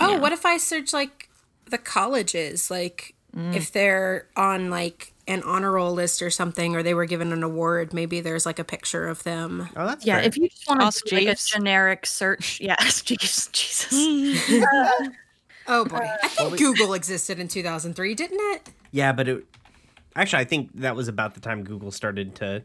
Oh, 0.00 0.12
Yeah. 0.12 0.18
what 0.18 0.32
if 0.32 0.44
I 0.44 0.56
search 0.56 0.92
like 0.92 1.28
the 1.70 1.78
colleges? 1.78 2.70
Like 2.70 3.14
Mm. 3.36 3.54
if 3.54 3.70
they're 3.72 4.26
on 4.36 4.70
like 4.70 5.12
an 5.28 5.42
honor 5.42 5.72
roll 5.72 5.92
list 5.92 6.22
or 6.22 6.30
something, 6.30 6.74
or 6.74 6.82
they 6.82 6.94
were 6.94 7.04
given 7.04 7.30
an 7.30 7.42
award, 7.42 7.92
maybe 7.92 8.20
there's 8.22 8.46
like 8.46 8.58
a 8.58 8.64
picture 8.64 9.06
of 9.06 9.22
them. 9.22 9.68
Oh, 9.76 9.86
that's 9.86 10.04
yeah, 10.06 10.16
fair. 10.16 10.24
if 10.24 10.38
you 10.38 10.48
just 10.48 10.66
want 10.66 10.80
Ask 10.82 11.04
to 11.04 11.10
do 11.10 11.26
like 11.26 11.36
a 11.36 11.40
generic 11.40 12.06
search, 12.06 12.58
yeah, 12.60 12.74
ask 12.80 13.04
Jeeves. 13.04 13.48
Jesus. 13.52 13.92
Oh 15.70 15.84
boy, 15.84 15.98
I 16.22 16.28
think 16.28 16.56
Google 16.56 16.94
existed 16.94 17.38
in 17.38 17.46
2003, 17.46 18.14
didn't 18.14 18.40
it? 18.54 18.70
yeah, 18.90 19.12
but 19.12 19.28
it 19.28 19.44
actually 20.20 20.40
I 20.40 20.44
think 20.44 20.70
that 20.80 20.94
was 20.96 21.08
about 21.08 21.34
the 21.34 21.40
time 21.40 21.64
Google 21.64 21.90
started 21.90 22.34
to. 22.36 22.62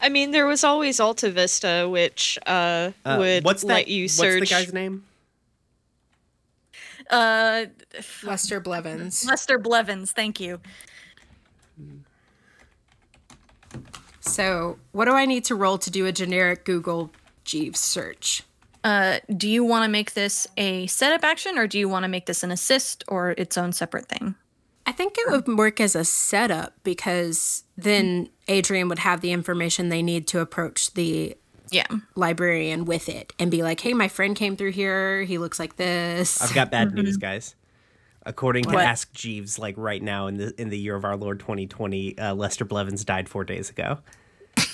I 0.00 0.08
mean, 0.08 0.30
there 0.30 0.46
was 0.46 0.62
always 0.64 1.00
Alta 1.00 1.30
Vista, 1.30 1.88
which 1.90 2.38
uh, 2.46 2.92
Uh, 3.04 3.16
would 3.18 3.44
what's 3.44 3.62
that? 3.62 3.68
let 3.68 3.88
you 3.88 4.08
search. 4.08 4.40
What's 4.40 4.50
the 4.50 4.54
guy's 4.56 4.72
name? 4.72 5.04
Uh, 7.10 7.66
Lester 8.22 8.60
Blevins. 8.60 9.24
Lester 9.26 9.58
Blevins, 9.58 10.12
thank 10.12 10.38
you. 10.40 10.60
So, 14.20 14.78
what 14.92 15.06
do 15.06 15.12
I 15.12 15.24
need 15.24 15.44
to 15.46 15.54
roll 15.54 15.78
to 15.78 15.90
do 15.90 16.04
a 16.06 16.12
generic 16.12 16.64
Google 16.64 17.10
Jeeves 17.44 17.80
search? 17.80 18.42
Uh, 18.84 19.18
do 19.36 19.48
you 19.48 19.64
want 19.64 19.84
to 19.84 19.88
make 19.88 20.12
this 20.14 20.46
a 20.56 20.86
setup 20.86 21.24
action, 21.24 21.58
or 21.58 21.66
do 21.66 21.78
you 21.78 21.88
want 21.88 22.04
to 22.04 22.08
make 22.08 22.26
this 22.26 22.42
an 22.42 22.50
assist, 22.50 23.02
or 23.08 23.30
its 23.32 23.56
own 23.58 23.72
separate 23.72 24.06
thing? 24.06 24.34
I 24.88 24.92
think 24.92 25.16
it 25.18 25.30
would 25.30 25.46
work 25.58 25.82
as 25.82 25.94
a 25.94 26.02
setup 26.02 26.72
because 26.82 27.62
then 27.76 28.30
Adrian 28.48 28.88
would 28.88 29.00
have 29.00 29.20
the 29.20 29.32
information 29.32 29.90
they 29.90 30.00
need 30.02 30.26
to 30.28 30.40
approach 30.40 30.94
the 30.94 31.36
Yeah. 31.70 31.84
librarian 32.14 32.86
with 32.86 33.10
it 33.10 33.34
and 33.38 33.50
be 33.50 33.62
like, 33.62 33.80
"Hey, 33.80 33.92
my 33.92 34.08
friend 34.08 34.34
came 34.34 34.56
through 34.56 34.72
here. 34.72 35.24
He 35.24 35.36
looks 35.36 35.58
like 35.58 35.76
this." 35.76 36.40
I've 36.40 36.54
got 36.54 36.70
bad 36.70 36.94
news, 36.94 37.16
guys. 37.28 37.54
According 38.24 38.64
to 38.64 38.76
What? 38.76 38.86
Ask 38.86 39.12
Jeeves, 39.12 39.58
like 39.58 39.74
right 39.76 40.02
now 40.02 40.26
in 40.26 40.38
the 40.38 40.58
in 40.58 40.70
the 40.70 40.78
year 40.78 40.96
of 40.96 41.04
our 41.04 41.18
Lord 41.18 41.38
2020, 41.38 42.16
uh, 42.18 42.34
Lester 42.34 42.64
Blevins 42.64 43.04
died 43.04 43.28
four 43.28 43.44
days 43.44 43.68
ago. 43.68 43.98
He 44.56 44.64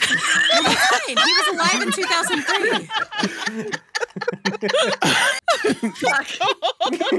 was 1.16 1.48
alive 1.54 1.82
in 1.82 1.90
2003. 1.90 3.70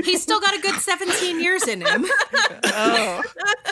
He's 0.04 0.22
still 0.22 0.40
got 0.40 0.56
a 0.56 0.62
good 0.62 0.76
17 0.80 1.42
years 1.42 1.68
in 1.68 1.82
him. 1.82 2.06
Oh, 2.78 3.22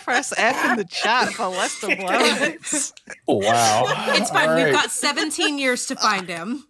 press 0.02 0.34
F 0.38 0.72
in 0.72 0.78
the 0.78 0.86
chat 0.86 1.30
for 1.30 1.48
Lester 1.48 1.96
Blevins. 1.96 2.94
Oh, 3.28 3.38
wow. 3.38 3.84
It's 4.16 4.30
fine. 4.30 4.50
All 4.50 4.56
We've 4.56 4.66
right. 4.66 4.74
got 4.74 4.92
17 4.92 5.58
years 5.58 5.86
to 5.88 5.96
find 5.96 6.28
him. 6.30 6.66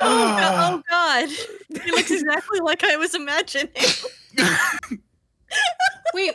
ah. 0.00 0.38
God, 0.38 0.74
oh 0.74 0.82
God! 0.88 1.28
He 1.82 1.90
looks 1.90 2.10
exactly 2.10 2.60
like 2.60 2.84
I 2.84 2.96
was 2.96 3.14
imagining. 3.14 3.68
Wait, 6.14 6.32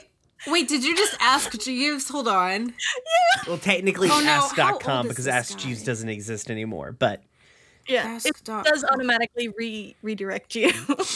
wait, 0.48 0.68
did 0.68 0.84
you 0.84 0.96
just 0.96 1.16
ask 1.20 1.58
Jeeves? 1.60 2.10
Hold 2.10 2.28
on. 2.28 2.74
Well, 3.48 3.58
technically, 3.58 4.10
Oh, 4.12 4.20
no, 4.20 4.26
how 4.26 4.46
ask.com 4.48 5.08
because 5.08 5.26
this 5.26 5.34
Ask 5.34 5.58
guy? 5.58 5.64
Jeeves 5.66 5.84
doesn't 5.84 6.10
exist 6.10 6.50
anymore. 6.52 6.92
But 6.92 7.22
Yeah, 7.88 8.04
Ask 8.06 8.28
it 8.28 8.42
dot 8.44 8.66
does 8.66 8.84
automatically 8.84 9.48
re 9.50 9.96
redirect 10.02 10.56
you. 10.56 10.72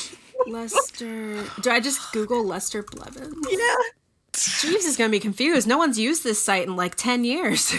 Lester. 0.48 1.44
Do 1.62 1.72
I 1.72 1.80
just 1.80 2.12
Google 2.12 2.44
Lester 2.46 2.84
Blevins? 2.84 3.48
yeah. 3.50 3.76
Jeeves 4.34 4.86
is 4.86 4.98
gonna 4.98 5.10
be 5.12 5.20
confused. 5.20 5.68
No 5.68 5.78
one's 5.78 6.00
used 6.00 6.24
this 6.24 6.44
site 6.44 6.68
in 6.68 6.76
like 6.76 6.96
ten 6.96 7.24
years. 7.24 7.74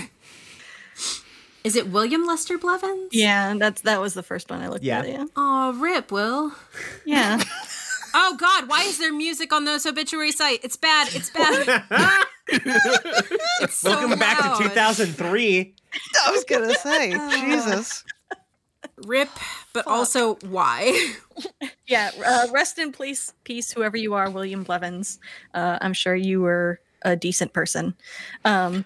Is 1.64 1.76
it 1.76 1.88
William 1.88 2.26
Lester 2.26 2.58
Blevins? 2.58 3.08
Yeah, 3.12 3.54
that's 3.58 3.80
that 3.82 4.00
was 4.00 4.14
the 4.14 4.22
first 4.22 4.50
one 4.50 4.60
I 4.60 4.68
looked 4.68 4.84
Yeah. 4.84 5.00
at. 5.00 5.08
Yeah. 5.08 5.24
Oh, 5.34 5.72
rip, 5.72 6.12
Will. 6.12 6.52
Yeah. 7.04 7.42
Oh 8.16 8.36
God, 8.38 8.68
why 8.68 8.84
is 8.84 8.98
there 8.98 9.12
music 9.12 9.52
on 9.52 9.64
this 9.64 9.84
obituary 9.84 10.30
site? 10.30 10.60
It's 10.62 10.76
bad. 10.76 11.08
It's 11.12 11.30
bad. 11.30 11.82
it's 12.48 13.74
so 13.74 13.90
welcome 13.90 14.16
back 14.18 14.40
loud. 14.40 14.58
to 14.58 14.68
2003. 14.68 15.74
I 16.24 16.30
was 16.30 16.44
gonna 16.44 16.74
say, 16.74 17.10
Jesus. 17.40 18.04
Rip, 19.04 19.28
but 19.72 19.86
also 19.88 20.36
why? 20.46 21.12
yeah. 21.86 22.12
Uh, 22.24 22.46
rest 22.52 22.78
in 22.78 22.92
peace, 22.92 23.32
peace, 23.42 23.72
whoever 23.72 23.96
you 23.96 24.14
are, 24.14 24.30
William 24.30 24.62
Blevins. 24.62 25.18
Uh, 25.52 25.78
I'm 25.80 25.92
sure 25.92 26.14
you 26.14 26.40
were 26.40 26.80
a 27.02 27.16
decent 27.16 27.52
person. 27.52 27.94
Um, 28.44 28.84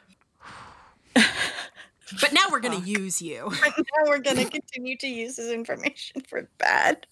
but 1.14 2.32
now 2.32 2.46
we're 2.50 2.60
gonna 2.60 2.80
use 2.80 3.20
you. 3.20 3.52
but 3.60 3.76
now 3.76 4.06
we're 4.06 4.20
gonna 4.20 4.46
continue 4.48 4.96
to 4.96 5.06
use 5.06 5.36
this 5.36 5.52
information 5.52 6.22
for 6.22 6.48
bad. 6.56 7.06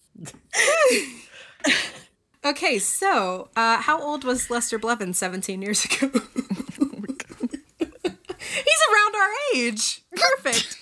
Okay, 2.44 2.78
so 2.78 3.48
uh, 3.56 3.78
how 3.78 4.00
old 4.00 4.22
was 4.22 4.50
Lester 4.50 4.78
Blevins 4.78 5.18
17 5.18 5.62
years 5.62 5.84
ago? 5.84 6.08
He's 7.78 8.82
around 8.92 9.16
our 9.16 9.30
age. 9.54 10.02
Perfect. 10.14 10.76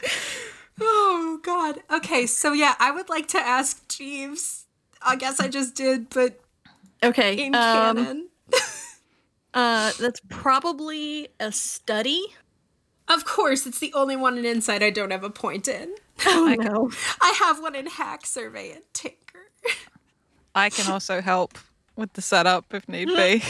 oh 0.80 1.38
God. 1.42 1.80
Okay, 1.92 2.26
so 2.26 2.52
yeah, 2.52 2.74
I 2.78 2.90
would 2.92 3.10
like 3.10 3.28
to 3.28 3.38
ask 3.38 3.86
Jeeves. 3.88 4.64
I 5.02 5.16
guess 5.16 5.38
I 5.38 5.48
just 5.48 5.74
did, 5.74 6.08
but 6.10 6.40
Okay. 7.02 7.34
in 7.46 7.54
um, 7.54 7.60
canon. 7.96 8.28
Uh, 9.54 9.90
that's 9.98 10.20
probably 10.28 11.28
a 11.40 11.50
study. 11.50 12.26
Of 13.08 13.24
course, 13.24 13.66
it's 13.66 13.78
the 13.78 13.90
only 13.94 14.14
one 14.14 14.36
in 14.36 14.44
Insight 14.44 14.82
I 14.82 14.90
don't 14.90 15.10
have 15.12 15.24
a 15.24 15.30
point 15.30 15.66
in. 15.66 15.94
Oh 16.26 16.54
no. 16.58 16.90
I 17.22 17.30
have 17.38 17.62
one 17.62 17.74
in 17.74 17.86
Hack 17.86 18.26
Survey 18.26 18.72
and 18.72 18.82
Tinker. 18.92 19.16
I 20.54 20.70
can 20.70 20.90
also 20.90 21.20
help 21.20 21.58
with 21.96 22.12
the 22.14 22.22
setup 22.22 22.72
if 22.72 22.88
need 22.88 23.08
be. 23.08 23.42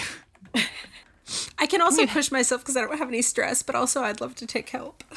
I 1.58 1.66
can 1.66 1.80
also 1.80 2.06
push 2.06 2.30
myself 2.30 2.62
because 2.62 2.76
I 2.76 2.80
don't 2.82 2.98
have 2.98 3.08
any 3.08 3.22
stress, 3.22 3.62
but 3.62 3.74
also 3.74 4.02
I'd 4.02 4.20
love 4.20 4.34
to 4.36 4.46
take 4.46 4.70
help. 4.70 5.02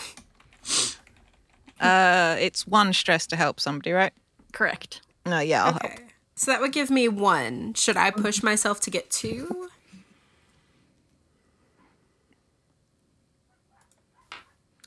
Uh, 1.80 2.36
it's 2.39 2.68
one 2.68 2.91
stress 2.91 3.26
to 3.26 3.38
help 3.38 3.58
somebody, 3.58 3.93
right? 3.93 4.12
Correct. 4.52 5.00
No, 5.26 5.39
yeah, 5.39 5.64
I'll 5.64 5.72
help. 5.72 5.93
So 6.36 6.52
that 6.52 6.60
would 6.60 6.74
give 6.74 6.89
me 6.89 7.08
one. 7.08 7.74
Should 7.74 7.95
I 7.95 8.12
push 8.12 8.43
myself 8.43 8.82
to 8.82 8.89
get 8.89 9.10
two? 9.10 9.70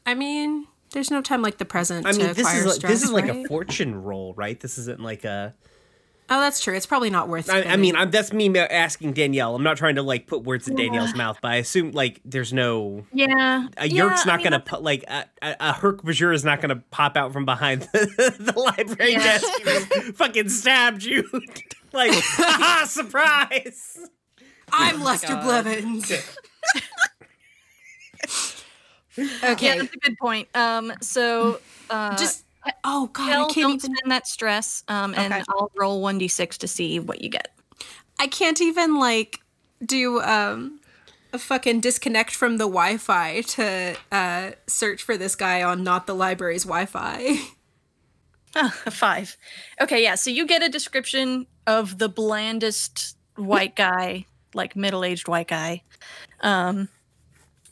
I 0.05 0.15
mean, 0.15 0.67
there's 0.91 1.11
no 1.11 1.23
time 1.23 1.43
like 1.43 1.59
the 1.59 1.65
present 1.65 2.07
I 2.07 2.13
to 2.13 2.19
mean, 2.19 2.27
this 2.29 2.41
acquire 2.41 2.59
is 2.59 2.67
like, 2.67 2.75
stress, 2.75 2.93
this 2.93 3.03
is 3.05 3.11
like 3.11 3.29
a 3.29 3.45
fortune 3.49 4.03
roll, 4.03 4.35
right? 4.35 4.59
This 4.59 4.79
isn't 4.79 5.01
like 5.01 5.25
a. 5.25 5.55
Oh, 6.31 6.41
that's 6.41 6.61
true. 6.61 6.75
It's 6.75 6.87
probably 6.87 7.11
not 7.11 7.29
worth. 7.29 7.51
I, 7.51 7.63
I 7.63 7.77
mean, 7.77 7.95
I'm, 7.95 8.11
that's 8.11 8.33
me 8.33 8.57
asking 8.59 9.13
Danielle. 9.13 9.55
I'm 9.55 9.63
not 9.63 9.77
trying 9.77 9.97
to 9.97 10.03
like 10.03 10.27
put 10.27 10.45
words 10.45 10.67
in 10.67 10.77
Danielle's 10.77 11.15
mouth, 11.15 11.37
but 11.43 11.51
I 11.51 11.57
assume 11.57 11.91
like 11.93 12.21
there's 12.25 12.53
no 12.55 13.05
Yeah. 13.13 13.69
a 13.77 13.87
yeah, 13.87 14.05
Yeerk's 14.05 14.23
I 14.27 14.31
not 14.31 14.37
mean, 14.39 14.45
gonna 14.45 14.61
put 14.61 14.83
like 14.83 15.05
a, 15.09 15.27
a, 15.43 15.57
a 15.61 15.73
Herc 15.75 16.03
Bajur 16.03 16.33
is 16.35 16.43
not 16.45 16.61
gonna 16.63 16.83
pop 16.91 17.17
out 17.19 17.33
from 17.35 17.45
behind 17.45 17.83
the, 17.93 18.35
the 18.39 18.59
library 18.59 19.13
Yeah. 19.13 19.39
desk 19.39 19.47
and 19.67 20.17
fucking 20.17 20.49
stab 20.49 21.03
you. 21.03 21.29
like, 21.93 22.13
haha, 22.15 22.87
surprise! 22.87 23.99
I'm 24.73 25.03
Lester 25.03 25.37
Blevins. 25.37 26.11
okay, 29.13 29.67
Yeah, 29.67 29.77
that's 29.83 29.95
a 29.95 29.99
good 29.99 30.17
point. 30.19 30.49
Um, 30.55 30.93
so 31.03 31.61
uh, 31.91 32.17
just 32.17 32.45
oh 32.85 33.09
god, 33.13 33.27
Tell, 33.29 33.45
I 33.45 33.53
can't 33.53 33.55
don't 33.55 33.71
even. 33.71 33.81
spend 33.97 34.11
that 34.13 34.27
stress. 34.27 34.85
Um, 34.89 35.15
and 35.17 35.33
Okay. 35.33 35.43
I'll 35.49 35.71
roll 35.77 36.01
one 36.03 36.19
d 36.19 36.29
six 36.29 36.57
to 36.59 36.69
see 36.69 36.99
what 37.01 37.21
you 37.23 37.29
get. 37.29 37.49
I 38.19 38.27
can't 38.27 38.61
even 38.61 38.99
like 38.99 39.41
do 39.85 40.21
um 40.21 40.81
a 41.33 41.39
fucking 41.39 41.81
disconnect 41.81 42.35
from 42.35 42.59
the 42.59 42.65
Wi-Fi 42.69 43.41
to 43.41 43.97
uh 44.13 44.51
search 44.69 45.03
for 45.03 45.17
this 45.17 45.35
guy 45.35 45.63
on 45.63 45.83
not 45.83 46.07
the 46.07 46.15
library's 46.15 46.65
Wi-Fi. 46.65 47.39
Ah, 48.55 48.77
a 48.87 48.91
five. 48.91 49.37
Okay, 49.81 50.03
yeah. 50.03 50.15
So 50.15 50.31
you 50.31 50.47
get 50.47 50.63
a 50.63 50.69
description 50.69 51.47
of 51.67 51.99
the 51.99 52.09
blandest 52.09 53.17
white 53.37 53.75
guy, 53.77 54.27
like 54.55 54.77
middle-aged 54.77 55.27
white 55.27 55.49
guy. 55.49 55.83
Um, 56.41 56.89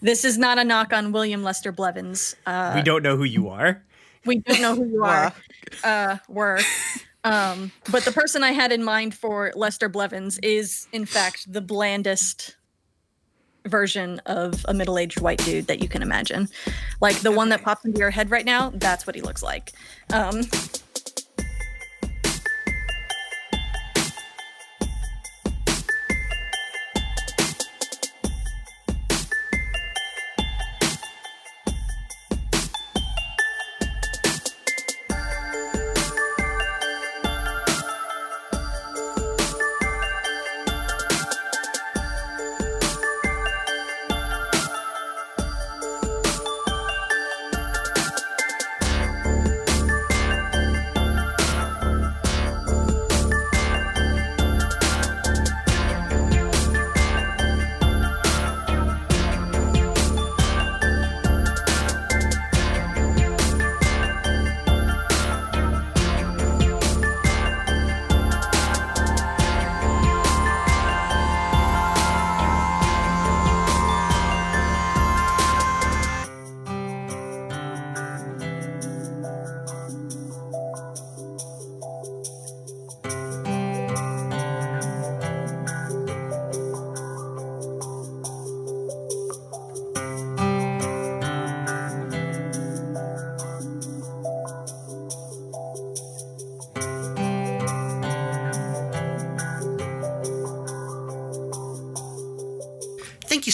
this 0.01 0.25
is 0.25 0.39
not 0.39 0.59
a 0.59 0.65
knock 0.65 0.93
on 0.95 1.13
William 1.13 1.43
Lester 1.43 1.71
Blevins. 1.71 2.35
Uh, 2.47 2.73
we 2.75 2.83
don't 2.83 3.03
know 3.03 3.17
who 3.19 3.25
you 3.25 3.51
are. 3.51 3.83
We 4.25 4.39
don't 4.39 4.61
know 4.61 4.75
who 4.75 4.87
you 4.87 5.05
are. 5.05 5.33
Uh, 5.83 6.19
were. 6.29 6.61
Um, 7.25 7.71
but 7.91 8.05
the 8.05 8.13
person 8.13 8.43
I 8.43 8.53
had 8.53 8.73
in 8.73 8.83
mind 8.83 9.15
for 9.15 9.53
Lester 9.55 9.89
Blevins 9.89 10.39
is, 10.39 10.89
in 10.93 11.05
fact, 11.05 11.53
the 11.53 11.61
blandest 11.61 12.57
version 13.67 14.21
of 14.25 14.65
a 14.69 14.75
middle-aged 14.75 15.21
white 15.21 15.39
dude 15.45 15.67
that 15.67 15.83
you 15.83 15.89
can 15.89 16.01
imagine. 16.01 16.49
Like 17.01 17.17
the 17.21 17.31
one 17.31 17.51
that 17.51 17.63
pops 17.63 17.85
into 17.85 17.99
your 17.99 18.11
head 18.11 18.31
right 18.31 18.47
now, 18.47 18.71
that's 18.75 19.07
what 19.07 19.15
he 19.15 19.23
looks 19.23 19.43
like. 19.43 19.73
Um, 20.13 20.43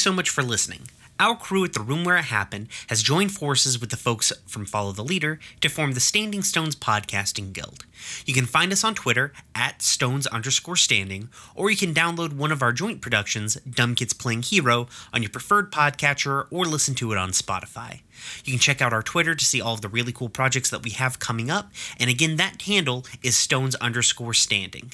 so 0.06 0.12
much 0.12 0.30
for 0.30 0.44
listening. 0.44 0.82
Our 1.18 1.34
crew 1.34 1.64
at 1.64 1.72
the 1.72 1.80
Room 1.80 2.04
Where 2.04 2.16
It 2.16 2.26
Happened 2.26 2.68
has 2.86 3.02
joined 3.02 3.32
forces 3.32 3.80
with 3.80 3.90
the 3.90 3.96
folks 3.96 4.32
from 4.46 4.64
Follow 4.64 4.92
the 4.92 5.02
Leader 5.02 5.40
to 5.60 5.68
form 5.68 5.94
the 5.94 5.98
Standing 5.98 6.44
Stones 6.44 6.76
Podcasting 6.76 7.52
Guild. 7.52 7.84
You 8.24 8.32
can 8.32 8.46
find 8.46 8.70
us 8.70 8.84
on 8.84 8.94
Twitter 8.94 9.32
at 9.52 9.82
stones 9.82 10.28
underscore 10.28 10.76
standing, 10.76 11.28
or 11.56 11.72
you 11.72 11.76
can 11.76 11.92
download 11.92 12.34
one 12.34 12.52
of 12.52 12.62
our 12.62 12.72
joint 12.72 13.00
productions, 13.00 13.56
Dumb 13.68 13.96
Kids 13.96 14.12
Playing 14.12 14.42
Hero, 14.42 14.86
on 15.12 15.24
your 15.24 15.30
preferred 15.30 15.72
podcatcher 15.72 16.46
or 16.52 16.66
listen 16.66 16.94
to 16.94 17.10
it 17.10 17.18
on 17.18 17.30
Spotify. 17.30 18.02
You 18.44 18.52
can 18.52 18.60
check 18.60 18.80
out 18.80 18.92
our 18.92 19.02
Twitter 19.02 19.34
to 19.34 19.44
see 19.44 19.60
all 19.60 19.74
of 19.74 19.80
the 19.80 19.88
really 19.88 20.12
cool 20.12 20.28
projects 20.28 20.70
that 20.70 20.84
we 20.84 20.90
have 20.90 21.18
coming 21.18 21.50
up, 21.50 21.72
and 21.98 22.08
again, 22.08 22.36
that 22.36 22.62
handle 22.62 23.04
is 23.24 23.36
stones 23.36 23.74
underscore 23.74 24.34
standing. 24.34 24.92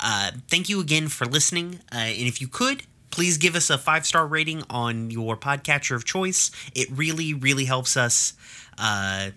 Uh, 0.00 0.32
thank 0.48 0.68
you 0.68 0.80
again 0.80 1.06
for 1.06 1.24
listening, 1.24 1.78
uh, 1.92 1.98
and 1.98 2.26
if 2.26 2.40
you 2.40 2.48
could, 2.48 2.82
please 3.10 3.38
give 3.38 3.54
us 3.54 3.70
a 3.70 3.78
five 3.78 4.06
star 4.06 4.26
rating 4.26 4.62
on 4.70 5.10
your 5.10 5.36
podcatcher 5.36 5.94
of 5.94 6.04
choice. 6.04 6.50
It 6.74 6.88
really, 6.90 7.34
really 7.34 7.64
helps 7.64 7.96
us. 7.96 8.34
Uh, 8.78 9.30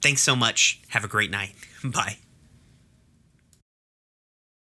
thanks 0.00 0.22
so 0.22 0.36
much. 0.36 0.80
Have 0.88 1.04
a 1.04 1.08
great 1.08 1.30
night. 1.30 1.54
Bye. 1.84 2.16